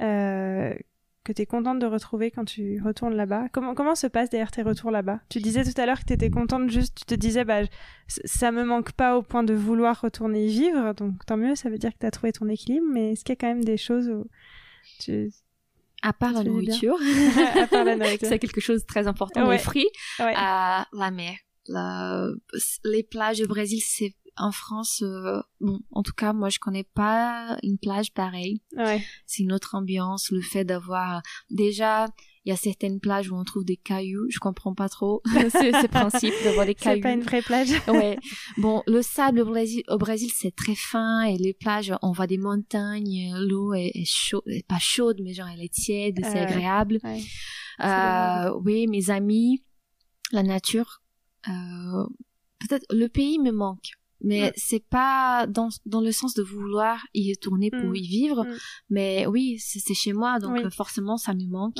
euh, 0.00 0.74
que 1.24 1.32
tu 1.32 1.42
es 1.42 1.46
contente 1.46 1.78
de 1.78 1.86
retrouver 1.86 2.30
quand 2.30 2.44
tu 2.44 2.80
retournes 2.82 3.14
là-bas? 3.14 3.48
Comment, 3.52 3.74
comment 3.74 3.94
se 3.94 4.06
passent 4.06 4.30
d'ailleurs 4.30 4.50
tes 4.50 4.62
retours 4.62 4.90
là-bas? 4.90 5.20
Tu 5.28 5.38
disais 5.40 5.64
tout 5.64 5.80
à 5.80 5.86
l'heure 5.86 6.00
que 6.00 6.04
tu 6.04 6.12
étais 6.12 6.30
contente 6.30 6.70
juste, 6.70 6.96
tu 6.98 7.04
te 7.04 7.14
disais 7.14 7.44
bah, 7.44 7.62
ça 8.06 8.50
me 8.52 8.64
manque 8.64 8.92
pas 8.92 9.16
au 9.16 9.22
point 9.22 9.44
de 9.44 9.54
vouloir 9.54 10.00
retourner 10.00 10.46
vivre, 10.46 10.92
donc 10.94 11.24
tant 11.26 11.36
mieux, 11.36 11.54
ça 11.54 11.68
veut 11.68 11.78
dire 11.78 11.92
que 11.92 11.98
tu 11.98 12.06
as 12.06 12.10
trouvé 12.10 12.32
ton 12.32 12.48
équilibre, 12.48 12.86
mais 12.90 13.12
est-ce 13.12 13.24
qu'il 13.24 13.32
y 13.32 13.38
a 13.38 13.40
quand 13.40 13.48
même 13.48 13.64
des 13.64 13.76
choses 13.76 14.08
où 14.08 14.26
tu, 15.00 15.30
à 16.02 16.12
part 16.12 16.32
la 16.32 16.42
nourriture, 16.44 16.98
c'est 18.20 18.38
quelque 18.38 18.60
chose 18.60 18.82
de 18.82 18.86
très 18.86 19.06
important. 19.06 19.50
Les 19.50 19.58
fruits, 19.58 19.88
la 20.18 21.10
mer, 21.12 21.36
les 22.84 23.02
plages 23.02 23.40
au 23.40 23.46
Brésil, 23.46 23.82
c'est 23.84 24.14
en 24.36 24.52
France, 24.52 25.02
euh, 25.02 25.40
bon, 25.60 25.80
en 25.90 26.02
tout 26.02 26.12
cas, 26.12 26.32
moi, 26.32 26.50
je 26.50 26.58
connais 26.58 26.84
pas 26.84 27.56
une 27.62 27.78
plage 27.78 28.12
pareille. 28.12 28.60
Ouais. 28.76 29.02
C'est 29.26 29.42
une 29.42 29.52
autre 29.52 29.74
ambiance. 29.74 30.30
Le 30.30 30.42
fait 30.42 30.64
d'avoir 30.64 31.22
déjà, 31.50 32.06
il 32.46 32.50
y 32.50 32.52
a 32.52 32.56
certaines 32.56 33.00
plages 33.00 33.28
où 33.30 33.34
on 33.34 33.42
trouve 33.42 33.64
des 33.64 33.76
cailloux. 33.76 34.26
Je 34.30 34.38
comprends 34.38 34.72
pas 34.72 34.88
trop 34.88 35.20
ce, 35.26 35.86
principe 35.88 36.32
d'avoir 36.44 36.64
des 36.64 36.76
cailloux. 36.76 36.98
C'est 36.98 37.02
pas 37.02 37.12
une 37.12 37.22
vraie 37.22 37.42
plage. 37.42 37.70
ouais. 37.88 38.16
Bon, 38.56 38.84
le 38.86 39.02
sable 39.02 39.40
au 39.40 39.46
Brésil, 39.46 39.82
au 39.88 39.98
Brésil, 39.98 40.30
c'est 40.32 40.54
très 40.54 40.76
fin 40.76 41.22
et 41.22 41.36
les 41.36 41.54
plages, 41.54 41.92
on 42.02 42.12
voit 42.12 42.28
des 42.28 42.38
montagnes. 42.38 43.34
L'eau 43.36 43.74
est, 43.74 43.92
chaude, 44.04 44.44
pas 44.68 44.78
chaude, 44.78 45.18
mais 45.24 45.34
genre 45.34 45.48
elle 45.52 45.62
est 45.62 45.72
tiède, 45.72 46.20
c'est 46.22 46.38
agréable. 46.38 47.00
Ouais. 47.02 47.20
Euh, 47.84 48.56
oui, 48.64 48.86
mes 48.86 49.10
amis, 49.10 49.64
la 50.30 50.44
nature. 50.44 51.02
Euh, 51.48 52.06
peut-être 52.60 52.86
le 52.90 53.08
pays 53.08 53.40
me 53.40 53.50
manque 53.50 53.90
mais 54.22 54.52
c'est 54.56 54.84
pas 54.84 55.46
dans, 55.46 55.68
dans 55.84 56.00
le 56.00 56.10
sens 56.10 56.34
de 56.34 56.42
vouloir 56.42 57.06
y 57.14 57.32
retourner 57.32 57.70
pour 57.70 57.90
mm. 57.90 57.96
y 57.96 58.06
vivre 58.06 58.44
mm. 58.44 58.56
mais 58.90 59.26
oui 59.26 59.58
c'est 59.58 59.94
chez 59.94 60.12
moi 60.12 60.38
donc 60.38 60.58
euh, 60.58 60.70
forcément 60.70 61.16
ça 61.16 61.34
me 61.34 61.46
manque 61.46 61.76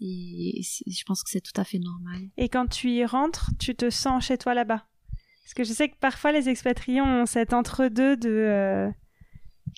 et 0.00 0.62
je 0.62 1.04
pense 1.04 1.22
que 1.22 1.30
c'est 1.30 1.40
tout 1.40 1.58
à 1.58 1.64
fait 1.64 1.78
normal 1.78 2.20
et 2.36 2.48
quand 2.48 2.66
tu 2.66 2.90
y 2.90 3.04
rentres 3.04 3.50
tu 3.58 3.74
te 3.74 3.88
sens 3.90 4.24
chez 4.24 4.36
toi 4.36 4.54
là-bas 4.54 4.86
parce 5.42 5.54
que 5.54 5.64
je 5.64 5.72
sais 5.72 5.88
que 5.88 5.96
parfois 5.96 6.32
les 6.32 6.48
expatriés 6.48 7.00
ont 7.00 7.24
cet 7.24 7.52
entre-deux 7.52 8.16
de 8.16 8.28
euh, 8.28 8.90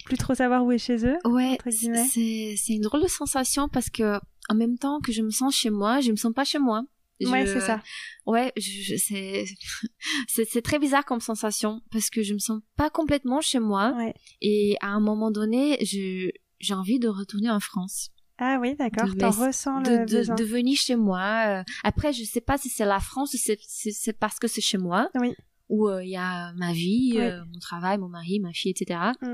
plus 0.07 0.16
trop 0.16 0.35
savoir 0.35 0.64
où 0.64 0.72
est 0.72 0.78
chez 0.78 1.07
eux 1.07 1.18
ouais 1.24 1.57
c'est 1.66 2.74
une 2.74 2.83
drôle 2.83 3.02
de 3.02 3.09
sensation 3.09 3.68
parce 3.68 3.90
que 3.90 4.18
en 4.48 4.54
même 4.54 4.78
temps 4.78 5.00
que 5.00 5.12
je 5.12 5.22
me 5.22 5.31
sens 5.31 5.54
chez 5.54 5.70
moi 5.70 6.00
je 6.00 6.11
me 6.11 6.16
sens 6.16 6.33
pas 6.33 6.44
chez 6.44 6.59
moi 6.59 6.85
Ouais, 7.26 7.46
c'est 7.46 7.61
ça. 7.61 7.83
Ouais, 8.26 8.52
je, 8.57 8.96
c'est, 10.28 10.44
c'est 10.44 10.62
très 10.62 10.78
bizarre 10.78 11.04
comme 11.04 11.20
sensation 11.20 11.81
parce 11.90 12.11
que 12.11 12.22
je 12.22 12.35
me 12.35 12.38
sens 12.38 12.61
pas 12.76 12.90
complètement 12.90 13.40
chez 13.40 13.59
moi. 13.59 13.92
Ouais. 13.96 14.14
Et 14.40 14.76
à 14.81 14.88
un 14.88 15.00
moment 15.00 15.31
donné, 15.31 15.85
je, 15.85 16.31
j'ai 16.61 16.74
envie 16.74 16.98
de 16.98 17.09
retourner 17.09 17.50
en 17.50 17.61
France. 17.61 18.11
Ah 18.38 18.59
oui, 18.61 18.77
d'accord. 18.77 19.09
T'en 19.18 19.31
ressens 19.31 19.81
le 19.81 20.07
de, 20.07 20.24
de, 20.24 20.35
de, 20.35 20.44
venir 20.44 20.77
chez 20.77 20.96
moi. 20.96 21.44
Euh, 21.46 21.62
après, 21.83 22.12
je 22.12 22.22
sais 22.24 22.40
pas 22.40 22.57
si 22.57 22.68
c'est 22.68 22.85
la 22.85 23.01
France 23.01 23.35
ou 23.35 23.37
c'est, 23.37 23.59
c'est, 23.66 24.12
parce 24.12 24.38
que 24.38 24.46
c'est 24.46 24.61
chez 24.61 24.79
moi. 24.79 25.11
Oui 25.20 25.35
où 25.68 25.88
euh, 25.88 26.03
il 26.03 26.11
y 26.11 26.16
a 26.16 26.53
ma 26.55 26.72
vie, 26.72 27.14
euh, 27.16 27.44
mon 27.53 27.59
travail, 27.59 27.98
mon 27.98 28.09
mari, 28.09 28.40
ma 28.40 28.53
fille, 28.53 28.70
etc. 28.70 29.01
Mm. 29.20 29.27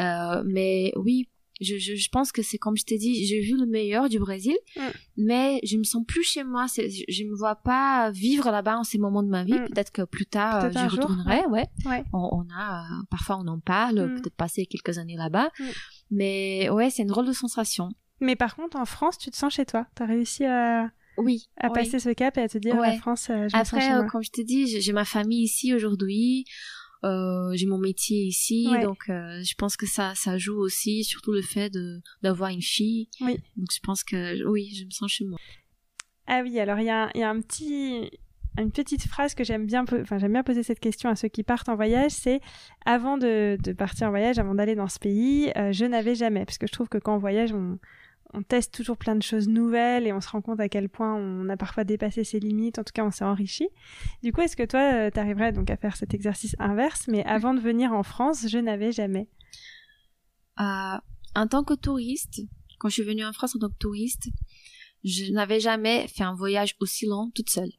Euh, 0.00 0.42
mais 0.46 0.92
oui, 0.96 1.28
je, 1.60 1.76
je, 1.78 1.94
je 1.94 2.08
pense 2.08 2.32
que 2.32 2.42
c'est 2.42 2.58
comme 2.58 2.76
je 2.76 2.84
t'ai 2.84 2.98
dit, 2.98 3.26
j'ai 3.26 3.40
vu 3.40 3.56
le 3.56 3.66
meilleur 3.66 4.08
du 4.08 4.18
Brésil, 4.18 4.56
mm. 4.76 4.80
mais 5.16 5.60
je 5.64 5.76
me 5.76 5.84
sens 5.84 6.04
plus 6.06 6.22
chez 6.22 6.44
moi. 6.44 6.66
Je, 6.76 7.04
je 7.08 7.24
me 7.24 7.34
vois 7.36 7.56
pas 7.56 8.10
vivre 8.10 8.50
là-bas 8.50 8.78
en 8.78 8.84
ces 8.84 8.98
moments 8.98 9.22
de 9.22 9.28
ma 9.28 9.44
vie. 9.44 9.54
Mm. 9.54 9.68
Peut-être 9.68 9.92
que 9.92 10.02
plus 10.02 10.26
tard, 10.26 10.70
j'y 10.70 10.86
retournerai. 10.86 11.46
Ouais. 11.46 11.66
ouais. 11.86 12.04
On, 12.12 12.44
a, 12.56 12.86
parfois 13.10 13.38
on 13.38 13.46
en 13.48 13.58
parle, 13.58 14.14
peut-être 14.14 14.36
passer 14.36 14.66
quelques 14.66 14.98
années 14.98 15.16
là-bas. 15.16 15.50
Mais 16.10 16.68
ouais, 16.70 16.90
c'est 16.90 17.02
une 17.02 17.08
drôle 17.08 17.26
de 17.26 17.32
sensation. 17.32 17.90
Mais 18.22 18.36
par 18.36 18.56
contre, 18.56 18.76
en 18.76 18.84
France, 18.84 19.18
tu 19.18 19.30
te 19.30 19.36
sens 19.36 19.52
chez 19.52 19.66
toi. 19.66 19.86
T'as 19.94 20.06
réussi 20.06 20.44
à 20.44 20.90
oui 21.18 21.50
à 21.58 21.68
passer 21.68 21.98
ce 21.98 22.08
cap 22.08 22.38
et 22.38 22.40
à 22.40 22.48
te 22.48 22.56
dire 22.56 22.74
ouais. 22.74 22.92
la 22.92 22.96
France 22.96 23.28
euh, 23.28 23.46
je 23.46 23.54
après 23.54 23.58
me 23.58 23.64
sens 23.64 23.82
chez 23.82 23.92
euh, 23.92 24.06
comme 24.06 24.22
je 24.22 24.30
t'ai 24.30 24.44
dit 24.44 24.80
j'ai 24.80 24.92
ma 24.94 25.04
famille 25.04 25.44
ici 25.44 25.74
aujourd'hui 25.74 26.46
euh, 27.04 27.50
j'ai 27.54 27.66
mon 27.66 27.78
métier 27.78 28.24
ici, 28.24 28.68
donc 28.80 29.08
euh, 29.08 29.42
je 29.42 29.54
pense 29.56 29.76
que 29.76 29.86
ça, 29.86 30.12
ça 30.14 30.38
joue 30.38 30.56
aussi, 30.56 31.02
surtout 31.02 31.32
le 31.32 31.42
fait 31.42 31.72
d'avoir 32.22 32.50
une 32.50 32.62
fille. 32.62 33.08
Oui. 33.20 33.38
Donc 33.56 33.68
je 33.72 33.80
pense 33.82 34.04
que 34.04 34.48
oui, 34.48 34.72
je 34.72 34.84
me 34.84 34.90
sens 34.90 35.10
chez 35.10 35.24
moi. 35.24 35.36
Ah 36.28 36.42
oui, 36.44 36.60
alors 36.60 36.78
il 36.78 36.84
y 36.84 36.90
a, 36.90 37.10
y 37.16 37.24
a 37.24 37.28
un 37.28 37.40
petit 37.40 38.08
une 38.58 38.70
petite 38.70 39.06
phrase 39.06 39.34
que 39.34 39.44
j'aime 39.44 39.66
bien, 39.66 39.84
enfin 40.00 40.18
j'aime 40.18 40.32
bien 40.32 40.42
poser 40.42 40.62
cette 40.62 40.78
question 40.78 41.08
à 41.08 41.16
ceux 41.16 41.28
qui 41.28 41.42
partent 41.42 41.68
en 41.68 41.74
voyage, 41.74 42.10
c'est 42.10 42.40
avant 42.84 43.16
de, 43.16 43.56
de, 43.62 43.72
partir 43.72 44.08
en 44.08 44.10
voyage, 44.10 44.38
avant 44.38 44.54
d'aller 44.54 44.74
dans 44.74 44.88
ce 44.88 44.98
pays, 44.98 45.50
euh, 45.56 45.72
je 45.72 45.86
n'avais 45.86 46.14
jamais, 46.14 46.44
parce 46.44 46.58
que 46.58 46.66
je 46.66 46.72
trouve 46.72 46.88
que 46.88 46.98
quand 46.98 47.16
on 47.16 47.18
voyage, 47.18 47.52
on, 47.52 47.78
on 48.34 48.42
teste 48.42 48.72
toujours 48.72 48.96
plein 48.96 49.14
de 49.14 49.22
choses 49.22 49.48
nouvelles 49.48 50.06
et 50.06 50.12
on 50.12 50.20
se 50.20 50.28
rend 50.28 50.40
compte 50.40 50.60
à 50.60 50.68
quel 50.68 50.88
point 50.88 51.14
on 51.14 51.48
a 51.48 51.56
parfois 51.56 51.84
dépassé 51.84 52.24
ses 52.24 52.40
limites. 52.40 52.78
En 52.78 52.84
tout 52.84 52.92
cas, 52.92 53.04
on 53.04 53.10
s'est 53.10 53.24
enrichi. 53.24 53.68
Du 54.22 54.32
coup, 54.32 54.40
est-ce 54.40 54.56
que 54.56 54.62
toi, 54.62 54.80
euh, 54.80 55.10
tu 55.10 55.18
arriverais 55.18 55.52
donc 55.52 55.70
à 55.70 55.76
faire 55.76 55.96
cet 55.96 56.14
exercice 56.14 56.56
inverse? 56.58 57.08
Mais 57.08 57.24
avant 57.24 57.52
de 57.52 57.60
venir 57.60 57.92
en 57.92 58.02
France, 58.02 58.46
je 58.48 58.58
n'avais 58.58 58.92
jamais. 58.92 59.28
Euh, 60.60 60.96
en 61.34 61.46
tant 61.48 61.62
que 61.64 61.74
touriste, 61.74 62.40
quand 62.78 62.88
je 62.88 62.94
suis 62.94 63.02
venue 63.02 63.24
en 63.24 63.32
France 63.32 63.54
en 63.56 63.58
tant 63.58 63.68
que 63.68 63.78
touriste, 63.78 64.28
je 65.04 65.32
n'avais 65.32 65.60
jamais 65.60 66.08
fait 66.08 66.24
un 66.24 66.34
voyage 66.34 66.76
aussi 66.80 67.06
long 67.06 67.30
toute 67.34 67.50
seule. 67.50 67.72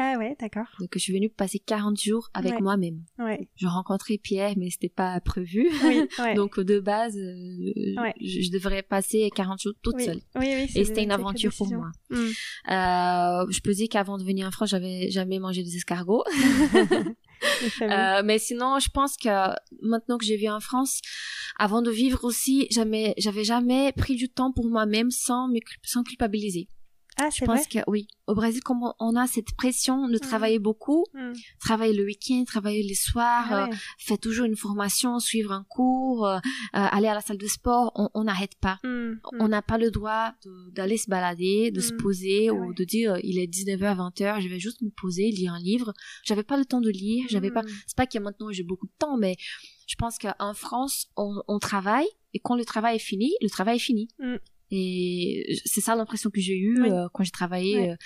Ah 0.00 0.14
ouais, 0.16 0.36
d'accord. 0.40 0.66
Donc 0.78 0.90
je 0.94 0.98
suis 1.00 1.12
venue 1.12 1.28
passer 1.28 1.58
40 1.58 2.00
jours 2.00 2.30
avec 2.32 2.60
moi-même. 2.60 3.02
Ouais. 3.18 3.48
Je 3.56 3.66
rencontrais 3.66 4.16
Pierre, 4.16 4.54
mais 4.56 4.70
c'était 4.70 4.88
pas 4.88 5.20
prévu. 5.20 5.68
Oui, 5.82 6.34
Donc 6.36 6.60
de 6.60 6.78
base, 6.78 7.16
euh, 7.16 8.12
je, 8.20 8.50
devrais 8.52 8.82
passer 8.82 9.28
40 9.34 9.60
jours 9.60 9.72
toute 9.82 10.00
seule. 10.00 10.20
Oui, 10.36 10.46
oui, 10.46 10.70
Et 10.76 10.84
c'était 10.84 11.02
une 11.02 11.10
aventure 11.10 11.52
pour 11.56 11.68
moi. 11.72 11.90
Mm. 12.10 12.16
Euh, 12.16 13.46
je 13.50 13.60
peux 13.60 13.72
dire 13.72 13.88
qu'avant 13.90 14.18
de 14.18 14.24
venir 14.24 14.46
en 14.46 14.52
France, 14.52 14.70
j'avais 14.70 15.10
jamais 15.10 15.40
mangé 15.40 15.64
des 15.64 15.76
escargots. 15.76 16.24
euh, 17.82 18.22
mais 18.24 18.38
sinon, 18.38 18.78
je 18.78 18.90
pense 18.90 19.16
que 19.16 19.28
maintenant 19.82 20.18
que 20.18 20.24
j'ai 20.24 20.36
vu 20.36 20.48
en 20.48 20.60
France, 20.60 21.00
avant 21.58 21.82
de 21.82 21.90
vivre 21.90 22.24
aussi, 22.24 22.68
jamais, 22.70 23.14
j'avais 23.18 23.44
jamais 23.44 23.92
pris 23.92 24.14
du 24.14 24.28
temps 24.28 24.52
pour 24.52 24.68
moi-même 24.68 25.10
sans 25.10 25.48
me, 25.48 25.58
sans 25.82 26.04
culpabiliser. 26.04 26.68
Ah, 27.18 27.30
je 27.34 27.44
pense 27.44 27.66
que 27.66 27.78
oui. 27.88 28.06
Au 28.28 28.34
Brésil, 28.34 28.62
comme 28.62 28.80
on 29.00 29.16
a 29.16 29.26
cette 29.26 29.54
pression 29.56 30.08
de 30.08 30.16
mm. 30.16 30.20
travailler 30.20 30.58
beaucoup, 30.58 31.04
mm. 31.14 31.32
travailler 31.58 31.92
le 31.92 32.04
week-end, 32.04 32.44
travailler 32.46 32.82
les 32.82 32.94
soirs, 32.94 33.46
ah 33.50 33.66
euh, 33.66 33.74
faire 33.98 34.18
toujours 34.18 34.46
une 34.46 34.56
formation, 34.56 35.18
suivre 35.18 35.52
un 35.52 35.64
cours, 35.68 36.26
euh, 36.26 36.36
euh, 36.36 36.40
aller 36.72 37.08
à 37.08 37.14
la 37.14 37.20
salle 37.20 37.38
de 37.38 37.46
sport, 37.46 37.92
on 38.14 38.24
n'arrête 38.24 38.54
pas. 38.60 38.78
Mm. 38.84 39.14
On 39.40 39.48
n'a 39.48 39.62
pas 39.62 39.78
le 39.78 39.90
droit 39.90 40.32
d'aller 40.72 40.96
se 40.96 41.10
balader, 41.10 41.70
de 41.72 41.80
se 41.80 41.92
poser 41.92 42.48
ah 42.50 42.54
ou 42.54 42.72
de 42.72 42.84
dire 42.84 43.18
il 43.24 43.38
est 43.38 43.46
19h, 43.46 43.96
20h, 43.96 44.40
je 44.40 44.48
vais 44.48 44.60
juste 44.60 44.80
me 44.82 44.90
poser, 44.90 45.30
lire 45.30 45.52
un 45.52 45.60
livre. 45.60 45.92
J'avais 46.24 46.44
pas 46.44 46.56
le 46.56 46.64
temps 46.64 46.80
de 46.80 46.90
lire, 46.90 47.26
j'avais 47.28 47.50
pas. 47.50 47.62
C'est 47.86 47.96
pas 47.96 48.06
qu'il 48.06 48.20
y 48.20 48.22
a 48.22 48.24
maintenant 48.24 48.52
j'ai 48.52 48.62
beaucoup 48.62 48.86
de 48.86 48.94
temps, 48.98 49.16
mais 49.16 49.36
je 49.86 49.96
pense 49.96 50.18
qu'en 50.18 50.54
France, 50.54 51.08
on, 51.16 51.42
on 51.48 51.58
travaille 51.58 52.06
et 52.34 52.38
quand 52.38 52.56
le 52.56 52.64
travail 52.64 52.96
est 52.96 53.00
fini, 53.00 53.32
le 53.40 53.48
travail 53.48 53.76
est 53.76 53.80
fini. 53.80 54.08
Et 54.70 55.58
c'est 55.64 55.80
ça 55.80 55.96
l'impression 55.96 56.30
que 56.30 56.40
j'ai 56.40 56.56
eue 56.56 56.82
euh, 56.82 57.08
quand 57.12 57.24
j'ai 57.24 57.30
travaillé 57.30 57.90
euh, 57.90 57.96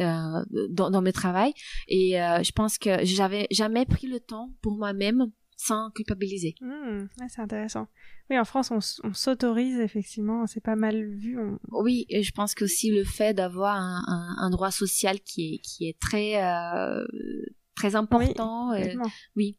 euh, 0.00 0.44
dans, 0.70 0.90
dans 0.90 1.02
mes 1.02 1.12
travails. 1.12 1.52
Et 1.88 2.12
je 2.12 2.52
pense 2.52 2.78
que 2.78 3.04
j'avais 3.04 3.46
jamais 3.50 3.86
pris 3.86 4.06
le 4.06 4.20
temps 4.20 4.52
pour 4.62 4.76
moi-même 4.76 5.26
sans 5.56 5.90
culpabiliser. 5.90 6.54
Mmh, 6.60 7.06
c'est 7.28 7.40
intéressant. 7.40 7.88
Oui, 8.30 8.38
en 8.38 8.44
France, 8.44 8.70
on, 8.70 8.78
on 9.08 9.12
s'autorise 9.12 9.80
effectivement, 9.80 10.46
c'est 10.46 10.62
pas 10.62 10.76
mal 10.76 11.04
vu. 11.16 11.36
Oui, 11.70 12.06
et 12.10 12.22
je 12.22 12.30
pense 12.32 12.54
que 12.54 12.64
aussi 12.64 12.90
le 12.90 13.04
fait 13.04 13.34
d'avoir 13.34 13.76
un, 13.76 14.02
un, 14.06 14.36
un, 14.38 14.50
droit 14.50 14.70
social 14.70 15.18
qui 15.20 15.54
est 15.54 15.58
qui 15.58 15.88
est 15.88 15.98
très 15.98 16.34
très 17.74 17.96
important. 17.96 18.70
Oui, 18.72 18.96
oui 19.34 19.58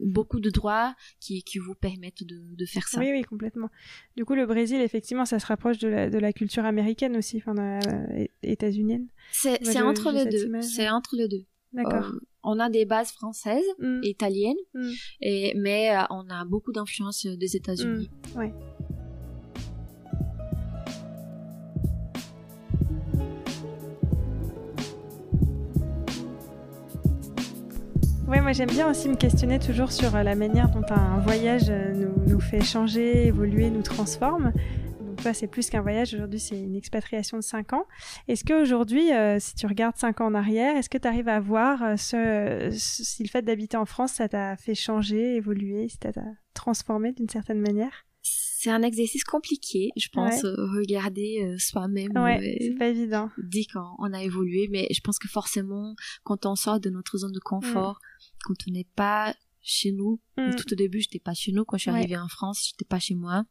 beaucoup 0.00 0.40
de 0.40 0.50
droits 0.50 0.94
qui, 1.20 1.42
qui 1.42 1.58
vous 1.58 1.74
permettent 1.74 2.24
de, 2.24 2.54
de, 2.56 2.66
faire 2.66 2.88
ça. 2.88 3.00
Oui, 3.00 3.10
oui, 3.12 3.22
complètement. 3.22 3.68
Du 4.16 4.24
coup, 4.24 4.34
le 4.34 4.46
Brésil, 4.46 4.80
effectivement, 4.80 5.24
ça 5.24 5.38
se 5.38 5.46
rapproche 5.46 5.78
de 5.78 5.88
la, 5.88 6.10
de 6.10 6.18
la 6.18 6.32
culture 6.32 6.64
américaine 6.64 7.16
aussi, 7.16 7.38
enfin, 7.38 7.56
euh, 7.58 8.26
états-unienne. 8.42 9.06
C'est 9.30 9.58
entre, 9.80 10.12
les 10.12 10.26
deux. 10.26 10.62
C'est 10.62 10.88
entre 10.88 11.16
les 11.16 11.28
deux. 11.28 11.44
D'accord. 11.72 12.04
Euh, 12.04 12.20
on 12.42 12.58
a 12.58 12.68
des 12.68 12.84
bases 12.84 13.12
françaises, 13.12 13.64
mm. 13.78 14.00
italiennes, 14.02 14.56
mm. 14.74 14.90
Et, 15.20 15.54
mais 15.56 15.96
euh, 15.96 16.02
on 16.10 16.28
a 16.28 16.44
beaucoup 16.44 16.72
d'influence 16.72 17.26
des 17.26 17.56
États-Unis. 17.56 18.10
Mm. 18.34 18.38
Ouais. 18.38 18.52
Oui, 28.32 28.40
moi 28.40 28.52
j'aime 28.52 28.70
bien 28.70 28.88
aussi 28.88 29.10
me 29.10 29.14
questionner 29.14 29.58
toujours 29.58 29.92
sur 29.92 30.16
euh, 30.16 30.22
la 30.22 30.34
manière 30.34 30.70
dont 30.70 30.86
un 30.88 31.20
voyage 31.20 31.68
euh, 31.68 31.92
nous, 31.92 32.14
nous 32.26 32.40
fait 32.40 32.62
changer, 32.62 33.26
évoluer, 33.26 33.68
nous 33.68 33.82
transforme. 33.82 34.54
Donc 35.02 35.20
toi, 35.20 35.34
c'est 35.34 35.48
plus 35.48 35.68
qu'un 35.68 35.82
voyage. 35.82 36.14
Aujourd'hui, 36.14 36.40
c'est 36.40 36.58
une 36.58 36.74
expatriation 36.74 37.36
de 37.36 37.42
5 37.42 37.74
ans. 37.74 37.84
Est-ce 38.28 38.42
qu'aujourd'hui, 38.42 39.12
euh, 39.12 39.38
si 39.38 39.54
tu 39.54 39.66
regardes 39.66 39.98
5 39.98 40.22
ans 40.22 40.28
en 40.28 40.34
arrière, 40.34 40.74
est-ce 40.78 40.88
que 40.88 40.96
tu 40.96 41.06
arrives 41.06 41.28
à 41.28 41.40
voir 41.40 41.98
ce, 41.98 42.70
si 42.72 43.22
le 43.22 43.28
fait 43.28 43.42
d'habiter 43.42 43.76
en 43.76 43.84
France, 43.84 44.12
ça 44.12 44.30
t'a 44.30 44.56
fait 44.56 44.74
changer, 44.74 45.36
évoluer, 45.36 45.90
si 45.90 45.98
ça 46.02 46.10
t'a 46.10 46.24
transformé 46.54 47.12
d'une 47.12 47.28
certaine 47.28 47.60
manière? 47.60 48.06
C'est 48.22 48.70
un 48.70 48.82
exercice 48.82 49.24
compliqué, 49.24 49.90
je 49.94 50.08
pense, 50.10 50.42
regarder 50.44 51.54
soi-même. 51.58 52.16
Ouais, 52.16 52.56
c'est 52.62 52.78
pas 52.78 52.88
évident. 52.88 53.28
Dit 53.36 53.66
quand 53.66 53.94
on 53.98 54.10
a 54.14 54.22
évolué, 54.22 54.68
mais 54.70 54.86
je 54.90 55.00
pense 55.02 55.18
que 55.18 55.28
forcément, 55.28 55.96
quand 56.22 56.46
on 56.46 56.54
sort 56.54 56.80
de 56.80 56.88
notre 56.88 57.18
zone 57.18 57.32
de 57.32 57.40
confort, 57.40 57.98
quand 58.42 58.54
on 58.68 58.72
n'est 58.72 58.88
pas 58.96 59.34
chez 59.62 59.92
nous. 59.92 60.20
Mm. 60.36 60.56
Tout 60.56 60.72
au 60.72 60.76
début, 60.76 61.00
j'étais 61.00 61.20
pas 61.20 61.34
chez 61.34 61.52
nous. 61.52 61.64
Quand 61.64 61.76
je 61.76 61.82
suis 61.82 61.90
arrivée 61.90 62.16
en 62.16 62.28
France, 62.28 62.68
j'étais 62.70 62.84
pas 62.84 62.98
chez 62.98 63.14
moi. 63.14 63.44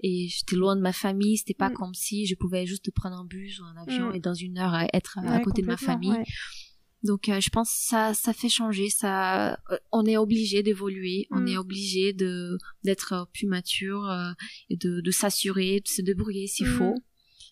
Et 0.00 0.28
j'étais 0.28 0.56
loin 0.56 0.76
de 0.76 0.82
ma 0.82 0.92
famille. 0.92 1.38
C'était 1.38 1.54
pas 1.54 1.70
mm. 1.70 1.74
comme 1.74 1.94
si 1.94 2.26
je 2.26 2.34
pouvais 2.34 2.66
juste 2.66 2.90
prendre 2.92 3.16
un 3.16 3.24
bus 3.24 3.58
ou 3.60 3.64
un 3.64 3.76
avion 3.76 4.10
mm. 4.10 4.14
et 4.14 4.20
dans 4.20 4.34
une 4.34 4.58
heure 4.58 4.74
être 4.92 5.18
à 5.18 5.40
côté 5.40 5.62
de 5.62 5.66
ma 5.66 5.76
famille. 5.76 6.22
Donc, 7.04 7.28
euh, 7.28 7.40
je 7.40 7.50
pense 7.50 7.70
que 7.70 7.76
ça, 7.78 8.12
ça 8.14 8.32
fait 8.32 8.48
changer. 8.48 8.90
Ça, 8.90 9.52
euh, 9.70 9.78
on 9.92 10.04
est 10.04 10.16
obligé 10.16 10.62
d'évoluer. 10.62 11.28
On 11.30 11.46
est 11.46 11.56
obligé 11.56 12.12
de 12.12 12.58
d'être 12.82 13.28
plus 13.32 13.46
mature 13.46 14.10
euh, 14.10 14.32
et 14.68 14.76
de, 14.76 15.00
de 15.00 15.10
s'assurer, 15.10 15.80
de 15.80 15.88
se 15.88 16.02
débrouiller 16.02 16.48
s'il 16.48 16.66
faut. 16.66 16.96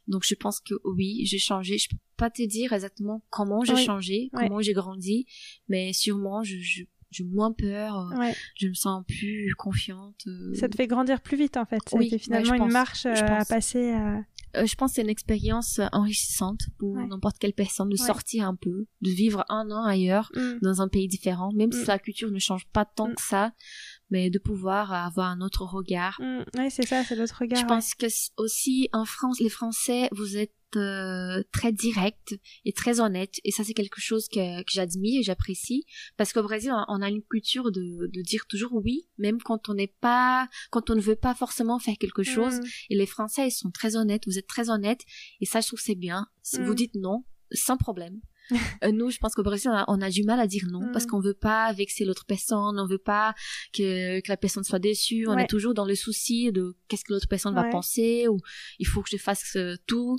Donc 0.09 0.25
je 0.25 0.35
pense 0.35 0.61
que 0.61 0.75
oui, 0.85 1.25
j'ai 1.27 1.39
changé. 1.39 1.79
Je 1.79 1.89
peux 1.89 1.97
pas 2.17 2.31
te 2.31 2.43
dire 2.43 2.73
exactement 2.73 3.23
comment 3.31 3.65
j'ai 3.65 3.77
changé, 3.77 4.31
comment 4.33 4.61
j'ai 4.61 4.73
grandi, 4.73 5.27
mais 5.69 5.93
sûrement 5.93 6.43
je, 6.43 6.57
je 6.59 6.85
j'ai 7.11 7.25
moins 7.25 7.53
peur, 7.53 8.11
euh, 8.13 8.31
je 8.57 8.69
me 8.69 8.75
sens 8.75 9.05
plus 9.07 9.55
confiante. 9.57 10.17
Euh. 10.27 10.55
Ça 10.55 10.69
te 10.69 10.77
fait 10.77 10.87
grandir 10.87 11.21
plus 11.21 11.37
vite 11.37 11.57
en 11.57 11.65
fait. 11.65 11.81
C'est 11.87 12.19
finalement 12.19 12.55
une 12.55 12.73
marche 12.73 13.07
euh, 13.07 13.15
à 13.15 13.45
passer. 13.45 13.95
je 14.55 14.75
pense 14.75 14.93
que 14.93 14.97
c'est 14.97 15.03
une 15.03 15.09
expérience 15.09 15.81
enrichissante 15.93 16.63
pour 16.79 16.97
n'importe 16.97 17.39
quelle 17.39 17.53
personne 17.53 17.89
de 17.89 17.97
sortir 17.97 18.47
un 18.47 18.55
peu, 18.55 18.87
de 19.03 19.11
vivre 19.11 19.45
un 19.49 19.71
an 19.71 19.85
ailleurs 19.85 20.31
mm. 20.35 20.59
dans 20.63 20.83
un 20.83 20.89
pays 20.89 21.09
différent, 21.09 21.53
même 21.55 21.73
si 21.73 21.83
mm. 21.83 21.89
la 21.89 21.99
culture 21.99 22.31
ne 22.31 22.39
change 22.39 22.67
pas 22.73 22.85
tant 22.85 23.09
mm. 23.09 23.15
que 23.15 23.23
ça 23.23 23.53
mais 24.11 24.31
de 24.31 24.39
pouvoir 24.39 24.93
avoir 24.93 25.29
un 25.31 25.41
autre 25.41 25.65
regard. 25.65 26.21
Mm, 26.21 26.45
oui, 26.59 26.71
c'est 26.71 26.87
ça, 26.87 27.05
c'est 27.05 27.17
l'autre 27.17 27.37
regard. 27.41 27.61
Je 27.61 27.67
pense 27.67 27.95
que 27.95 28.07
aussi 28.37 28.89
en 28.93 29.05
France, 29.05 29.41
les 29.41 29.49
Français, 29.49 30.09
vous 30.13 30.37
êtes 30.37 30.53
euh, 30.75 31.43
très 31.53 31.73
direct 31.73 32.35
et 32.65 32.73
très 32.73 33.01
honnête 33.01 33.37
et 33.45 33.53
ça 33.53 33.63
c'est 33.63 33.73
quelque 33.73 34.01
chose 34.01 34.29
que, 34.29 34.63
que 34.63 34.71
j'admire 34.73 35.21
et 35.21 35.23
j'apprécie 35.23 35.87
parce 36.17 36.33
qu'au 36.33 36.43
Brésil 36.43 36.73
on 36.89 37.03
a 37.03 37.09
une 37.09 37.23
culture 37.23 37.71
de, 37.71 38.11
de 38.13 38.23
dire 38.23 38.47
toujours 38.49 38.75
oui 38.75 39.09
même 39.17 39.41
quand 39.41 39.69
on 39.69 39.75
n'est 39.75 39.95
pas 40.01 40.49
quand 40.71 40.91
on 40.91 40.97
ne 40.97 41.01
veut 41.01 41.17
pas 41.17 41.35
forcément 41.35 41.79
faire 41.79 41.97
quelque 41.99 42.25
chose 42.25 42.57
mm. 42.57 42.65
et 42.91 42.97
les 42.97 43.07
Français 43.07 43.47
ils 43.47 43.53
sont 43.53 43.71
très 43.71 43.97
honnêtes 43.97 44.25
vous 44.27 44.39
êtes 44.39 44.49
très 44.49 44.69
honnêtes 44.69 45.03
et 45.41 45.47
ça 45.47 45.61
je 45.61 45.69
trouve 45.69 45.81
c'est 45.81 45.95
bien 45.95 46.27
si 46.43 46.59
vous 46.59 46.73
mm. 46.73 46.77
dites 46.77 46.95
non 46.97 47.25
sans 47.53 47.77
problème 47.77 48.21
Euh, 48.85 48.93
nous, 48.93 49.11
je 49.11 49.19
pense 49.19 49.35
qu'au 49.35 49.43
Brésil, 49.43 49.71
on 49.89 50.01
a, 50.03 50.11
du 50.11 50.23
mal 50.23 50.39
à 50.39 50.47
dire 50.47 50.67
non 50.71 50.81
parce 50.93 51.07
mm. 51.07 51.09
qu'on 51.09 51.21
veut 51.21 51.35
pas 51.35 51.73
vexer 51.73 52.05
l'autre 52.05 52.27
personne, 52.27 52.79
on 52.79 52.87
veut 52.87 52.99
pas 52.99 53.35
que, 53.73 54.21
que 54.21 54.29
la 54.29 54.37
personne 54.37 54.65
soit 54.65 54.79
déçue. 54.79 55.27
On 55.29 55.39
est 55.39 55.47
toujours 55.47 55.73
dans 55.73 55.85
le 55.85 55.95
souci 55.95 56.53
de 56.53 56.77
qu'est-ce 56.89 57.05
que 57.05 57.13
l'autre 57.13 57.29
personne 57.29 57.55
va 57.55 57.65
penser 57.65 58.29
ou 58.29 58.39
il 58.79 58.87
faut 58.87 59.03
que 59.03 59.09
je 59.11 59.17
fasse 59.17 59.57
euh, 59.57 59.77
tout. 59.87 60.19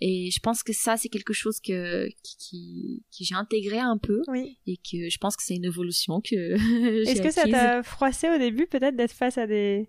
Et 0.00 0.30
je 0.30 0.40
pense 0.40 0.62
que 0.62 0.72
ça, 0.72 0.96
c'est 0.96 1.08
quelque 1.08 1.32
chose 1.32 1.58
que 1.60 2.08
qui, 2.22 3.02
qui, 3.10 3.24
j'ai 3.24 3.34
intégré 3.34 3.78
un 3.78 3.98
peu 3.98 4.22
et 4.66 4.76
que 4.76 5.10
je 5.10 5.18
pense 5.18 5.36
que 5.36 5.42
c'est 5.42 5.56
une 5.56 5.64
évolution 5.64 6.20
que. 6.20 6.54
Est-ce 7.06 7.22
que 7.22 7.32
ça 7.32 7.44
t'a 7.44 7.82
froissé 7.82 8.28
au 8.30 8.38
début 8.38 8.66
peut-être 8.66 8.96
d'être 8.96 9.12
face 9.12 9.38
à 9.38 9.46
des 9.46 9.88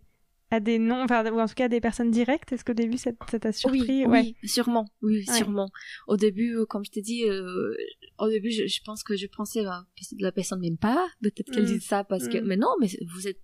à 0.50 0.60
des 0.60 0.80
noms, 0.80 1.04
enfin, 1.04 1.30
ou 1.32 1.40
en 1.40 1.48
tout 1.48 1.54
cas 1.54 1.66
à 1.66 1.70
des 1.70 1.82
personnes 1.82 2.12
directes? 2.12 2.52
Est-ce 2.52 2.64
qu'au 2.64 2.74
début 2.74 2.98
ça 2.98 3.12
t'a 3.12 3.52
surpris? 3.52 4.06
oui, 4.06 4.06
oui, 4.08 4.36
sûrement, 4.48 4.86
oui, 5.02 5.26
sûrement. 5.26 5.70
Au 6.08 6.18
début, 6.18 6.56
euh, 6.56 6.66
comme 6.66 6.86
je 6.86 6.92
t'ai 6.92 7.02
dit, 7.02 7.26
euh, 7.26 7.76
au 8.20 8.30
début, 8.30 8.52
je, 8.52 8.66
je, 8.68 8.82
pense 8.84 9.04
que 9.04 9.16
je 9.16 9.28
pensais 9.28 9.64
que 9.64 10.16
la 10.20 10.32
personne 10.32 10.62
m'aime 10.62 10.78
pas, 10.78 11.08
peut-être 11.22 11.52
qu'elle 11.52 11.64
mm. 11.64 11.78
dit 11.78 11.82
ça 11.82 12.04
parce 12.04 12.28
que, 12.28 12.38
mm. 12.38 12.46
mais 12.46 12.58
non, 12.58 12.70
mais 12.80 12.88
vous 13.14 13.28
êtes 13.28 13.40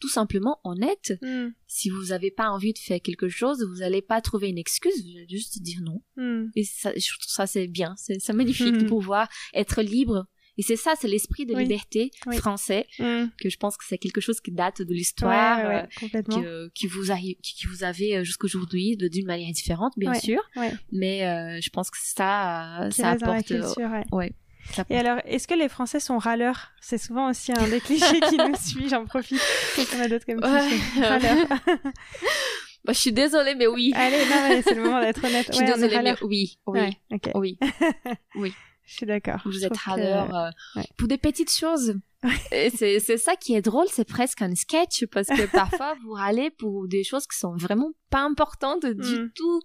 tout 0.00 0.08
simplement 0.08 0.58
honnête. 0.64 1.14
Mm. 1.22 1.48
Si 1.66 1.88
vous 1.88 2.06
n'avez 2.06 2.30
pas 2.30 2.50
envie 2.50 2.74
de 2.74 2.78
faire 2.78 3.00
quelque 3.00 3.28
chose, 3.28 3.64
vous 3.64 3.78
n'allez 3.78 4.02
pas 4.02 4.20
trouver 4.20 4.48
une 4.48 4.58
excuse, 4.58 5.02
vous 5.02 5.16
allez 5.16 5.26
juste 5.28 5.62
dire 5.62 5.80
non. 5.82 6.02
Et 6.54 6.64
ça, 6.64 6.92
je 6.94 7.08
trouve 7.08 7.24
ça 7.26 7.46
c'est 7.46 7.68
bien, 7.68 7.94
c'est 7.96 8.32
magnifique 8.34 8.76
de 8.76 8.86
pouvoir 8.86 9.28
être 9.54 9.80
libre 9.82 10.26
et 10.56 10.62
c'est 10.62 10.76
ça, 10.76 10.94
c'est 10.98 11.08
l'esprit 11.08 11.46
de 11.46 11.56
liberté 11.56 12.10
français 12.32 12.86
mm. 12.98 13.26
que 13.40 13.48
je 13.48 13.56
pense 13.56 13.76
que 13.76 13.84
c'est 13.86 13.98
quelque 13.98 14.20
chose 14.20 14.40
qui 14.40 14.52
date 14.52 14.82
de 14.82 14.94
l'histoire, 14.94 15.58
euh, 15.60 16.68
qui 16.74 16.86
vous 16.86 17.10
arrive, 17.10 17.36
qui, 17.42 17.66
vous 17.66 17.84
avez 17.84 18.18
euh, 18.18 18.24
jusqu'aujourd'hui 18.24 18.96
d'une 18.96 19.26
manière 19.26 19.52
différente, 19.52 19.94
bien 19.96 20.14
sûr. 20.14 20.40
Mais 20.92 21.26
euh, 21.26 21.60
je 21.60 21.70
pense 21.70 21.90
que 21.90 21.98
ça, 22.00 22.88
ça 22.90 23.10
apporte. 23.10 23.52
ouais. 24.12 24.32
Et 24.88 24.96
alors, 24.96 25.18
est-ce 25.26 25.46
que 25.46 25.54
les 25.54 25.68
Français 25.68 26.00
sont 26.00 26.18
râleurs? 26.18 26.72
C'est 26.80 26.98
souvent 26.98 27.30
aussi 27.30 27.52
un 27.52 27.68
des 27.68 27.80
clichés 27.80 28.20
qui 28.28 28.36
nous 28.38 28.56
suit. 28.60 28.88
J'en 28.88 29.04
profite. 29.04 29.40
Qu'est-ce 29.76 29.94
qu'on 29.94 30.02
a 30.02 30.08
d'autre 30.08 30.24
comme 30.24 30.40
cliché 30.40 31.00
Râleurs. 31.00 31.46
Bah, 32.84 32.92
je 32.92 32.98
suis 32.98 33.12
désolée, 33.12 33.54
mais 33.54 33.66
oui. 33.66 33.92
Allez, 33.94 34.26
non, 34.26 34.62
c'est 34.62 34.74
le 34.74 34.82
moment 34.82 35.00
d'être 35.00 35.24
honnête. 35.24 35.46
Je 35.48 35.56
suis 35.56 35.64
désolée, 35.64 36.02
mais 36.02 36.14
oui, 36.22 36.58
oui, 36.66 36.98
oui, 37.34 37.58
oui. 38.34 38.52
Je 38.86 38.94
suis 38.96 39.06
d'accord. 39.06 39.40
Vous 39.44 39.64
êtes 39.64 39.76
râleur 39.76 40.34
euh, 40.34 40.82
pour 40.96 41.08
des 41.08 41.16
petites 41.18 41.52
choses. 41.52 41.94
c'est 42.50 43.00
c'est 43.00 43.16
ça 43.18 43.36
qui 43.36 43.54
est 43.54 43.62
drôle, 43.62 43.86
c'est 43.90 44.06
presque 44.06 44.40
un 44.42 44.54
sketch 44.54 45.04
parce 45.06 45.28
que 45.28 45.46
parfois 45.52 45.94
vous 46.02 46.12
râlez 46.12 46.50
pour 46.50 46.88
des 46.88 47.04
choses 47.04 47.26
qui 47.26 47.38
sont 47.38 47.56
vraiment 47.56 47.92
pas 48.10 48.22
importantes 48.22 48.86
du 48.86 49.20
mm. 49.20 49.30
tout. 49.34 49.60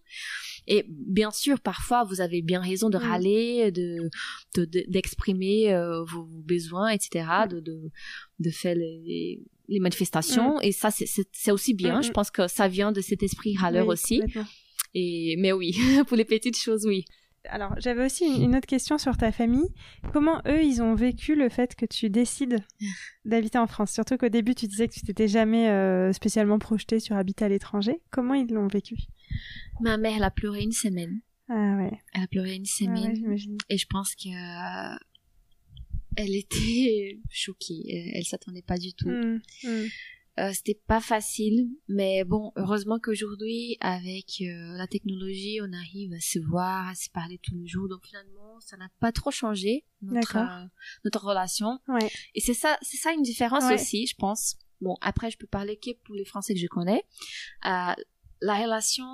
Et 0.67 0.86
bien 0.88 1.32
sûr, 1.32 1.59
parfois 1.59 2.03
vous 2.03 2.22
avez 2.22 2.41
bien 2.41 2.61
raison 2.61 2.89
de 2.89 2.97
mm. 2.97 3.01
râler, 3.01 3.72
de 3.72 4.09
d'exprimer 4.88 5.74
euh, 5.74 6.03
vos 6.03 6.24
besoins, 6.24 6.89
etc., 6.89 7.26
de, 7.49 7.59
de 7.59 7.91
de 8.39 8.49
faire 8.49 8.76
les 8.76 9.41
les 9.67 9.80
manifestations 9.80 10.57
mm. 10.57 10.63
et 10.63 10.72
ça 10.72 10.91
c'est 10.91 11.07
c'est 11.07 11.51
aussi 11.51 11.74
bien. 11.74 12.01
Je 12.01 12.11
pense 12.11 12.32
que 12.32 12.47
ça 12.47 12.67
vient 12.67 12.91
de 12.91 13.01
cet 13.01 13.22
esprit 13.24 13.55
râleur 13.57 13.88
aussi. 13.88 14.22
Et 14.93 15.36
mais 15.38 15.51
oui, 15.51 15.78
pour 16.07 16.17
les 16.17 16.26
petites 16.26 16.57
choses, 16.57 16.86
oui 16.86 17.05
alors, 17.49 17.73
j'avais 17.79 18.05
aussi 18.05 18.25
une, 18.25 18.55
autre 18.55 18.67
question 18.67 18.97
sur 18.97 19.17
ta 19.17 19.31
famille. 19.31 19.67
Comment 20.13 20.41
eux, 20.47 20.63
ils 20.63 20.81
ont 20.81 20.95
vécu 20.95 21.35
le 21.35 21.49
fait 21.49 21.75
que 21.75 21.85
tu 21.85 22.09
décides 22.09 22.63
d'habiter 23.25 23.57
en 23.57 23.67
France? 23.67 23.91
Surtout 23.91 24.17
qu'au 24.17 24.29
début, 24.29 24.55
tu 24.55 24.67
disais 24.67 24.87
que 24.87 24.93
tu 24.93 25.01
t'étais 25.01 25.27
jamais 25.27 25.69
euh, 25.69 26.13
spécialement 26.13 26.59
projetée 26.59 26.99
sur 26.99 27.15
habiter 27.15 27.45
à 27.45 27.49
l'étranger. 27.49 28.01
Comment 28.11 28.33
ils 28.33 28.51
l'ont 28.51 28.67
vécu? 28.67 28.95
Ma 29.81 29.97
mère, 29.97 30.13
elle 30.17 30.23
a 30.23 30.31
pleuré 30.31 30.61
une 30.61 30.71
semaine. 30.71 31.21
Ah 31.49 31.77
ouais. 31.77 31.91
Elle 32.13 32.23
a 32.23 32.27
pleuré 32.27 32.55
une 32.55 32.65
ah 32.65 32.77
semaine. 32.77 33.37
et 33.69 33.77
je 33.77 33.85
pense 33.89 34.15
que 34.15 34.29
euh, 34.29 34.97
elle 36.15 36.35
était 36.35 37.19
choquée. 37.31 37.83
Elle, 37.89 38.17
elle 38.17 38.25
s'attendait 38.25 38.61
pas 38.61 38.77
du 38.77 38.93
tout. 38.93 39.09
Mmh, 39.09 39.41
mmh. 39.63 39.85
Euh, 40.39 40.51
c'était 40.53 40.79
pas 40.87 41.01
facile, 41.01 41.69
mais 41.89 42.23
bon, 42.23 42.53
heureusement 42.55 42.97
qu'aujourd'hui, 42.99 43.77
avec 43.81 44.41
euh, 44.41 44.77
la 44.77 44.87
technologie, 44.87 45.59
on 45.61 45.73
arrive 45.73 46.13
à 46.13 46.19
se 46.21 46.39
voir, 46.39 46.87
à 46.87 46.95
se 46.95 47.09
parler 47.09 47.39
tous 47.43 47.55
les 47.55 47.67
jours. 47.67 47.89
Donc 47.89 48.05
finalement, 48.05 48.59
ça 48.61 48.77
n'a 48.77 48.87
pas 48.99 49.11
trop 49.11 49.31
changé 49.31 49.85
notre 50.01 50.37
euh, 50.37 50.65
notre 51.03 51.25
relation. 51.25 51.79
Ouais. 51.89 52.09
Et 52.35 52.39
c'est 52.39 52.53
ça, 52.53 52.77
c'est 52.81 52.97
ça 52.97 53.11
une 53.11 53.21
différence 53.21 53.65
aussi, 53.73 54.07
je 54.07 54.15
pense. 54.15 54.57
Bon, 54.79 54.95
après, 55.01 55.29
je 55.29 55.37
peux 55.37 55.47
parler 55.47 55.77
que 55.77 55.91
pour 56.05 56.15
les 56.15 56.25
Français 56.25 56.53
que 56.53 56.59
je 56.59 56.67
connais. 56.67 57.03
la 57.63 57.95
relation, 58.41 59.05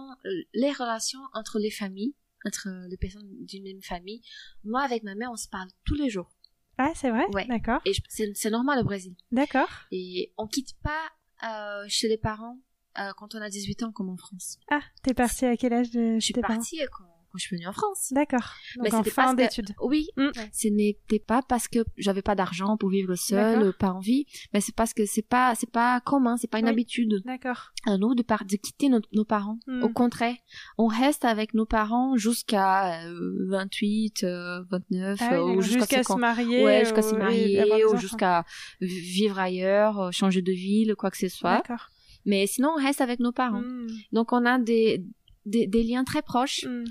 les 0.54 0.72
relations 0.72 1.22
entre 1.34 1.58
les 1.58 1.72
familles, 1.72 2.14
entre 2.46 2.70
les 2.88 2.98
personnes 2.98 3.28
d'une 3.46 3.64
même 3.64 3.82
famille. 3.82 4.22
Moi, 4.64 4.82
avec 4.82 5.02
ma 5.02 5.16
mère, 5.16 5.32
on 5.32 5.38
se 5.38 5.48
parle 5.48 5.70
tous 5.86 5.96
les 5.96 6.12
jours. 6.12 6.35
Ah, 6.78 6.92
c'est 6.96 7.10
vrai? 7.10 7.26
Ouais. 7.34 7.46
D'accord. 7.48 7.82
Et 7.86 7.94
c'est 8.10 8.50
normal 8.50 8.80
au 8.80 8.84
Brésil. 8.84 9.16
D'accord. 9.32 9.70
Et 9.92 10.34
on 10.38 10.48
quitte 10.48 10.74
pas 10.84 11.10
euh, 11.44 11.86
chez 11.88 12.08
les 12.08 12.18
parents 12.18 12.58
euh, 13.00 13.12
quand 13.18 13.36
on 13.36 13.42
a 13.42 13.50
18 13.50 13.84
ans 13.84 13.92
comme 13.92 14.10
en 14.10 14.18
France. 14.18 14.58
Ah, 14.70 14.82
t'es 15.04 15.14
partie 15.14 15.46
à 15.46 15.58
quel 15.58 15.74
âge 15.74 15.92
de 15.92 16.16
Je 16.16 16.26
suis 16.26 16.34
partie 16.34 16.82
quand, 16.92 17.06
quand 17.36 17.40
je 17.40 17.48
suis 17.48 17.58
venue 17.58 17.68
en 17.68 17.74
France. 17.74 18.12
D'accord. 18.12 18.54
Donc 18.78 18.94
en 18.94 19.04
fin 19.04 19.34
d'études. 19.34 19.76
Oui, 19.82 20.08
mm. 20.16 20.30
ce 20.54 20.68
n'était 20.70 21.20
pas 21.20 21.42
parce 21.42 21.68
que 21.68 21.80
j'avais 21.98 22.22
pas 22.22 22.36
d'argent 22.36 22.78
pour 22.78 22.90
vivre 22.90 23.16
seule, 23.16 23.74
pas 23.74 23.92
envie, 23.92 24.26
mais 24.54 24.62
c'est 24.62 24.74
parce 24.74 24.94
que 24.94 25.06
c'est 25.06 25.28
pas 25.28 25.54
c'est 25.56 25.70
pas 25.70 26.00
commun, 26.00 26.38
c'est 26.38 26.50
pas 26.50 26.60
une 26.60 26.68
habitude. 26.68 27.22
D'accord. 27.26 27.72
À 27.86 27.98
nous 27.98 28.16
de, 28.16 28.24
de 28.24 28.56
quitter 28.56 28.90
nos, 28.90 29.26
parents. 29.26 29.60
Mm. 29.68 29.84
Au 29.84 29.90
contraire, 29.90 30.36
on 30.78 30.88
reste 30.88 31.26
avec 31.26 31.54
nos 31.54 31.66
parents 31.66 32.16
jusqu'à 32.16 33.02
28, 33.48 34.26
29 34.70 35.22
ou 35.44 35.62
jusqu'à 35.62 36.04
se 36.04 36.14
marier. 36.14 36.64
Ouais, 36.64 36.86
jusqu'à 36.86 37.02
se 37.02 37.16
marier 37.16 37.86
ou 37.86 37.98
jusqu'à 37.98 38.46
vivre 38.80 39.40
ailleurs, 39.40 40.00
euh, 40.00 40.12
changer 40.12 40.42
de 40.42 40.52
ville, 40.52 40.96
quoi 40.96 41.12
que 41.12 41.18
ce 41.18 41.28
soit. 41.28 41.58
D'accord. 41.58 41.90
Mais 42.26 42.48
sinon, 42.48 42.74
on 42.78 42.84
reste 42.84 43.02
avec 43.02 43.20
nos 43.20 43.32
parents. 43.32 43.62
Mm. 43.62 43.88
Donc, 44.12 44.34
on 44.34 44.46
a 44.46 44.58
des, 44.58 45.04
des, 45.46 45.84
liens 45.84 46.04
très 46.04 46.22
proches. 46.22 46.66
Mm. 46.66 46.84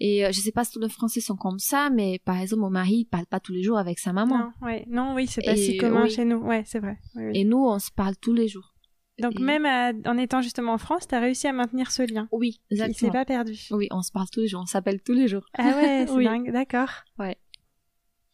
Et 0.00 0.26
euh, 0.26 0.32
je 0.32 0.40
sais 0.40 0.52
pas 0.52 0.64
si 0.64 0.72
tous 0.72 0.80
les 0.80 0.88
Français 0.88 1.20
sont 1.20 1.36
comme 1.36 1.58
ça, 1.58 1.90
mais 1.90 2.20
par 2.24 2.38
exemple, 2.38 2.62
mon 2.62 2.70
mari, 2.70 2.98
il 3.00 3.04
parle 3.04 3.26
pas 3.26 3.40
tous 3.40 3.52
les 3.52 3.62
jours 3.62 3.78
avec 3.78 3.98
sa 3.98 4.12
maman. 4.12 4.38
Non, 4.38 4.66
ouais. 4.66 4.84
non 4.88 5.14
oui, 5.14 5.26
c'est 5.26 5.42
pas 5.42 5.56
si 5.56 5.76
commun 5.76 6.08
chez 6.08 6.24
nous. 6.24 6.38
Ouais, 6.38 6.62
c'est 6.66 6.80
vrai. 6.80 6.98
Et 7.34 7.44
nous, 7.44 7.64
on 7.64 7.78
se 7.78 7.90
parle 7.90 8.16
tous 8.16 8.34
les 8.34 8.48
jours. 8.48 8.74
Donc 9.20 9.40
même 9.40 9.66
en 10.06 10.16
étant 10.16 10.42
justement 10.42 10.74
en 10.74 10.78
France, 10.78 11.08
tu 11.08 11.14
as 11.14 11.20
réussi 11.20 11.48
à 11.48 11.52
maintenir 11.52 11.90
ce 11.90 12.02
lien. 12.02 12.28
Oui, 12.30 12.60
exactement. 12.70 12.94
Il 12.94 13.00
s'est 13.00 13.10
pas 13.10 13.24
perdu. 13.24 13.58
Oui, 13.72 13.88
on 13.90 14.02
se 14.02 14.12
parle 14.12 14.28
tous 14.30 14.40
les 14.40 14.46
jours, 14.46 14.60
on 14.62 14.66
s'appelle 14.66 15.02
tous 15.02 15.12
les 15.12 15.26
jours. 15.26 15.44
Ah 15.54 15.74
ouais, 15.76 16.06
c'est 16.08 16.22
dingue, 16.22 16.52
d'accord. 16.52 16.90
Ouais. 17.18 17.36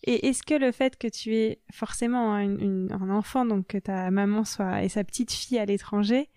Et 0.06 0.28
est-ce 0.28 0.42
que 0.42 0.54
le 0.54 0.70
fait 0.70 0.98
que 0.98 1.08
tu 1.08 1.34
es 1.34 1.62
forcément 1.72 2.34
un 2.34 3.10
enfant, 3.10 3.46
donc 3.46 3.68
que 3.68 3.78
ta 3.78 4.10
maman 4.10 4.44
soit 4.44 4.82
et 4.82 4.90
sa 4.90 5.02
petite 5.02 5.32
fille 5.32 5.58
à 5.58 5.64
l'étranger, 5.64 6.28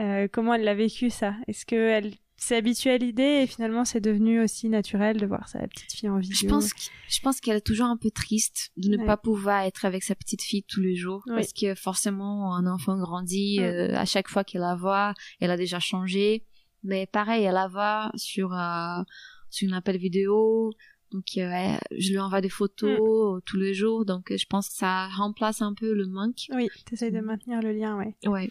euh, 0.00 0.26
comment 0.30 0.54
elle 0.54 0.64
l'a 0.64 0.74
vécu 0.74 1.08
ça? 1.10 1.34
Est-ce 1.46 1.64
qu'elle 1.64 2.14
s'est 2.44 2.56
habituée 2.56 2.92
à 2.92 2.98
l'idée 2.98 3.42
et 3.42 3.46
finalement 3.46 3.84
c'est 3.84 4.00
devenu 4.00 4.40
aussi 4.40 4.68
naturel 4.68 5.18
de 5.18 5.26
voir 5.26 5.48
sa 5.48 5.66
petite 5.66 5.92
fille 5.92 6.08
en 6.08 6.18
vidéo 6.18 6.36
Je 6.40 6.46
pense, 6.46 6.70
je 7.08 7.20
pense 7.20 7.40
qu'elle 7.40 7.56
est 7.56 7.66
toujours 7.66 7.86
un 7.86 7.96
peu 7.96 8.10
triste 8.10 8.70
de 8.76 8.88
ne 8.88 9.04
pas 9.04 9.16
pouvoir 9.16 9.62
être 9.62 9.84
avec 9.84 10.04
sa 10.04 10.14
petite 10.14 10.42
fille 10.42 10.62
tous 10.62 10.80
les 10.80 10.94
jours 10.94 11.24
parce 11.26 11.52
que 11.52 11.74
forcément 11.74 12.54
un 12.54 12.66
enfant 12.66 12.96
grandit 12.96 13.60
euh, 13.60 13.94
à 13.96 14.04
chaque 14.04 14.28
fois 14.28 14.44
qu'elle 14.44 14.60
la 14.60 14.76
voit, 14.76 15.14
elle 15.40 15.50
a 15.50 15.56
déjà 15.56 15.80
changé. 15.80 16.44
Mais 16.84 17.06
pareil, 17.06 17.42
elle 17.44 17.54
la 17.54 17.66
voit 17.66 18.12
sur 18.14 18.54
euh, 18.54 19.02
sur 19.50 19.68
une 19.68 19.74
appel 19.74 19.96
vidéo. 19.96 20.72
Donc 21.10 21.24
je 21.34 22.10
lui 22.10 22.18
envoie 22.18 22.40
des 22.40 22.50
photos 22.50 23.42
tous 23.46 23.56
les 23.56 23.74
jours, 23.74 24.04
donc 24.04 24.30
je 24.30 24.46
pense 24.46 24.68
que 24.68 24.74
ça 24.74 25.08
remplace 25.08 25.62
un 25.62 25.74
peu 25.74 25.94
le 25.94 26.06
manque. 26.06 26.46
Oui, 26.50 26.68
tu 26.86 26.94
essayes 26.94 27.10
de 27.10 27.20
mm. 27.20 27.24
maintenir 27.24 27.60
le 27.62 27.72
lien, 27.72 27.96
ouais. 27.96 28.14
Ouais. 28.26 28.50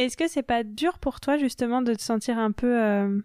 Est-ce 0.00 0.16
que 0.16 0.28
c'est 0.28 0.42
pas 0.42 0.64
dur 0.64 0.98
pour 0.98 1.20
toi 1.20 1.36
justement 1.36 1.82
de 1.82 1.92
te 1.92 2.00
sentir 2.00 2.38
un 2.38 2.52
peu 2.52 2.82
euh... 2.82 3.20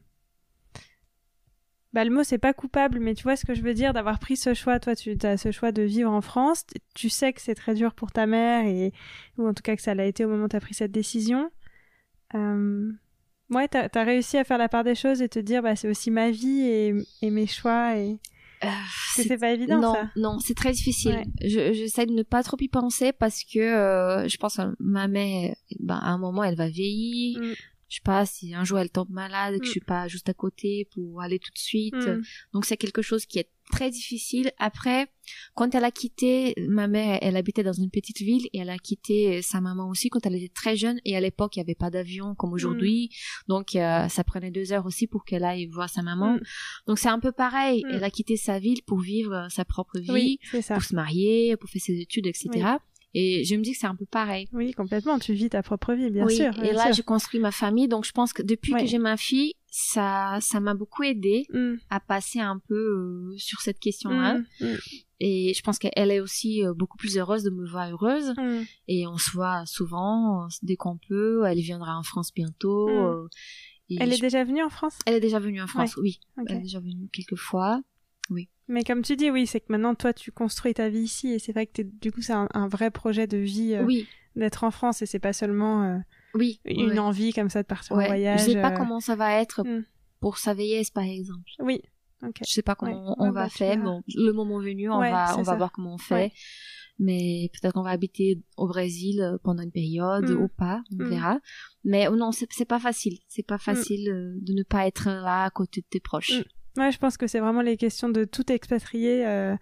bah 1.93 2.03
le 2.03 2.11
mot 2.11 2.23
c'est 2.23 2.37
pas 2.37 2.53
coupable 2.53 2.99
mais 2.99 3.15
tu 3.15 3.23
vois 3.23 3.37
ce 3.37 3.45
que 3.45 3.53
je 3.53 3.61
veux 3.61 3.73
dire 3.73 3.93
d'avoir 3.93 4.19
pris 4.19 4.35
ce 4.35 4.53
choix 4.53 4.77
toi 4.81 4.93
tu 4.93 5.15
as 5.23 5.37
ce 5.37 5.51
choix 5.51 5.71
de 5.71 5.83
vivre 5.83 6.11
en 6.11 6.19
France 6.19 6.65
tu 6.93 7.09
sais 7.09 7.31
que 7.31 7.39
c'est 7.41 7.55
très 7.55 7.75
dur 7.75 7.93
pour 7.93 8.11
ta 8.11 8.25
mère 8.25 8.65
et 8.65 8.91
ou 9.37 9.47
en 9.47 9.53
tout 9.53 9.63
cas 9.63 9.77
que 9.77 9.81
ça 9.81 9.95
l'a 9.95 10.05
été 10.05 10.25
au 10.25 10.27
moment 10.27 10.45
où 10.45 10.49
tu 10.49 10.57
as 10.57 10.59
pris 10.59 10.73
cette 10.73 10.91
décision. 10.91 11.49
Euh... 12.33 12.91
ouais 13.51 13.69
t'as 13.69 13.87
as 13.93 14.03
réussi 14.03 14.37
à 14.37 14.43
faire 14.43 14.57
la 14.57 14.67
part 14.67 14.83
des 14.83 14.95
choses 14.95 15.21
et 15.21 15.29
te 15.29 15.39
dire 15.39 15.63
bah 15.63 15.77
c'est 15.77 15.87
aussi 15.87 16.11
ma 16.11 16.29
vie 16.29 16.61
et, 16.61 16.93
et 17.21 17.29
mes 17.29 17.47
choix 17.47 17.95
euh, 18.67 19.23
c'est 19.23 19.37
pas 19.37 19.51
évident 19.51 19.79
non, 19.79 19.93
ça. 19.93 20.11
Non, 20.15 20.39
c'est 20.39 20.53
très 20.53 20.71
difficile. 20.71 21.23
Je 21.41 21.73
J'essaie 21.73 22.05
de 22.05 22.13
ne 22.13 22.23
pas 22.23 22.43
trop 22.43 22.57
y 22.59 22.67
penser 22.67 23.11
parce 23.13 23.43
que 23.43 23.59
euh, 23.59 24.27
je 24.27 24.37
pense 24.37 24.57
que 24.57 24.75
ma 24.79 25.07
mère, 25.07 25.55
ben, 25.79 25.95
à 25.95 26.09
un 26.09 26.17
moment, 26.17 26.43
elle 26.43 26.55
va 26.55 26.69
vieillir. 26.69 27.39
Mm 27.39 27.53
je 27.87 27.97
sais 27.97 28.01
pas 28.03 28.25
si 28.25 28.53
un 28.53 28.63
jour 28.63 28.79
elle 28.79 28.89
tombe 28.89 29.09
malade 29.09 29.59
que 29.59 29.65
je 29.65 29.69
mm. 29.69 29.71
suis 29.71 29.79
pas 29.79 30.07
juste 30.07 30.27
à 30.27 30.33
côté 30.33 30.87
pour 30.93 31.21
aller 31.21 31.39
tout 31.39 31.51
de 31.51 31.57
suite 31.57 31.95
mm. 31.95 32.21
donc 32.53 32.65
c'est 32.65 32.77
quelque 32.77 33.01
chose 33.01 33.25
qui 33.25 33.39
est 33.39 33.49
très 33.71 33.89
difficile. 33.89 34.51
Après 34.57 35.07
quand 35.55 35.73
elle 35.73 35.83
a 35.83 35.91
quitté 35.91 36.53
ma 36.67 36.87
mère 36.87 37.17
elle 37.21 37.35
habitait 37.35 37.63
dans 37.63 37.73
une 37.73 37.89
petite 37.89 38.19
ville 38.19 38.45
et 38.53 38.59
elle 38.59 38.69
a 38.69 38.77
quitté 38.77 39.41
sa 39.41 39.59
maman 39.59 39.89
aussi 39.89 40.09
quand 40.09 40.25
elle 40.25 40.35
était 40.35 40.53
très 40.53 40.75
jeune. 40.75 40.99
Et 41.05 41.15
à 41.15 41.19
l'époque 41.19 41.55
il 41.55 41.59
y 41.59 41.61
avait 41.61 41.75
pas 41.75 41.89
d'avion 41.89 42.35
comme 42.35 42.53
aujourd'hui. 42.53 43.09
Mm. 43.11 43.49
donc 43.49 43.75
euh, 43.75 44.07
ça 44.07 44.23
prenait 44.23 44.51
deux 44.51 44.71
heures 44.71 44.85
aussi 44.85 45.07
pour 45.07 45.25
qu'elle 45.25 45.43
aille 45.43 45.67
voir 45.67 45.89
sa 45.89 46.01
maman. 46.01 46.37
Donc 46.87 46.99
c'est 46.99 47.09
un 47.09 47.19
peu 47.19 47.31
pareil. 47.31 47.83
Elle 47.89 48.03
a 48.03 48.09
quitté 48.09 48.37
sa 48.37 48.59
ville 48.59 48.83
pour 48.83 48.99
vivre 48.99 49.47
sa 49.49 49.65
propre 49.65 49.99
vie 49.99 50.39
pour 50.51 50.83
se 50.83 50.95
marier 50.95 51.55
pour 51.57 51.69
faire 51.69 51.81
ses 51.81 51.99
études 51.99 52.27
etc 52.27 52.77
et 53.17 53.45
je 53.45 53.55
me 53.55 53.61
dis 53.61 53.71
que 53.71 53.77
c'est 53.77 53.87
un 53.87 53.95
peu 53.95 54.05
pareil. 54.05 54.49
Oui, 54.51 54.73
complètement. 54.73 55.17
Tu 55.19 55.33
vis 55.33 55.49
ta 55.49 55.63
propre 55.63 55.93
vie, 55.93 56.11
bien 56.11 56.27
sûr. 56.27 56.51
et 56.61 56.73
là, 56.73 56.91
j'ai 56.91 57.01
construit 57.01 57.39
ma 57.39 57.51
famille. 57.51 57.87
Donc, 57.87 58.05
je 58.05 58.11
pense 58.11 58.33
que 58.33 58.43
depuis 58.43 58.73
que 58.73 58.85
j'ai 58.85 58.97
ma 58.97 59.15
fille, 59.15 59.53
ça, 59.77 60.37
ça 60.39 60.61
m'a 60.61 60.73
beaucoup 60.73 61.03
aidé 61.03 61.45
mm. 61.51 61.73
à 61.89 61.99
passer 61.99 62.39
un 62.39 62.59
peu 62.65 62.75
euh, 62.75 63.37
sur 63.37 63.59
cette 63.59 63.77
question-là. 63.77 64.37
Mm, 64.37 64.45
mm. 64.61 64.77
Et 65.19 65.53
je 65.53 65.61
pense 65.63 65.79
qu'elle 65.79 66.11
est 66.11 66.21
aussi 66.21 66.65
euh, 66.65 66.73
beaucoup 66.73 66.95
plus 66.95 67.17
heureuse 67.17 67.43
de 67.43 67.49
me 67.49 67.69
voir 67.69 67.91
heureuse. 67.91 68.33
Et 68.87 69.05
on 69.05 69.17
se 69.17 69.31
voit 69.31 69.65
souvent, 69.65 70.47
dès 70.61 70.77
qu'on 70.77 70.97
peut. 71.09 71.43
Elle 71.45 71.59
viendra 71.59 71.97
en 71.97 72.03
France 72.03 72.33
bientôt. 72.33 72.87
Euh, 72.87 73.27
elle 73.89 74.13
est 74.13 74.21
déjà 74.21 74.45
venue 74.45 74.63
en 74.63 74.69
France? 74.69 74.97
Elle 75.05 75.15
est 75.15 75.19
déjà 75.19 75.39
venue 75.39 75.61
en 75.61 75.67
France, 75.67 75.97
oui. 75.97 76.21
Elle 76.37 76.55
est 76.55 76.61
déjà 76.61 76.79
venue 76.79 77.09
quelques 77.11 77.35
fois. 77.35 77.81
Oui. 78.29 78.47
Mais 78.69 78.85
comme 78.85 79.01
tu 79.01 79.17
dis, 79.17 79.29
oui, 79.29 79.45
c'est 79.45 79.59
que 79.59 79.65
maintenant, 79.69 79.93
toi, 79.93 80.13
tu 80.13 80.31
construis 80.31 80.73
ta 80.73 80.87
vie 80.87 81.01
ici, 81.01 81.33
et 81.33 81.39
c'est 81.39 81.51
vrai 81.51 81.67
que 81.67 81.81
du 81.81 82.13
coup, 82.13 82.21
c'est 82.21 82.33
un, 82.33 82.67
vrai 82.69 82.91
projet 82.91 83.27
de 83.27 83.37
vie 83.37 83.75
euh, 83.75 83.85
d'être 84.37 84.63
en 84.63 84.71
France, 84.71 85.01
et 85.01 85.05
c'est 85.05 85.19
pas 85.19 85.33
seulement 85.33 85.83
euh, 85.83 85.97
oui, 86.35 86.59
une 86.65 86.99
envie 86.99 87.33
comme 87.33 87.49
ça 87.49 87.61
de 87.61 87.67
partir 87.67 87.93
en 87.93 88.05
voyage. 88.05 88.41
Je 88.41 88.45
sais 88.45 88.61
pas 88.61 88.71
euh, 88.71 88.77
comment 88.77 88.99
ça 88.99 89.15
va 89.15 89.39
être 89.39 89.63
hmm. 89.63 89.83
pour 90.19 90.37
sa 90.37 90.53
vieillesse, 90.53 90.91
par 90.91 91.03
exemple. 91.03 91.49
Oui. 91.59 91.81
Okay. 92.21 92.43
Je 92.47 92.51
sais 92.51 92.61
pas 92.61 92.75
comment 92.75 93.15
on, 93.19 93.31
va 93.31 93.43
bah, 93.43 93.49
faire. 93.49 93.77
Bon, 93.77 94.01
le 94.07 94.31
moment 94.31 94.59
venu, 94.59 94.89
on 94.89 94.99
va, 94.99 95.37
on 95.37 95.43
va 95.43 95.55
voir 95.55 95.71
comment 95.71 95.95
on 95.95 95.97
fait. 95.97 96.31
Mais 96.97 97.49
peut-être 97.51 97.73
qu'on 97.73 97.83
va 97.83 97.89
habiter 97.89 98.41
au 98.55 98.67
Brésil 98.67 99.37
pendant 99.43 99.63
une 99.63 99.71
période 99.71 100.29
hmm. 100.29 100.43
ou 100.43 100.47
pas, 100.47 100.81
on 100.91 101.03
hmm. 101.03 101.09
verra. 101.09 101.39
Mais 101.83 102.07
oh 102.07 102.15
non, 102.15 102.31
c'est 102.31 102.65
pas 102.65 102.79
facile. 102.79 103.17
C'est 103.27 103.45
pas 103.45 103.57
facile 103.57 104.05
de 104.41 104.53
ne 104.53 104.63
pas 104.63 104.87
être 104.87 105.07
là 105.07 105.43
à 105.43 105.49
côté 105.49 105.81
de 105.81 105.87
tes 105.89 105.99
proches. 105.99 106.43
Ouais, 106.77 106.91
je 106.91 106.97
pense 106.97 107.17
que 107.17 107.27
c'est 107.27 107.39
vraiment 107.39 107.61
les 107.61 107.77
questions 107.77 108.09
de 108.09 108.25
tout 108.25 108.51
expatrié, 108.51 109.25
euh, 109.25 109.55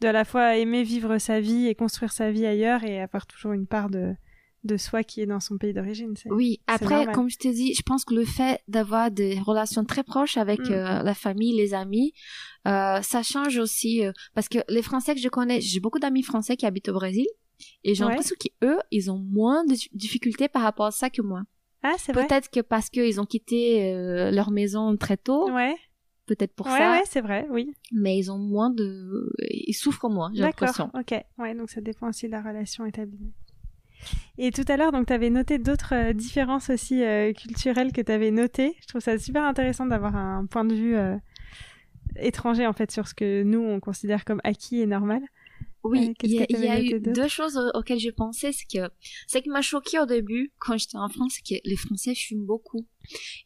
de 0.00 0.08
à 0.08 0.12
la 0.12 0.24
fois 0.24 0.56
aimer 0.56 0.84
vivre 0.84 1.18
sa 1.18 1.40
vie 1.40 1.66
et 1.66 1.74
construire 1.74 2.12
sa 2.12 2.30
vie 2.30 2.46
ailleurs 2.46 2.84
et 2.84 3.00
avoir 3.00 3.26
toujours 3.26 3.52
une 3.52 3.66
part 3.66 3.90
de, 3.90 4.14
de 4.64 4.76
soi 4.76 5.02
qui 5.04 5.20
est 5.22 5.26
dans 5.26 5.40
son 5.40 5.56
pays 5.56 5.72
d'origine. 5.72 6.14
Oui, 6.26 6.60
après, 6.66 7.06
comme 7.12 7.30
je 7.30 7.38
t'ai 7.38 7.52
dit, 7.52 7.74
je 7.74 7.82
pense 7.82 8.04
que 8.04 8.14
le 8.14 8.24
fait 8.24 8.60
d'avoir 8.68 9.10
des 9.10 9.38
relations 9.38 9.84
très 9.84 10.02
proches 10.02 10.36
avec 10.36 10.60
mm. 10.60 10.72
euh, 10.72 11.02
la 11.02 11.14
famille, 11.14 11.56
les 11.56 11.74
amis, 11.74 12.12
euh, 12.66 13.00
ça 13.02 13.22
change 13.22 13.58
aussi, 13.58 14.04
euh, 14.04 14.12
parce 14.34 14.48
que 14.48 14.58
les 14.68 14.82
Français 14.82 15.14
que 15.14 15.20
je 15.20 15.28
connais, 15.28 15.60
j'ai 15.60 15.80
beaucoup 15.80 15.98
d'amis 15.98 16.22
français 16.22 16.56
qui 16.56 16.66
habitent 16.66 16.90
au 16.90 16.94
Brésil, 16.94 17.26
et 17.84 17.94
j'ai 17.94 18.04
l'impression 18.04 18.36
qu'eux, 18.38 18.78
ils 18.90 19.10
ont 19.10 19.18
moins 19.18 19.64
de 19.64 19.74
difficultés 19.92 20.48
par 20.48 20.62
rapport 20.62 20.86
à 20.86 20.90
ça 20.90 21.10
que 21.10 21.22
moi. 21.22 21.42
Ah, 21.82 21.94
c'est 21.98 22.12
vrai. 22.12 22.26
Peut-être 22.26 22.50
que 22.50 22.60
parce 22.60 22.90
qu'ils 22.90 23.20
ont 23.20 23.26
quitté 23.26 23.94
leur 24.30 24.50
maison 24.50 24.96
très 24.96 25.16
tôt. 25.16 25.50
Ouais 25.50 25.74
peut-être 26.26 26.54
pour 26.54 26.66
ça. 26.66 26.92
Ouais, 26.92 27.02
c'est 27.06 27.20
vrai, 27.20 27.48
oui. 27.50 27.72
Mais 27.92 28.16
ils 28.16 28.30
ont 28.30 28.38
moins 28.38 28.70
de, 28.70 29.32
ils 29.40 29.74
souffrent 29.74 30.08
moins, 30.08 30.30
j'ai 30.32 30.42
l'impression. 30.42 30.88
Ok, 30.94 31.12
ouais, 31.38 31.54
donc 31.56 31.70
ça 31.70 31.80
dépend 31.80 32.08
aussi 32.08 32.26
de 32.26 32.30
la 32.30 32.40
relation 32.40 32.86
établie. 32.86 33.32
Et 34.38 34.52
tout 34.52 34.64
à 34.68 34.76
l'heure, 34.76 34.92
donc, 34.92 35.06
tu 35.06 35.12
avais 35.12 35.30
noté 35.30 35.58
d'autres 35.58 35.94
euh, 35.94 36.12
différences 36.12 36.70
aussi 36.70 37.02
euh, 37.02 37.32
culturelles 37.32 37.92
que 37.92 38.00
tu 38.00 38.10
avais 38.10 38.30
notées. 38.30 38.74
Je 38.80 38.86
trouve 38.86 39.00
ça 39.00 39.18
super 39.18 39.44
intéressant 39.44 39.86
d'avoir 39.86 40.16
un 40.16 40.46
point 40.46 40.64
de 40.64 40.74
vue 40.74 40.96
euh, 40.96 41.16
étranger, 42.16 42.66
en 42.66 42.72
fait, 42.72 42.90
sur 42.90 43.06
ce 43.06 43.14
que 43.14 43.42
nous, 43.42 43.60
on 43.60 43.80
considère 43.80 44.24
comme 44.24 44.40
acquis 44.44 44.80
et 44.80 44.86
normal. 44.86 45.22
Oui, 45.82 46.14
il 46.22 46.30
y 46.30 46.68
a, 46.68 46.80
eu 46.82 47.00
deux 47.00 47.28
choses 47.28 47.58
auxquelles 47.74 47.98
j'ai 47.98 48.12
pensé. 48.12 48.52
C'est 48.52 48.66
que, 48.66 48.90
c'est 49.26 49.40
qui 49.42 49.48
m'a 49.48 49.62
choqué 49.62 49.98
au 49.98 50.06
début, 50.06 50.52
quand 50.58 50.76
j'étais 50.76 50.98
en 50.98 51.08
France, 51.08 51.36
c'est 51.36 51.56
que 51.56 51.60
les 51.64 51.76
Français 51.76 52.14
fument 52.14 52.44
beaucoup. 52.44 52.86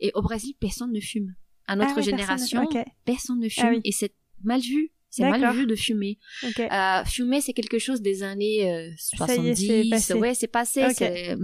Et 0.00 0.10
au 0.14 0.22
Brésil, 0.22 0.54
personne 0.58 0.92
ne 0.92 1.00
fume 1.00 1.34
à 1.66 1.76
notre 1.76 1.98
ah 1.98 2.02
génération, 2.02 2.68
personne, 3.04 3.38
ne 3.38 3.48
fume 3.48 3.80
et 3.84 3.92
c'est 3.92 4.14
mal 4.42 4.60
vu. 4.60 4.90
C'est 5.14 5.30
mal 5.30 5.54
vu 5.54 5.66
de 5.66 5.76
fumer. 5.76 6.18
Euh, 6.42 7.04
fumer, 7.04 7.40
c'est 7.40 7.52
quelque 7.52 7.78
chose 7.78 8.02
des 8.02 8.24
années 8.24 8.92
70. 8.98 9.70
Euh, 9.70 9.90
passé. 9.90 10.14
Ouais, 10.14 10.34
c'est 10.34 10.48
passé. 10.48 10.84
C'est 10.92 11.36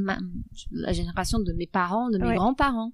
la 0.72 0.92
génération 0.92 1.38
de 1.38 1.52
mes 1.52 1.66
parents, 1.66 2.10
de 2.10 2.18
mes 2.18 2.34
grands-parents. 2.34 2.92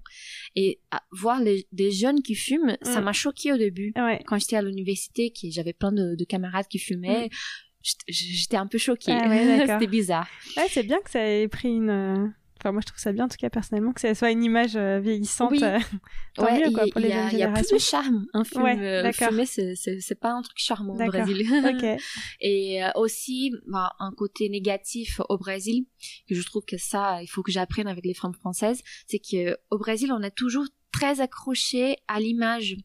Et 0.55 0.79
voir 1.11 1.41
des 1.41 1.91
jeunes 1.91 2.21
qui 2.21 2.35
fument, 2.35 2.77
ça 2.83 3.01
mm. 3.01 3.03
m'a 3.03 3.13
choqué 3.13 3.53
au 3.53 3.57
début. 3.57 3.93
Quand 4.27 4.37
j'étais 4.37 4.57
à 4.57 4.61
l'université, 4.61 5.33
j'avais 5.49 5.73
plein 5.73 5.91
de, 5.91 6.23
camarades 6.25 6.67
qui 6.67 6.79
fumaient. 6.79 7.25
Mm. 7.25 7.89
J'étais 8.07 8.57
un 8.57 8.67
peu 8.67 8.77
choquée. 8.77 9.13
Ah 9.13 9.67
C'était 9.67 9.87
bizarre. 9.87 10.27
Ouais, 10.57 10.67
c'est 10.69 10.83
bien 10.83 10.99
que 10.99 11.09
ça 11.09 11.25
ait 11.25 11.47
pris 11.47 11.69
une 11.69 12.33
Enfin, 12.59 12.71
moi, 12.71 12.81
je 12.81 12.87
trouve 12.87 12.99
ça 12.99 13.11
bien, 13.11 13.25
en 13.25 13.27
tout 13.27 13.37
cas, 13.37 13.49
personnellement, 13.49 13.93
que 13.93 14.01
ça 14.01 14.13
soit 14.15 14.31
une 14.31 14.43
image 14.43 14.75
euh, 14.75 14.99
vieillissante. 14.99 15.51
Oui. 15.51 15.59
Euh, 15.63 15.79
tant 16.35 16.53
mieux, 16.55 16.71
quoi, 16.71 16.85
pour 16.91 17.01
les 17.01 17.11
jeunes 17.11 17.29
générations. 17.29 17.37
Il 17.37 17.39
y 17.39 17.43
a 17.43 17.51
plus 17.51 17.71
de 17.71 17.77
charme. 17.77 18.25
Un 18.33 18.43
film 18.43 18.63
ouais, 18.63 18.79
euh, 18.79 19.11
fumé, 19.11 19.45
c'est 19.45 20.19
pas 20.19 20.31
un 20.31 20.41
truc 20.41 20.57
charmant 20.57 20.93
au 20.93 21.05
Brésil. 21.05 21.47
okay. 21.75 21.97
Et 22.41 22.81
aussi, 22.95 23.53
bah, 23.67 23.93
un 23.99 24.11
côté 24.11 24.49
négatif 24.49 25.21
au 25.29 25.37
Brésil, 25.37 25.85
que 26.27 26.35
je 26.35 26.43
trouve 26.43 26.63
que 26.65 26.77
ça, 26.77 27.21
il 27.21 27.27
faut 27.27 27.43
que 27.43 27.51
j'apprenne 27.51 27.87
avec 27.87 28.05
les 28.05 28.13
femmes 28.13 28.33
françaises, 28.33 28.81
c'est 29.07 29.19
que 29.19 29.57
au 29.69 29.77
Brésil, 29.77 30.11
on 30.11 30.21
est 30.21 30.35
toujours 30.35 30.65
très 30.91 31.21
accrochée 31.21 31.97
à 32.07 32.19
l'image. 32.19 32.75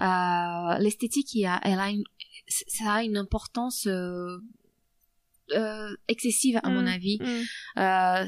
Euh, 0.00 0.78
L'esthétique, 0.78 1.36
elle 1.62 1.78
a 1.78 1.90
une, 1.90 2.04
ça 2.48 2.92
a 2.92 3.02
une 3.02 3.16
importance 3.16 3.86
euh, 3.86 4.38
euh, 5.52 5.94
excessive 6.08 6.60
à 6.62 6.68
mon 6.70 6.82
mm, 6.82 6.88
avis. 6.88 7.18
Mm. 7.20 7.80
Euh, 7.80 8.26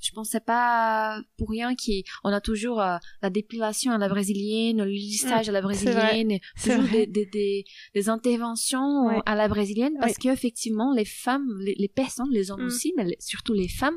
je 0.00 0.12
pense 0.12 0.30
c'est 0.30 0.44
pas 0.44 1.20
pour 1.38 1.50
rien 1.50 1.74
qu'on 1.74 2.30
a 2.30 2.40
toujours 2.40 2.80
euh, 2.80 2.96
la 3.22 3.30
dépilation 3.30 3.92
à 3.92 3.98
la 3.98 4.08
brésilienne, 4.08 4.78
le 4.78 4.90
lissage 4.90 5.48
à 5.48 5.52
la 5.52 5.60
mm, 5.60 5.64
brésilienne, 5.64 6.38
toujours 6.62 6.88
des, 6.90 7.06
des, 7.06 7.64
des, 7.94 8.08
interventions 8.08 9.08
à 9.24 9.34
la 9.34 9.48
brésilienne 9.48 9.94
parce 10.00 10.14
que 10.14 10.22
qu'effectivement 10.22 10.92
les 10.94 11.04
femmes, 11.04 11.48
les, 11.60 11.88
personnes, 11.88 12.30
les 12.30 12.50
hommes 12.50 12.66
aussi, 12.66 12.92
mais 12.96 13.16
surtout 13.20 13.52
les 13.52 13.68
femmes, 13.68 13.96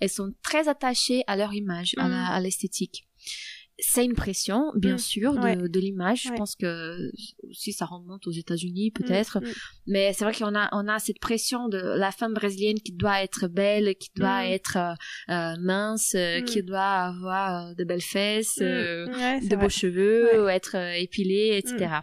elles 0.00 0.10
sont 0.10 0.32
très 0.42 0.68
attachées 0.68 1.22
à 1.26 1.36
leur 1.36 1.54
image, 1.54 1.94
à 1.98 2.40
l'esthétique 2.40 3.07
c'est 3.80 4.04
une 4.04 4.14
pression, 4.14 4.72
bien 4.74 4.94
mm. 4.94 4.98
sûr, 4.98 5.34
de, 5.34 5.68
de 5.68 5.80
l'image. 5.80 6.22
Je 6.24 6.32
pense 6.32 6.56
que 6.56 7.10
si 7.52 7.72
ça 7.72 7.86
remonte 7.86 8.26
aux 8.26 8.32
États-Unis, 8.32 8.90
mm, 8.90 9.00
peut-être. 9.00 9.40
Mm. 9.40 9.52
Mais 9.86 10.12
c'est 10.12 10.24
vrai 10.24 10.34
qu'on 10.34 10.54
a, 10.56 10.68
on 10.72 10.88
a 10.88 10.98
cette 10.98 11.20
pression 11.20 11.68
de 11.68 11.78
la 11.78 12.10
femme 12.10 12.34
brésilienne 12.34 12.80
qui 12.80 12.92
doit 12.92 13.22
être 13.22 13.46
belle, 13.46 13.94
qui 13.94 14.10
doit 14.16 14.46
être 14.46 14.76
euh, 14.76 15.32
euh 15.32 15.56
mince, 15.60 16.14
euh, 16.14 16.40
qui 16.40 16.62
doit 16.62 16.80
avoir 16.80 17.74
de 17.76 17.84
belles 17.84 18.00
fesses, 18.00 18.58
de 18.58 19.56
beaux 19.56 19.68
cheveux, 19.68 20.48
être 20.48 20.74
épilée, 20.74 21.62
etc. 21.62 21.96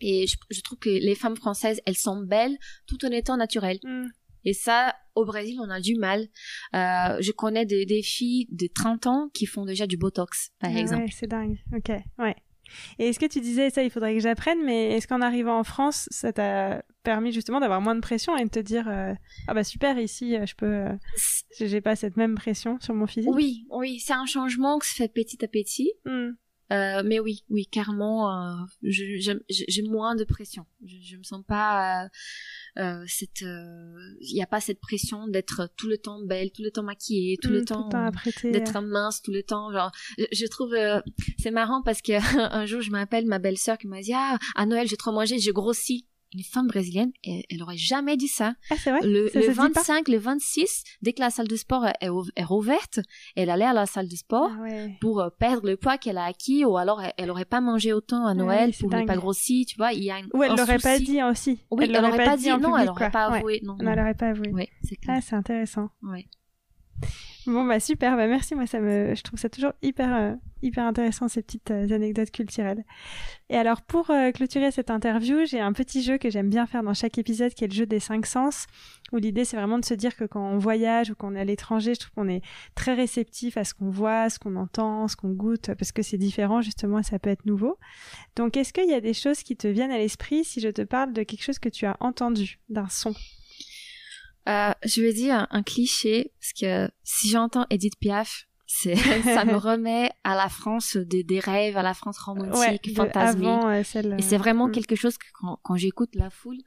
Et 0.00 0.26
je, 0.26 0.36
je, 0.50 0.60
trouve 0.60 0.78
que 0.78 0.90
les 0.90 1.14
femmes 1.14 1.36
françaises, 1.36 1.80
elles 1.86 1.96
sont 1.96 2.20
belles 2.20 2.56
tout 2.86 3.04
en 3.06 3.10
étant 3.10 3.36
naturelles. 3.36 3.78
Et 4.44 4.52
ça, 4.52 4.94
au 5.14 5.24
Brésil, 5.24 5.58
on 5.60 5.70
a 5.70 5.80
du 5.80 5.96
mal. 5.96 6.20
Euh, 6.74 7.16
je 7.20 7.32
connais 7.32 7.66
des, 7.66 7.86
des, 7.86 8.02
filles 8.02 8.46
de 8.50 8.68
30 8.72 9.06
ans 9.06 9.30
qui 9.32 9.46
font 9.46 9.64
déjà 9.64 9.86
du 9.86 9.96
Botox, 9.96 10.50
par 10.58 10.70
ah 10.74 10.78
exemple. 10.78 11.04
Ouais, 11.04 11.10
c'est 11.12 11.26
dingue. 11.26 11.58
Ok, 11.72 11.90
ouais. 12.18 12.36
Et 12.98 13.08
est-ce 13.08 13.18
que 13.18 13.26
tu 13.26 13.40
disais 13.40 13.70
ça, 13.70 13.82
il 13.82 13.90
faudrait 13.90 14.14
que 14.14 14.20
j'apprenne, 14.20 14.62
mais 14.64 14.92
est-ce 14.92 15.06
qu'en 15.06 15.20
arrivant 15.20 15.58
en 15.58 15.64
France, 15.64 16.08
ça 16.10 16.32
t'a 16.32 16.82
permis 17.02 17.32
justement 17.32 17.60
d'avoir 17.60 17.80
moins 17.80 17.94
de 17.94 18.00
pression 18.00 18.36
et 18.36 18.44
de 18.44 18.50
te 18.50 18.58
dire 18.58 18.88
euh, 18.88 19.12
ah 19.48 19.54
bah 19.54 19.64
super 19.64 19.98
ici, 19.98 20.36
euh, 20.36 20.46
je 20.46 20.54
peux, 20.54 20.66
euh, 20.66 20.92
j'ai 21.58 21.80
pas 21.80 21.96
cette 21.96 22.16
même 22.16 22.34
pression 22.34 22.78
sur 22.80 22.94
mon 22.94 23.06
physique? 23.06 23.32
Oui, 23.34 23.66
oui, 23.70 24.00
c'est 24.00 24.14
un 24.14 24.26
changement 24.26 24.78
que 24.78 24.86
se 24.86 24.94
fait 24.94 25.08
petit 25.08 25.44
à 25.44 25.48
petit. 25.48 25.92
Hmm. 26.04 26.30
Euh, 26.72 27.02
mais 27.04 27.20
oui, 27.20 27.44
oui, 27.50 27.66
carrément, 27.66 28.32
euh, 28.32 28.54
j'ai 28.82 29.82
moins 29.82 30.14
de 30.14 30.24
pression. 30.24 30.64
Je, 30.84 30.96
je 31.02 31.16
me 31.16 31.22
sens 31.22 31.42
pas 31.46 32.08
euh, 32.78 33.04
cette, 33.06 33.42
il 33.42 34.34
n'y 34.34 34.42
a 34.42 34.46
pas 34.46 34.60
cette 34.60 34.80
pression 34.80 35.28
d'être 35.28 35.70
tout 35.76 35.88
le 35.88 35.98
temps 35.98 36.20
belle, 36.24 36.50
tout 36.52 36.62
le 36.62 36.70
temps 36.70 36.82
maquillée, 36.82 37.36
tout 37.36 37.50
le 37.50 37.60
mm, 37.60 37.64
temps, 37.64 37.88
d'être 38.44 38.80
mince, 38.80 39.20
tout 39.22 39.32
le 39.32 39.42
temps. 39.42 39.72
Genre, 39.72 39.92
je, 40.32 40.46
trouve 40.46 40.74
c'est 41.38 41.50
marrant 41.50 41.82
parce 41.82 42.00
que 42.00 42.12
un 42.54 42.64
jour 42.66 42.80
je 42.80 42.90
m'appelle 42.90 43.26
ma 43.26 43.38
belle-sœur 43.38 43.76
qui 43.76 43.86
m'a 43.86 44.00
dit 44.00 44.14
ah 44.14 44.38
à 44.54 44.66
Noël 44.66 44.88
j'ai 44.88 44.96
trop 44.96 45.12
mangé, 45.12 45.38
j'ai 45.38 45.52
grossi 45.52 46.06
une 46.34 46.42
femme 46.42 46.66
brésilienne, 46.66 47.12
elle, 47.24 47.42
elle 47.48 47.62
aurait 47.62 47.76
jamais 47.76 48.16
dit 48.16 48.28
ça. 48.28 48.54
Ah, 48.70 48.74
c'est 48.76 48.90
vrai? 48.90 49.00
Le, 49.02 49.30
le 49.34 49.52
25, 49.52 50.08
le 50.08 50.18
26, 50.18 50.84
dès 51.02 51.12
que 51.12 51.20
la 51.20 51.30
salle 51.30 51.48
de 51.48 51.56
sport 51.56 51.86
est, 51.86 51.94
est 52.36 52.44
rouverte, 52.44 53.00
elle 53.36 53.50
allait 53.50 53.64
à 53.64 53.72
la 53.72 53.86
salle 53.86 54.08
de 54.08 54.16
sport 54.16 54.50
ah, 54.52 54.66
pour 55.00 55.20
euh, 55.20 55.30
perdre 55.30 55.68
le 55.68 55.76
poids 55.76 55.98
qu'elle 55.98 56.18
a 56.18 56.24
acquis, 56.24 56.64
ou 56.64 56.76
alors 56.76 57.02
elle, 57.16 57.30
aurait 57.30 57.44
pas 57.44 57.60
mangé 57.60 57.92
autant 57.92 58.26
à 58.26 58.34
Noël 58.34 58.72
pour 58.78 58.90
ne 58.90 59.06
pas 59.06 59.16
grossir, 59.16 59.64
tu 59.66 59.76
vois. 59.76 59.92
Il 59.92 60.02
y 60.02 60.10
a 60.10 60.18
ou 60.32 60.42
elle 60.42 60.56
l'aurait 60.56 60.78
pas 60.78 60.98
dit 60.98 61.22
aussi. 61.22 61.60
Oui, 61.70 61.84
elle 61.84 61.92
l'aurait 61.92 62.24
pas, 62.24 62.36
dit, 62.36 62.48
non, 62.48 62.76
elle 62.76 62.88
aurait 62.88 63.10
pas 63.10 63.26
avoué. 63.26 63.60
Non, 63.62 63.76
elle 63.80 63.86
l'aurait 63.86 64.14
pas 64.14 64.28
avoué. 64.28 64.50
Oui, 64.52 64.68
c'est 64.82 64.98
Ah, 65.08 65.20
c'est 65.20 65.36
intéressant. 65.36 65.90
Ouais. 66.02 66.26
Bon 67.46 67.64
bah 67.66 67.78
super, 67.78 68.16
bah 68.16 68.26
merci. 68.26 68.54
Moi 68.54 68.66
ça 68.66 68.80
me, 68.80 69.14
je 69.14 69.22
trouve 69.22 69.38
ça 69.38 69.50
toujours 69.50 69.72
hyper 69.82 70.14
euh, 70.14 70.34
hyper 70.62 70.86
intéressant 70.86 71.28
ces 71.28 71.42
petites 71.42 71.70
euh, 71.70 71.90
anecdotes 71.90 72.30
culturelles. 72.30 72.84
Et 73.50 73.56
alors 73.56 73.82
pour 73.82 74.10
euh, 74.10 74.30
clôturer 74.30 74.70
cette 74.70 74.90
interview, 74.90 75.44
j'ai 75.44 75.60
un 75.60 75.74
petit 75.74 76.02
jeu 76.02 76.16
que 76.16 76.30
j'aime 76.30 76.48
bien 76.48 76.64
faire 76.64 76.82
dans 76.82 76.94
chaque 76.94 77.18
épisode, 77.18 77.52
qui 77.52 77.64
est 77.64 77.68
le 77.68 77.74
jeu 77.74 77.84
des 77.84 78.00
cinq 78.00 78.24
sens. 78.24 78.66
Où 79.12 79.18
l'idée 79.18 79.44
c'est 79.44 79.58
vraiment 79.58 79.78
de 79.78 79.84
se 79.84 79.92
dire 79.92 80.16
que 80.16 80.24
quand 80.24 80.42
on 80.42 80.56
voyage 80.56 81.10
ou 81.10 81.14
qu'on 81.14 81.34
est 81.34 81.40
à 81.40 81.44
l'étranger, 81.44 81.94
je 81.94 82.00
trouve 82.00 82.14
qu'on 82.14 82.28
est 82.28 82.40
très 82.74 82.94
réceptif 82.94 83.58
à 83.58 83.64
ce 83.64 83.74
qu'on 83.74 83.90
voit, 83.90 84.30
ce 84.30 84.38
qu'on 84.38 84.56
entend, 84.56 85.06
ce 85.06 85.16
qu'on 85.16 85.32
goûte, 85.32 85.74
parce 85.78 85.92
que 85.92 86.00
c'est 86.00 86.16
différent 86.16 86.62
justement 86.62 87.02
ça 87.02 87.18
peut 87.18 87.30
être 87.30 87.44
nouveau. 87.44 87.76
Donc 88.36 88.56
est-ce 88.56 88.72
qu'il 88.72 88.88
y 88.88 88.94
a 88.94 89.02
des 89.02 89.14
choses 89.14 89.42
qui 89.42 89.54
te 89.54 89.68
viennent 89.68 89.92
à 89.92 89.98
l'esprit 89.98 90.44
si 90.44 90.60
je 90.60 90.70
te 90.70 90.82
parle 90.82 91.12
de 91.12 91.22
quelque 91.22 91.42
chose 91.42 91.58
que 91.58 91.68
tu 91.68 91.84
as 91.84 91.98
entendu, 92.00 92.58
d'un 92.70 92.88
son? 92.88 93.14
Euh, 94.48 94.72
je 94.84 95.02
vais 95.02 95.12
dire 95.12 95.46
un, 95.50 95.62
cliché, 95.62 96.32
parce 96.40 96.52
que 96.52 96.92
si 97.02 97.30
j'entends 97.30 97.66
Edith 97.70 97.98
Piaf, 97.98 98.46
ça 98.66 99.44
me 99.44 99.56
remet 99.56 100.10
à 100.24 100.34
la 100.34 100.48
France 100.48 100.96
des, 100.96 101.22
des 101.22 101.38
rêves, 101.38 101.76
à 101.76 101.82
la 101.82 101.94
France 101.94 102.18
romantique, 102.18 102.86
ouais, 102.86 102.94
fantasmée. 102.94 103.46
Euh, 103.46 104.16
Et 104.18 104.22
c'est 104.22 104.36
vraiment 104.36 104.68
mm. 104.68 104.72
quelque 104.72 104.96
chose 104.96 105.16
que 105.16 105.26
quand, 105.32 105.60
quand 105.62 105.76
j'écoute 105.76 106.10
la 106.14 106.28
foule, 106.28 106.58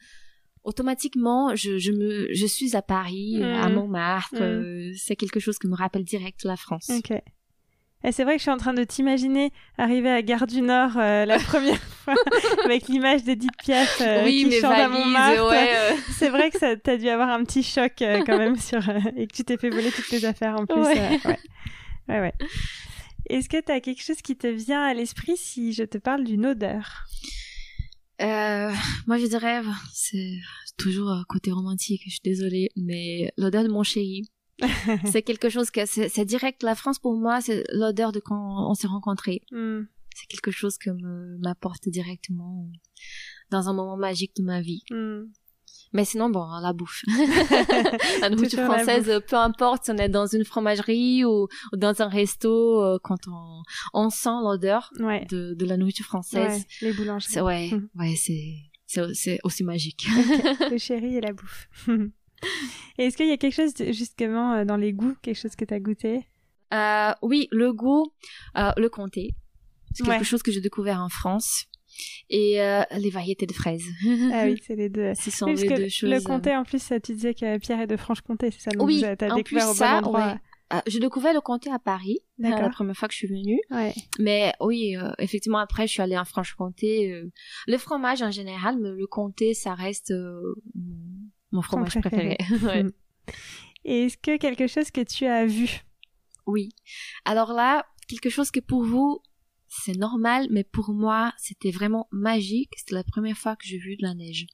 automatiquement, 0.63 1.55
je, 1.55 1.77
je, 1.77 1.91
me, 1.91 2.33
je 2.33 2.45
suis 2.45 2.75
à 2.75 2.81
Paris, 2.81 3.43
à 3.43 3.69
mm. 3.69 3.73
Montmartre. 3.73 4.35
Mm. 4.35 4.43
Euh, 4.43 4.93
c'est 4.95 5.15
quelque 5.15 5.39
chose 5.39 5.59
qui 5.59 5.67
me 5.67 5.75
rappelle 5.75 6.03
direct 6.03 6.43
la 6.43 6.55
France. 6.55 6.89
Ok. 6.89 7.13
Et 8.03 8.11
c'est 8.11 8.23
vrai 8.23 8.33
que 8.33 8.39
je 8.39 8.43
suis 8.43 8.51
en 8.51 8.57
train 8.57 8.73
de 8.73 8.83
t'imaginer 8.83 9.51
arriver 9.77 10.09
à 10.09 10.21
Gare 10.21 10.45
du 10.45 10.61
Nord 10.61 10.91
euh, 10.97 11.25
la 11.25 11.39
première 11.47 11.81
fois 11.81 12.13
avec 12.63 12.87
l'image 12.87 13.23
d'Edith 13.23 13.57
Piaf 13.57 14.01
euh, 14.01 14.23
qui 14.23 14.51
chante 14.61 14.71
à 14.71 14.87
Montmartre. 14.87 15.49
Ouais, 15.49 15.75
euh. 15.75 15.95
C'est 16.11 16.29
vrai 16.29 16.51
que 16.51 16.59
ça 16.59 16.75
t'as 16.75 16.97
dû 16.97 17.09
avoir 17.09 17.29
un 17.29 17.43
petit 17.43 17.63
choc 17.63 17.93
quand 17.97 18.37
même 18.37 18.57
sur 18.57 18.87
et 19.15 19.27
que 19.27 19.35
tu 19.35 19.43
t'es 19.43 19.57
fait 19.57 19.69
voler 19.69 19.91
toutes 19.91 20.07
tes 20.07 20.23
affaires 20.25 20.55
en 20.55 20.65
plus. 20.65 20.79
Ouais, 20.79 21.19
ouais, 22.07 22.19
ouais. 22.19 22.33
Est-ce 23.29 23.49
que 23.49 23.59
tu 23.59 23.71
as 23.71 23.81
quelque 23.81 24.03
chose 24.03 24.21
qui 24.21 24.37
te 24.37 24.47
vient 24.47 24.83
à 24.83 24.93
l'esprit 24.93 25.35
si 25.35 25.73
je 25.73 25.83
te 25.83 25.97
parle 25.97 26.23
d'une 26.23 26.45
odeur? 26.45 27.07
Moi, 28.19 29.17
je 29.17 29.27
dirais, 29.27 29.61
c'est 29.93 30.37
toujours 30.77 31.13
côté 31.27 31.51
romantique. 31.51 32.03
Je 32.05 32.11
suis 32.11 32.21
désolée, 32.23 32.69
mais 32.77 33.31
l'odeur 33.37 33.63
de 33.63 33.69
mon 33.69 33.83
chéri. 33.83 34.23
c'est 35.05 35.21
quelque 35.21 35.49
chose 35.49 35.71
que 35.71 35.85
c'est 35.85 36.25
direct. 36.25 36.63
La 36.63 36.75
France 36.75 36.99
pour 36.99 37.15
moi, 37.15 37.41
c'est 37.41 37.63
l'odeur 37.71 38.11
de 38.11 38.19
quand 38.19 38.69
on 38.69 38.73
s'est 38.73 38.87
rencontrés. 38.87 39.41
Hmm. 39.51 39.83
C'est 40.15 40.27
quelque 40.27 40.51
chose 40.51 40.77
que 40.77 40.89
m'apporte 41.39 41.87
directement 41.89 42.67
dans 43.51 43.69
un 43.69 43.73
moment 43.73 43.97
magique 43.97 44.35
de 44.35 44.43
ma 44.43 44.61
vie. 44.61 44.83
Hmm. 44.89 45.25
Mais 45.93 46.05
sinon, 46.05 46.29
bon, 46.29 46.45
la 46.61 46.73
bouffe. 46.73 47.01
la 48.21 48.29
nourriture 48.29 48.65
française, 48.65 49.21
peu 49.27 49.35
importe 49.35 49.85
si 49.85 49.91
on 49.91 49.97
est 49.97 50.09
dans 50.09 50.25
une 50.25 50.43
fromagerie 50.43 51.23
ou, 51.23 51.47
dans 51.73 52.01
un 52.01 52.07
resto, 52.07 52.83
euh, 52.83 52.97
quand 53.01 53.27
on, 53.27 53.61
on 53.93 54.09
sent 54.09 54.29
l'odeur 54.43 54.91
de, 54.97 55.53
de, 55.53 55.65
la 55.65 55.77
nourriture 55.77 56.05
française. 56.05 56.65
les 56.81 56.93
boulangeries. 56.93 57.41
Ouais, 57.41 57.71
ouais, 57.95 58.15
c'est, 58.15 58.55
c'est 59.13 59.39
aussi 59.43 59.63
magique. 59.63 60.07
Le 60.71 60.77
chéri 60.77 61.15
et 61.17 61.21
la 61.21 61.33
bouffe. 61.33 61.67
Est-ce 62.97 63.17
qu'il 63.17 63.27
y 63.27 63.31
a 63.31 63.37
quelque 63.37 63.53
chose 63.55 63.73
justement 63.91 64.53
euh, 64.53 64.65
dans 64.65 64.77
les 64.77 64.93
goûts, 64.93 65.15
quelque 65.21 65.37
chose 65.37 65.55
que 65.55 65.65
tu 65.65 65.73
as 65.73 65.79
goûté? 65.79 66.25
Euh, 66.73 67.11
Oui, 67.21 67.47
le 67.51 67.73
goût, 67.73 68.11
euh, 68.57 68.71
le 68.77 68.89
comté. 68.89 69.35
C'est 69.93 70.05
quelque 70.05 70.25
chose 70.25 70.43
que 70.43 70.51
j'ai 70.51 70.61
découvert 70.61 70.99
en 71.01 71.09
France. 71.09 71.65
Et 72.29 72.61
euh, 72.61 72.83
les 72.97 73.09
variétés 73.09 73.47
de 73.47 73.53
fraises. 73.53 73.85
ah 74.31 74.43
oui, 74.45 74.61
c'est 74.67 74.75
les 74.75 74.89
deux. 74.89 75.13
Ce 75.15 75.31
sont 75.31 75.47
les 75.47 75.67
deux 75.67 75.89
choses. 75.89 76.09
Le 76.09 76.21
comté, 76.21 76.55
en 76.55 76.63
plus, 76.63 76.91
tu 77.03 77.13
disais 77.13 77.33
que 77.33 77.57
Pierre 77.57 77.81
est 77.81 77.87
de 77.87 77.97
Franche-Comté, 77.97 78.51
c'est 78.51 78.61
ça 78.61 78.71
donc 78.71 78.85
Oui, 78.85 79.03
as 79.03 79.15
découvert 79.15 79.69
au 79.69 79.73
bon 79.73 79.85
endroit. 79.85 80.37
Ouais. 80.71 80.81
j'ai 80.85 80.99
découvert 80.99 81.33
le 81.33 81.41
comté 81.41 81.71
à 81.71 81.79
Paris, 81.79 82.19
la 82.37 82.69
première 82.69 82.95
fois 82.95 83.07
que 83.07 83.13
je 83.15 83.19
suis 83.19 83.27
venue. 83.27 83.59
Ouais. 83.71 83.95
Mais 84.19 84.53
oui, 84.59 84.95
effectivement, 85.17 85.57
après, 85.57 85.87
je 85.87 85.93
suis 85.93 86.01
allée 86.03 86.17
en 86.17 86.25
Franche-Comté. 86.25 87.23
le 87.65 87.77
fromage 87.79 88.21
en 88.21 88.29
général, 88.29 88.77
mais 88.79 88.91
le 88.91 89.07
comté, 89.07 89.55
ça 89.55 89.73
reste 89.73 90.13
mon 91.57 91.63
fromage 91.63 91.99
préféré. 91.99 92.37
Et 93.83 94.05
est-ce 94.05 94.17
que 94.17 94.37
quelque 94.37 94.67
chose 94.67 94.91
que 94.91 95.01
tu 95.01 95.25
as 95.25 95.45
vu? 95.45 95.81
Oui. 96.45 96.69
Alors 97.25 97.51
là, 97.51 97.85
quelque 98.07 98.29
chose 98.29 98.51
que 98.51 98.59
pour 98.59 98.83
vous, 98.83 99.19
c'est 99.67 99.97
normal, 99.97 100.47
mais 100.51 100.63
pour 100.63 100.93
moi, 100.93 101.33
c'était 101.37 101.71
vraiment 101.71 102.07
magique. 102.11 102.71
C'était 102.77 102.95
la 102.95 103.03
première 103.03 103.37
fois 103.37 103.55
que 103.55 103.65
j'ai 103.65 103.79
vu 103.79 103.97
de 103.97 104.03
la 104.03 104.13
neige. 104.13 104.45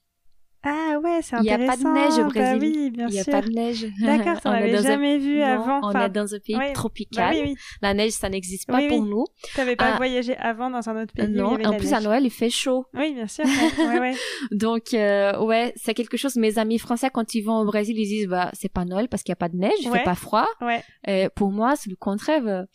Ah 0.65 0.97
ouais, 1.03 1.19
c'est 1.21 1.35
intéressant. 1.35 1.41
Il 1.41 1.43
n'y 1.43 1.51
a 1.51 1.67
pas 1.67 1.77
de 1.77 1.83
neige 1.83 2.19
au 2.19 2.23
bah 2.23 2.55
Brésil. 2.55 2.73
oui, 2.77 2.89
bien 2.91 3.07
Il 3.07 3.13
n'y 3.13 3.19
a 3.19 3.25
pas 3.25 3.41
de 3.41 3.49
neige. 3.49 3.85
D'accord, 4.01 4.39
on 4.45 4.51
n'avait 4.51 4.81
jamais 4.81 5.17
vu 5.17 5.41
avant. 5.41 5.81
On 5.83 5.91
est 5.91 6.09
dans 6.09 6.33
un 6.33 6.39
pays 6.39 6.73
tropical. 6.73 7.35
Bah 7.35 7.53
la 7.81 7.93
neige, 7.93 8.11
ça 8.11 8.29
n'existe 8.29 8.67
pas 8.67 8.81
pour 8.87 9.03
nous. 9.03 9.25
Tu 9.43 9.59
n'avais 9.59 9.75
pas 9.75 9.93
ah. 9.93 9.97
voyagé 9.97 10.37
avant 10.37 10.69
dans 10.69 10.87
un 10.87 11.03
autre 11.03 11.13
pays 11.13 11.27
Non, 11.27 11.57
en 11.63 11.77
plus 11.77 11.93
à 11.93 11.99
Noël, 11.99 12.23
il 12.23 12.31
fait 12.31 12.49
chaud. 12.49 12.85
Oui, 12.93 13.13
bien 13.13 13.27
sûr. 13.27 13.45
ouais, 13.45 13.99
ouais. 13.99 14.13
Donc, 14.51 14.93
euh, 14.93 15.37
ouais, 15.43 15.73
c'est 15.75 15.93
quelque 15.93 16.17
chose. 16.17 16.35
Mes 16.37 16.57
amis 16.57 16.79
français, 16.79 17.09
quand 17.13 17.35
ils 17.35 17.41
vont 17.41 17.57
au 17.57 17.65
Brésil, 17.65 17.97
ils 17.97 18.07
disent, 18.07 18.27
bah, 18.27 18.49
c'est 18.53 18.71
pas 18.71 18.85
Noël 18.85 19.09
parce 19.09 19.23
qu'il 19.23 19.31
n'y 19.31 19.37
a 19.37 19.37
pas 19.37 19.49
de 19.49 19.57
neige, 19.57 19.73
il 19.81 19.91
fait 19.91 20.03
pas 20.03 20.15
froid. 20.15 20.47
Ouais. 20.61 20.81
Et 21.05 21.27
pour 21.35 21.51
moi, 21.51 21.75
c'est 21.75 21.89
le 21.89 21.97
contraire. 21.97 22.65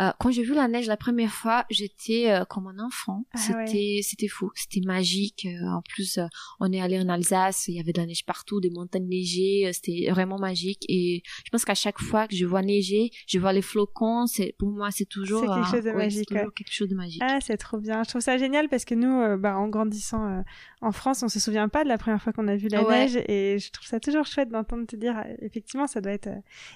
Euh, 0.00 0.10
quand 0.18 0.30
j'ai 0.30 0.42
vu 0.42 0.54
la 0.54 0.66
neige 0.68 0.86
la 0.86 0.96
première 0.96 1.32
fois, 1.32 1.66
j'étais 1.68 2.30
euh, 2.30 2.44
comme 2.44 2.66
un 2.66 2.78
enfant. 2.78 3.24
Ah 3.34 3.38
c'était 3.38 4.00
c'était 4.02 4.28
fou, 4.28 4.50
c'était 4.54 4.80
magique. 4.80 5.46
Euh, 5.46 5.66
en 5.66 5.82
plus, 5.82 6.18
on 6.58 6.72
est 6.72 6.80
allé 6.80 6.98
en 6.98 7.08
Alsace, 7.08 7.68
il 7.68 7.74
y 7.74 7.80
avait 7.80 7.92
de 7.92 8.00
la 8.00 8.06
neige 8.06 8.24
partout, 8.24 8.60
des 8.60 8.70
montagnes 8.70 9.08
neigées, 9.08 9.70
c'était 9.72 10.10
vraiment 10.10 10.38
magique. 10.38 10.84
Et 10.88 11.22
je 11.44 11.50
pense 11.50 11.64
qu'à 11.64 11.74
chaque 11.74 12.00
fois 12.00 12.26
que 12.26 12.34
je 12.34 12.46
vois 12.46 12.62
neiger, 12.62 13.10
je 13.26 13.38
vois 13.38 13.52
les 13.52 13.62
flocons. 13.62 14.26
C'est 14.26 14.54
pour 14.58 14.70
moi, 14.70 14.90
c'est 14.90 15.04
toujours 15.04 15.42
quelque 15.42 15.70
chose 15.70 15.84
de 15.84 15.92
magique. 15.92 16.28
quelque 16.28 16.72
chose 16.72 16.88
de 16.88 16.96
magique. 16.96 17.22
Ah, 17.24 17.38
c'est 17.40 17.58
trop 17.58 17.78
bien. 17.78 18.02
Je 18.02 18.08
trouve 18.08 18.22
ça 18.22 18.38
génial 18.38 18.68
parce 18.68 18.84
que 18.84 18.94
nous, 18.94 19.38
bah, 19.38 19.58
en 19.58 19.68
grandissant 19.68 20.42
en 20.82 20.92
France, 20.92 21.22
on 21.22 21.28
se 21.28 21.38
souvient 21.38 21.68
pas 21.68 21.84
de 21.84 21.88
la 21.88 21.98
première 21.98 22.22
fois 22.22 22.32
qu'on 22.32 22.48
a 22.48 22.56
vu 22.56 22.68
la 22.68 22.82
neige 22.82 23.16
et 23.28 23.58
je 23.58 23.70
trouve 23.70 23.86
ça 23.86 24.00
toujours 24.00 24.24
chouette 24.26 24.48
d'entendre 24.48 24.86
te 24.86 24.96
dire 24.96 25.22
effectivement 25.40 25.86
ça 25.86 26.00
doit 26.00 26.12
être. 26.12 26.28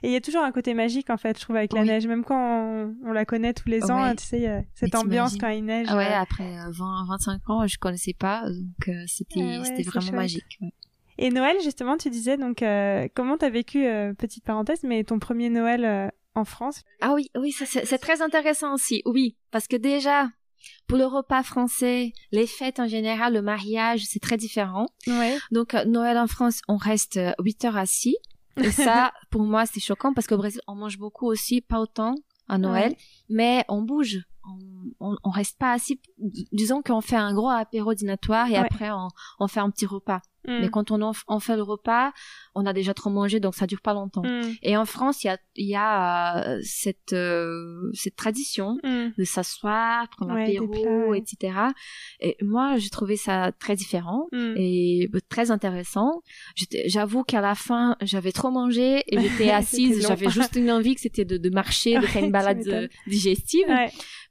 Et 0.03 0.09
il 0.09 0.11
y 0.11 0.17
a 0.17 0.21
toujours 0.21 0.43
un 0.43 0.53
côté 0.53 0.75
magique 0.75 1.09
en 1.09 1.17
fait, 1.17 1.39
je 1.39 1.43
trouve 1.43 1.57
avec 1.57 1.73
la 1.73 1.85
neige, 1.85 2.07
même 2.07 2.25
quand 2.25 2.93
on 3.05 3.13
la 3.13 3.25
connaît 3.25 3.55
tous 3.55 3.69
les 3.69 3.91
ans, 3.91 4.15
tu 4.15 4.25
sais, 4.25 4.67
cette 4.75 4.95
ambiance 4.95 5.37
quand 5.39 5.49
il 5.49 5.65
neige. 5.65 5.89
ouais, 5.91 6.13
euh. 6.13 6.21
après 6.21 6.57
20, 6.71 7.07
25 7.09 7.51
ans, 7.51 7.67
je 7.67 7.79
connaissais 7.79 8.15
pas, 8.15 8.43
donc 8.49 8.89
euh, 8.89 9.05
c'était 9.07 9.61
c'était 9.65 9.83
vraiment 9.83 10.13
magique. 10.13 10.59
Et 11.17 11.31
Noël, 11.31 11.57
justement, 11.63 11.97
tu 11.97 12.11
disais, 12.11 12.37
donc, 12.37 12.61
euh, 12.61 13.07
comment 13.15 13.37
t'as 13.37 13.49
vécu, 13.49 13.87
petite 14.19 14.45
parenthèse, 14.45 14.83
mais 14.83 15.05
ton 15.05 15.21
premier 15.21 15.49
Noël 15.49 16.13
en 16.35 16.45
France? 16.45 16.83
Ah 17.01 17.13
oui, 17.15 17.31
oui, 17.37 17.53
c'est 17.53 17.99
très 17.99 18.21
intéressant 18.21 18.75
aussi, 18.75 19.03
oui, 19.07 19.37
parce 19.51 19.69
que 19.69 19.77
déjà, 19.77 20.29
pour 20.87 20.99
le 20.99 21.07
repas 21.07 21.43
français, 21.43 22.13
les 22.33 22.47
fêtes 22.47 22.81
en 22.81 22.87
général, 22.87 23.35
le 23.35 23.43
mariage, 23.43 24.05
c'est 24.05 24.21
très 24.21 24.37
différent. 24.37 24.87
Ouais. 25.07 25.39
Donc, 25.51 25.75
Noël 25.87 26.19
en 26.19 26.27
France, 26.27 26.61
on 26.69 26.77
reste 26.77 27.19
8 27.39 27.65
heures 27.65 27.77
assis. 27.77 28.17
Et 28.57 28.71
ça, 28.71 29.13
pour 29.31 29.43
moi, 29.43 29.67
c'est 29.67 29.81
choquant 29.81 30.13
parce 30.13 30.27
qu'au 30.27 30.37
Brésil, 30.37 30.61
on 30.67 30.75
mange 30.75 30.99
beaucoup 30.99 31.27
aussi, 31.27 31.61
pas 31.61 31.81
autant 31.81 32.15
à 32.49 32.59
Noël, 32.59 32.95
mais 33.29 33.65
on 33.69 33.83
bouge. 33.83 34.21
On, 35.01 35.17
on, 35.23 35.31
reste 35.31 35.59
pas 35.59 35.73
assis. 35.73 36.01
Disons 36.53 36.83
qu'on 36.83 37.01
fait 37.01 37.17
un 37.17 37.33
gros 37.33 37.49
apéro 37.49 37.95
dînatoire 37.95 38.49
et 38.49 38.57
après 38.57 38.91
on, 38.91 39.09
on 39.41 39.49
fait 39.49 39.61
un 39.61 39.71
petit 39.71 39.87
repas. 39.87 40.21
Mm. 40.47 40.61
Mais 40.61 40.69
quand 40.69 40.91
on, 40.91 41.13
en 41.27 41.41
fait 41.41 41.57
le 41.57 41.63
repas, 41.63 42.13
on 42.55 42.67
a 42.67 42.73
déjà 42.73 42.95
trop 42.95 43.11
mangé, 43.11 43.41
donc 43.41 43.55
ça 43.55 43.67
dure 43.67 43.81
pas 43.81 43.95
longtemps. 43.95 44.23
Mm. 44.23 44.55
Et 44.63 44.77
en 44.77 44.85
France, 44.85 45.25
il 45.25 45.29
y 45.29 45.31
a, 45.31 45.39
y 45.57 45.75
a 45.75 46.49
euh, 46.49 46.61
cette, 46.63 47.13
euh, 47.13 47.91
cette 47.95 48.17
tradition 48.17 48.79
mm. 48.83 49.13
de 49.17 49.25
s'asseoir, 49.25 50.09
prendre 50.09 50.35
l'apéro, 50.35 51.15
etc. 51.15 51.59
Et 52.21 52.37
moi, 52.43 52.77
j'ai 52.77 52.91
trouvé 52.91 53.17
ça 53.17 53.53
très 53.53 53.77
différent 53.77 54.29
et 54.57 55.11
très 55.29 55.51
intéressant. 55.51 56.23
J'avoue 56.87 57.25
qu'à 57.25 57.41
la 57.41 57.55
fin, 57.55 57.97
j'avais 58.01 58.33
trop 58.33 58.51
mangé 58.51 59.03
et 59.07 59.19
j'étais 59.21 59.51
assise. 59.51 60.07
j'avais 60.07 60.31
juste 60.31 60.57
une 60.57 60.71
envie 60.71 60.95
que 60.95 61.01
c'était 61.01 61.25
de, 61.25 61.37
de, 61.37 61.51
marcher, 61.51 61.99
de 61.99 62.07
faire 62.07 62.25
une 62.25 62.33
balade 62.33 62.67
euh, 62.67 62.89
digestive. 63.07 63.67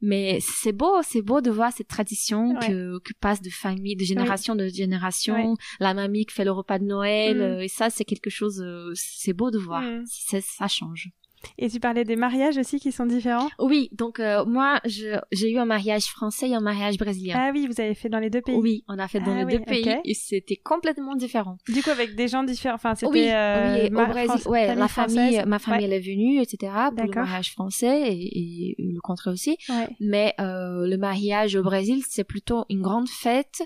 Mais 0.05 0.39
c'est 0.41 0.73
beau, 0.73 1.01
c'est 1.01 1.21
beau 1.21 1.39
de 1.39 1.49
voir 1.49 1.71
cette 1.71 1.87
tradition 1.87 2.55
que, 2.55 2.99
que 2.99 3.13
passe 3.21 3.41
de 3.41 3.49
famille, 3.49 3.95
de 3.95 4.03
génération 4.03 4.53
de 4.53 4.67
génération. 4.67 5.55
La 5.79 5.93
mamie 5.93 6.25
qui 6.25 6.35
fait 6.35 6.43
le 6.43 6.51
repas 6.51 6.77
de 6.77 6.83
Noël. 6.83 7.37
Mm. 7.37 7.41
Euh, 7.41 7.59
et 7.61 7.69
ça, 7.69 7.89
c'est 7.89 8.03
quelque 8.03 8.29
chose, 8.29 8.61
euh, 8.61 8.91
c'est 8.95 9.31
beau 9.31 9.49
de 9.49 9.57
voir. 9.57 9.81
Mm. 9.81 10.03
Ça 10.05 10.67
change. 10.67 11.09
Et 11.57 11.69
tu 11.69 11.79
parlais 11.79 12.03
des 12.03 12.15
mariages 12.15 12.57
aussi 12.57 12.79
qui 12.79 12.91
sont 12.91 13.05
différents 13.05 13.49
Oui, 13.59 13.89
donc 13.91 14.19
euh, 14.19 14.45
moi 14.45 14.79
j'ai 14.83 15.51
eu 15.51 15.57
un 15.57 15.65
mariage 15.65 16.05
français 16.05 16.49
et 16.49 16.55
un 16.55 16.61
mariage 16.61 16.97
brésilien. 16.97 17.35
Ah 17.37 17.51
oui, 17.53 17.67
vous 17.67 17.79
avez 17.79 17.93
fait 17.93 18.09
dans 18.09 18.19
les 18.19 18.29
deux 18.29 18.41
pays 18.41 18.55
Oui, 18.55 18.83
on 18.87 18.97
a 18.99 19.07
fait 19.07 19.19
dans 19.19 19.35
ah 19.35 19.43
les 19.43 19.57
deux 19.57 19.63
pays 19.63 19.95
et 20.03 20.13
c'était 20.13 20.57
complètement 20.57 21.15
différent. 21.15 21.57
Du 21.67 21.81
coup 21.81 21.89
avec 21.89 22.15
des 22.15 22.27
gens 22.27 22.43
différents, 22.43 22.75
enfin 22.75 22.95
c'était 22.95 23.11
oui, 23.11 23.89
oui, 23.91 24.01
au 24.01 24.05
Brésil, 24.07 24.47
ouais, 24.47 24.75
la 24.75 24.87
famille, 24.87 25.43
ma 25.45 25.59
famille 25.59 25.85
elle 25.85 25.93
est 25.93 25.99
venue, 25.99 26.41
etc. 26.41 26.71
pour 26.95 27.05
le 27.05 27.13
mariage 27.13 27.51
français 27.51 28.13
et, 28.13 28.75
le 28.77 28.99
contraire 29.01 29.33
aussi. 29.33 29.57
Mais 29.99 30.33
le 30.39 30.95
mariage 30.97 31.55
au 31.55 31.63
Brésil 31.63 32.03
c'est 32.07 32.23
plutôt 32.23 32.65
une 32.69 32.81
grande 32.81 33.09
fête 33.09 33.63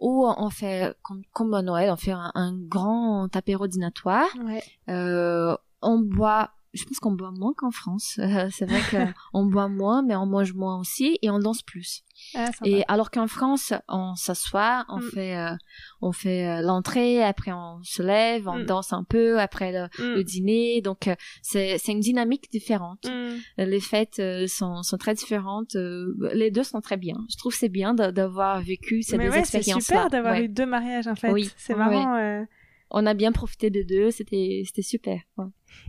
où 0.00 0.26
on 0.26 0.50
fait 0.50 0.94
comme, 1.02 1.22
comme 1.32 1.54
à 1.54 1.62
Noël, 1.62 1.90
on 1.90 1.96
fait 1.96 2.12
un, 2.12 2.56
grand 2.68 3.34
apéro 3.34 3.66
dînatoire. 3.66 4.28
Ouais. 4.44 4.62
Euh, 4.88 5.56
on 5.82 5.98
boit 5.98 6.50
je 6.74 6.84
pense 6.84 6.98
qu'on 6.98 7.12
boit 7.12 7.32
moins 7.32 7.54
qu'en 7.56 7.70
France. 7.70 8.20
c'est 8.50 8.66
vrai 8.66 9.12
qu'on 9.32 9.46
boit 9.46 9.68
moins, 9.68 10.02
mais 10.02 10.16
on 10.16 10.26
mange 10.26 10.52
moins 10.54 10.78
aussi 10.78 11.18
et 11.22 11.30
on 11.30 11.38
danse 11.38 11.62
plus. 11.62 12.04
Ah, 12.34 12.50
et 12.64 12.84
alors 12.88 13.10
qu'en 13.10 13.26
France, 13.26 13.72
on 13.88 14.14
s'assoit, 14.14 14.84
on 14.88 14.98
mm. 14.98 15.10
fait, 15.10 15.36
euh, 15.36 15.54
on 16.02 16.12
fait 16.12 16.46
euh, 16.46 16.62
l'entrée, 16.62 17.22
après 17.22 17.52
on 17.52 17.80
se 17.82 18.02
lève, 18.02 18.48
on 18.48 18.58
mm. 18.58 18.64
danse 18.66 18.92
un 18.92 19.04
peu, 19.04 19.38
après 19.38 19.72
le, 19.72 20.18
mm. 20.18 20.22
dîner. 20.24 20.80
Donc 20.82 21.08
euh, 21.08 21.14
c'est 21.42 21.78
une 21.88 22.00
dynamique 22.00 22.50
différente. 22.50 23.08
Les 23.56 23.80
fêtes 23.80 24.20
sont 24.48 24.82
sont 24.82 24.98
très 24.98 25.14
différentes. 25.14 25.74
les 25.74 26.50
deux 26.50 26.64
sont 26.64 26.80
très 26.80 26.96
bien. 26.96 27.16
Je 27.30 27.36
trouve 27.36 27.54
c'est 27.54 27.68
bien 27.68 27.94
d'avoir 27.94 28.60
vécu 28.60 29.02
ces 29.02 29.16
deux 29.16 29.32
expériences. 29.32 29.84
C'est 29.84 29.94
super 29.94 30.10
d'avoir 30.10 30.34
eu 30.40 30.48
deux 30.48 30.66
mariages 30.66 31.06
en 31.06 31.14
fait. 31.14 31.30
Oui, 31.30 31.50
c'est 31.56 31.74
marrant 31.74 32.46
on 32.90 33.06
a 33.06 33.14
bien 33.14 33.32
profité 33.32 33.70
de 33.70 33.82
deux, 33.82 34.10
c'était 34.10 34.64
super. 34.82 35.20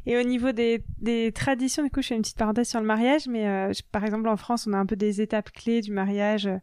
Et 0.06 0.18
au 0.18 0.24
niveau 0.24 0.52
des, 0.52 0.84
des 1.00 1.32
traditions, 1.32 1.84
du 1.84 1.90
coup, 1.90 2.02
je 2.02 2.08
fais 2.08 2.16
une 2.16 2.22
petite 2.22 2.38
parenthèse 2.38 2.70
sur 2.70 2.80
le 2.80 2.86
mariage, 2.86 3.28
mais 3.28 3.48
euh, 3.48 3.72
par 3.92 4.04
exemple 4.04 4.28
en 4.28 4.38
France, 4.38 4.68
on 4.68 4.74
a 4.74 4.78
un 4.78 4.86
peu 4.86 4.96
des 4.96 5.22
étapes 5.22 5.52
clés 5.52 5.82
du 5.82 5.92
mariage, 5.92 6.48
euh, 6.48 6.58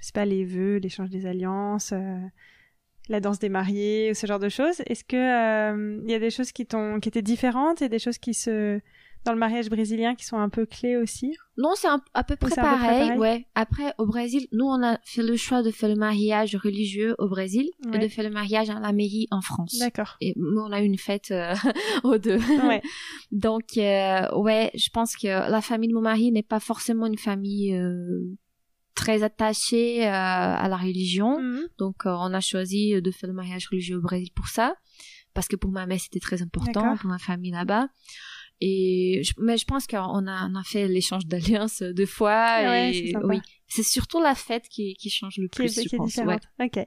c'est 0.00 0.14
pas 0.14 0.24
les 0.24 0.44
vœux, 0.44 0.78
l'échange 0.78 1.10
des 1.10 1.26
alliances, 1.26 1.92
euh, 1.92 2.18
la 3.08 3.20
danse 3.20 3.38
des 3.38 3.48
mariés, 3.48 4.14
ce 4.14 4.26
genre 4.26 4.40
de 4.40 4.48
choses. 4.48 4.82
Est-ce 4.86 5.04
que 5.04 6.02
il 6.04 6.10
y 6.10 6.14
a 6.14 6.18
des 6.18 6.30
choses 6.30 6.52
qui 6.52 6.66
t'ont 6.66 7.00
qui 7.00 7.08
étaient 7.08 7.22
différentes 7.22 7.80
et 7.80 7.88
des 7.88 7.98
choses 7.98 8.18
qui 8.18 8.34
se 8.34 8.80
dans 9.24 9.32
le 9.32 9.38
mariage 9.38 9.68
brésilien 9.68 10.14
qui 10.14 10.24
sont 10.24 10.38
un 10.38 10.48
peu 10.48 10.66
clés 10.66 10.96
aussi 10.96 11.34
Non, 11.56 11.72
c'est 11.74 11.88
à 12.14 12.24
peu 12.24 12.36
près 12.36 12.54
pareil, 12.54 13.18
Ouais. 13.18 13.46
Après, 13.54 13.94
au 13.98 14.06
Brésil, 14.06 14.46
nous, 14.52 14.64
on 14.64 14.82
a 14.82 14.98
fait 15.04 15.22
le 15.22 15.36
choix 15.36 15.62
de 15.62 15.70
faire 15.70 15.88
le 15.88 15.96
mariage 15.96 16.56
religieux 16.56 17.14
au 17.18 17.28
Brésil 17.28 17.68
et 17.92 17.98
de 17.98 18.08
faire 18.08 18.24
le 18.24 18.30
mariage 18.30 18.70
à 18.70 18.78
la 18.78 18.92
mairie 18.92 19.26
en 19.30 19.40
France. 19.40 19.76
D'accord. 19.78 20.16
Et 20.20 20.34
nous, 20.36 20.60
on 20.60 20.72
a 20.72 20.80
eu 20.80 20.84
une 20.84 20.98
fête 20.98 21.30
euh, 21.30 21.54
aux 22.04 22.18
deux. 22.18 22.38
Ouais. 22.66 22.82
Donc, 23.32 23.76
euh, 23.76 24.28
ouais, 24.36 24.70
je 24.74 24.88
pense 24.90 25.16
que 25.16 25.26
la 25.26 25.60
famille 25.60 25.88
de 25.88 25.94
mon 25.94 26.02
mari 26.02 26.30
n'est 26.32 26.42
pas 26.42 26.60
forcément 26.60 27.06
une 27.06 27.18
famille 27.18 27.74
euh, 27.74 28.36
très 28.94 29.22
attachée 29.22 30.06
à 30.06 30.68
la 30.68 30.76
religion. 30.76 31.40
Mhm. 31.40 31.68
Donc, 31.78 31.96
on 32.04 32.32
a 32.32 32.40
choisi 32.40 33.00
de 33.00 33.10
faire 33.10 33.28
le 33.28 33.34
mariage 33.34 33.68
religieux 33.68 33.98
au 33.98 34.02
Brésil 34.02 34.30
pour 34.34 34.48
ça. 34.48 34.74
Parce 35.34 35.46
que 35.46 35.56
pour 35.56 35.70
ma 35.70 35.86
mère, 35.86 36.00
c'était 36.00 36.20
très 36.20 36.42
important, 36.42 36.96
pour 36.96 37.10
ma 37.10 37.18
famille 37.18 37.52
là-bas. 37.52 37.88
Et 38.60 39.22
mais 39.38 39.56
je 39.56 39.64
pense 39.64 39.86
qu'on 39.86 40.26
a, 40.26 40.48
on 40.48 40.54
a 40.54 40.62
fait 40.64 40.88
l'échange 40.88 41.26
d'alliances 41.26 41.82
deux 41.82 42.06
fois. 42.06 42.62
et 42.84 43.14
oui, 43.22 43.40
c'est 43.68 43.82
surtout 43.82 44.20
la 44.20 44.34
fête 44.34 44.68
qui, 44.68 44.94
qui 44.94 45.10
change 45.10 45.36
le 45.38 45.48
plus, 45.48 45.74
je 45.74 45.96
pense. 45.96 46.16
Ouais. 46.16 46.38
Ok. 46.60 46.86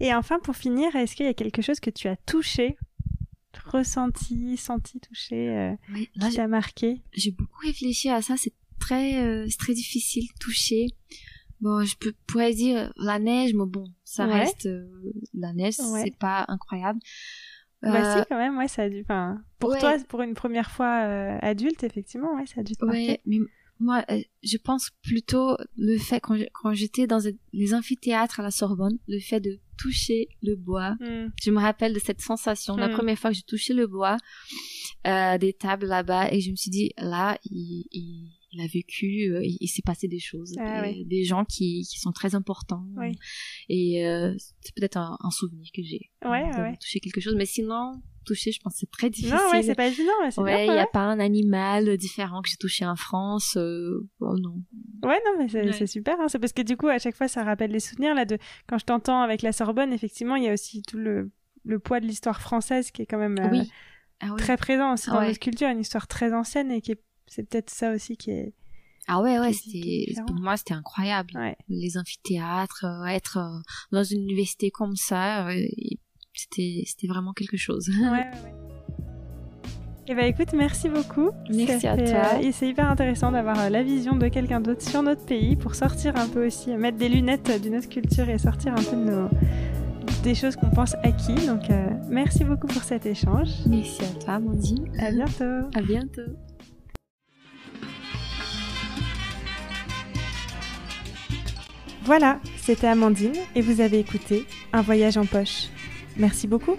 Et 0.00 0.14
enfin, 0.14 0.38
pour 0.40 0.56
finir, 0.56 0.94
est-ce 0.96 1.14
qu'il 1.14 1.26
y 1.26 1.28
a 1.28 1.34
quelque 1.34 1.62
chose 1.62 1.80
que 1.80 1.90
tu 1.90 2.08
as 2.08 2.16
touché, 2.16 2.76
ressenti, 3.66 4.56
senti, 4.56 4.98
touché, 5.00 5.48
euh, 5.48 5.74
qui 6.20 6.34
t'a 6.34 6.48
marqué? 6.48 7.02
J'ai 7.12 7.30
beaucoup 7.30 7.60
réfléchi 7.60 8.08
à 8.08 8.22
ça. 8.22 8.36
C'est 8.36 8.54
très, 8.80 9.22
euh, 9.22 9.46
c'est 9.48 9.58
très 9.58 9.74
difficile 9.74 10.26
toucher. 10.40 10.86
Bon, 11.60 11.84
je 11.84 11.96
peux, 11.96 12.12
pourrais 12.26 12.54
dire 12.54 12.92
la 12.96 13.20
neige, 13.20 13.54
mais 13.54 13.66
bon, 13.66 13.84
ça 14.02 14.26
reste 14.26 14.66
euh, 14.66 15.12
la 15.32 15.52
neige, 15.52 15.74
c'est 15.74 16.16
pas 16.16 16.44
incroyable. 16.48 16.98
Bah 17.82 18.14
si, 18.14 18.20
euh, 18.20 18.24
quand 18.28 18.36
même, 18.36 18.56
ouais, 18.58 18.68
ça 18.68 18.82
a 18.82 18.88
dû... 18.88 19.00
Enfin, 19.00 19.42
pour 19.58 19.76
toi, 19.76 19.96
pour 20.08 20.22
une 20.22 20.34
première 20.34 20.70
fois 20.70 21.04
euh, 21.04 21.38
adulte, 21.42 21.82
effectivement, 21.82 22.34
ouais, 22.36 22.46
ça 22.46 22.60
a 22.60 22.62
dû 22.62 22.74
te 22.74 22.84
marquer. 22.84 23.20
mais 23.26 23.38
moi, 23.82 24.04
euh, 24.10 24.20
je 24.44 24.56
pense 24.58 24.90
plutôt 25.02 25.56
le 25.76 25.98
fait, 25.98 26.20
quand 26.20 26.72
j'étais 26.72 27.06
dans 27.06 27.18
les 27.52 27.74
amphithéâtres 27.74 28.38
à 28.38 28.42
la 28.42 28.52
Sorbonne, 28.52 28.98
le 29.08 29.18
fait 29.18 29.40
de 29.40 29.58
toucher 29.76 30.28
le 30.42 30.54
bois. 30.54 30.92
Hmm. 31.00 31.30
Je 31.42 31.50
me 31.50 31.58
rappelle 31.58 31.92
de 31.92 31.98
cette 31.98 32.20
sensation, 32.20 32.76
la 32.76 32.88
hmm. 32.88 32.92
première 32.92 33.18
fois 33.18 33.30
que 33.30 33.36
j'ai 33.36 33.42
touché 33.42 33.74
le 33.74 33.88
bois, 33.88 34.16
euh, 35.06 35.36
des 35.38 35.52
tables 35.52 35.86
là-bas, 35.86 36.32
et 36.32 36.40
je 36.40 36.52
me 36.52 36.56
suis 36.56 36.70
dit, 36.70 36.92
là, 36.96 37.36
il, 37.44 37.86
il 37.90 38.30
il 38.52 38.60
a 38.60 38.66
vécu, 38.66 39.32
euh, 39.32 39.40
il, 39.42 39.68
s'est 39.68 39.82
passé 39.82 40.08
des 40.08 40.18
choses, 40.18 40.54
ah 40.58 40.82
des, 41.06 41.24
gens 41.24 41.44
qui, 41.44 41.86
qui 41.90 41.98
sont 41.98 42.12
très 42.12 42.34
importants. 42.34 42.84
Et 43.68 44.06
euh, 44.06 44.34
c'est 44.60 44.74
peut-être 44.74 44.98
un, 44.98 45.30
souvenir 45.30 45.66
que 45.74 45.82
j'ai. 45.82 46.10
Ouais, 46.24 46.76
Toucher 46.78 47.00
quelque 47.00 47.20
chose, 47.20 47.34
mais 47.34 47.46
sinon, 47.46 48.02
toucher, 48.26 48.52
je 48.52 48.60
pense 48.60 48.74
c'est 48.76 48.90
très 48.90 49.08
difficile. 49.08 49.36
Non, 49.36 49.50
ouais, 49.52 49.62
c'est 49.62 49.74
pas 49.74 49.86
évident. 49.86 50.12
Ouais, 50.38 50.66
il 50.66 50.72
n'y 50.72 50.78
a 50.78 50.86
pas 50.86 51.00
un 51.00 51.18
animal 51.18 51.96
différent 51.96 52.42
que 52.42 52.50
j'ai 52.50 52.58
touché 52.58 52.84
en 52.84 52.96
France. 52.96 53.56
Euh, 53.56 54.06
oh 54.20 54.36
non. 54.38 54.62
Ouais, 55.02 55.18
non, 55.26 55.38
mais 55.38 55.72
c'est 55.72 55.86
super. 55.86 56.20
Hein. 56.20 56.28
C'est 56.28 56.38
parce 56.38 56.52
que 56.52 56.62
du 56.62 56.76
coup, 56.76 56.88
à 56.88 56.98
chaque 56.98 57.16
fois, 57.16 57.28
ça 57.28 57.44
rappelle 57.44 57.70
les 57.70 57.80
souvenirs. 57.80 58.14
là 58.14 58.26
de 58.26 58.36
Quand 58.68 58.76
je 58.76 58.84
t'entends 58.84 59.22
avec 59.22 59.40
la 59.40 59.52
Sorbonne, 59.52 59.94
effectivement, 59.94 60.36
il 60.36 60.44
y 60.44 60.48
a 60.48 60.52
aussi 60.52 60.82
tout 60.82 60.98
le, 60.98 61.30
le 61.64 61.78
poids 61.78 62.00
de 62.00 62.06
l'histoire 62.06 62.40
française 62.42 62.90
qui 62.90 63.02
est 63.02 63.06
quand 63.06 63.18
même 63.18 63.36
ah 64.20 64.34
très 64.36 64.56
présent 64.56 64.92
aussi 64.92 65.08
dans 65.08 65.22
notre 65.22 65.40
culture, 65.40 65.68
une 65.68 65.80
histoire 65.80 66.06
très 66.06 66.32
ancienne 66.32 66.70
et 66.70 66.80
qui 66.80 66.92
est 66.92 67.02
c'est 67.26 67.48
peut-être 67.48 67.70
ça 67.70 67.92
aussi 67.92 68.16
qui 68.16 68.30
est. 68.30 68.54
Ah 69.08 69.20
ouais, 69.20 69.38
ouais, 69.40 69.52
c'était, 69.52 70.14
pour 70.26 70.36
moi, 70.36 70.56
c'était 70.56 70.74
incroyable. 70.74 71.32
Les 71.68 71.98
amphithéâtres, 71.98 72.84
euh, 72.84 73.06
être 73.06 73.38
euh, 73.38 73.58
dans 73.90 74.04
une 74.04 74.22
université 74.22 74.70
comme 74.70 74.94
ça, 74.94 75.48
euh, 75.48 75.60
c'était, 76.34 76.84
c'était 76.86 77.08
vraiment 77.08 77.32
quelque 77.32 77.56
chose. 77.56 77.90
Ouais, 78.00 78.10
ouais, 78.10 78.30
Eh 80.06 80.14
ben 80.14 80.26
écoute, 80.26 80.52
merci 80.52 80.88
beaucoup. 80.88 81.30
Merci 81.50 81.88
à 81.88 81.96
toi. 81.96 82.40
et 82.40 82.52
c'est 82.52 82.68
hyper 82.68 82.88
intéressant 82.88 83.32
d'avoir 83.32 83.70
la 83.70 83.82
vision 83.82 84.14
de 84.14 84.28
quelqu'un 84.28 84.60
d'autre 84.60 84.82
sur 84.82 85.02
notre 85.02 85.24
pays 85.26 85.56
pour 85.56 85.74
sortir 85.74 86.16
un 86.16 86.28
peu 86.28 86.46
aussi, 86.46 86.70
mettre 86.70 86.98
des 86.98 87.08
lunettes 87.08 87.60
d'une 87.60 87.76
autre 87.76 87.88
culture 87.88 88.28
et 88.28 88.38
sortir 88.38 88.72
un 88.72 88.82
peu 88.82 88.96
de 88.96 89.10
nos, 89.10 89.28
des 90.22 90.36
choses 90.36 90.54
qu'on 90.54 90.70
pense 90.70 90.94
acquis. 91.02 91.46
Donc, 91.46 91.62
merci 92.08 92.44
beaucoup 92.44 92.68
pour 92.68 92.82
cet 92.84 93.04
échange. 93.04 93.48
Merci 93.66 94.04
à 94.04 94.24
toi, 94.24 94.38
Mandy. 94.38 94.76
À 95.00 95.10
bientôt. 95.10 95.68
À 95.74 95.82
bientôt. 95.82 96.36
Voilà, 102.04 102.40
c'était 102.56 102.88
Amandine 102.88 103.36
et 103.54 103.60
vous 103.60 103.80
avez 103.80 104.00
écouté 104.00 104.44
Un 104.72 104.82
voyage 104.82 105.16
en 105.16 105.24
poche. 105.24 105.68
Merci 106.16 106.48
beaucoup. 106.48 106.76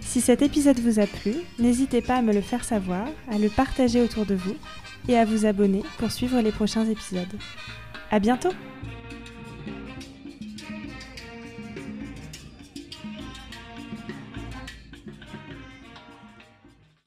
Si 0.00 0.20
cet 0.20 0.42
épisode 0.42 0.78
vous 0.80 0.98
a 0.98 1.06
plu, 1.06 1.32
n'hésitez 1.58 2.02
pas 2.02 2.16
à 2.16 2.22
me 2.22 2.34
le 2.34 2.42
faire 2.42 2.62
savoir, 2.62 3.06
à 3.30 3.38
le 3.38 3.48
partager 3.48 4.02
autour 4.02 4.26
de 4.26 4.34
vous 4.34 4.54
et 5.08 5.16
à 5.16 5.24
vous 5.24 5.46
abonner 5.46 5.82
pour 5.98 6.10
suivre 6.10 6.40
les 6.42 6.52
prochains 6.52 6.84
épisodes. 6.84 7.38
À 8.10 8.18
bientôt! 8.18 8.50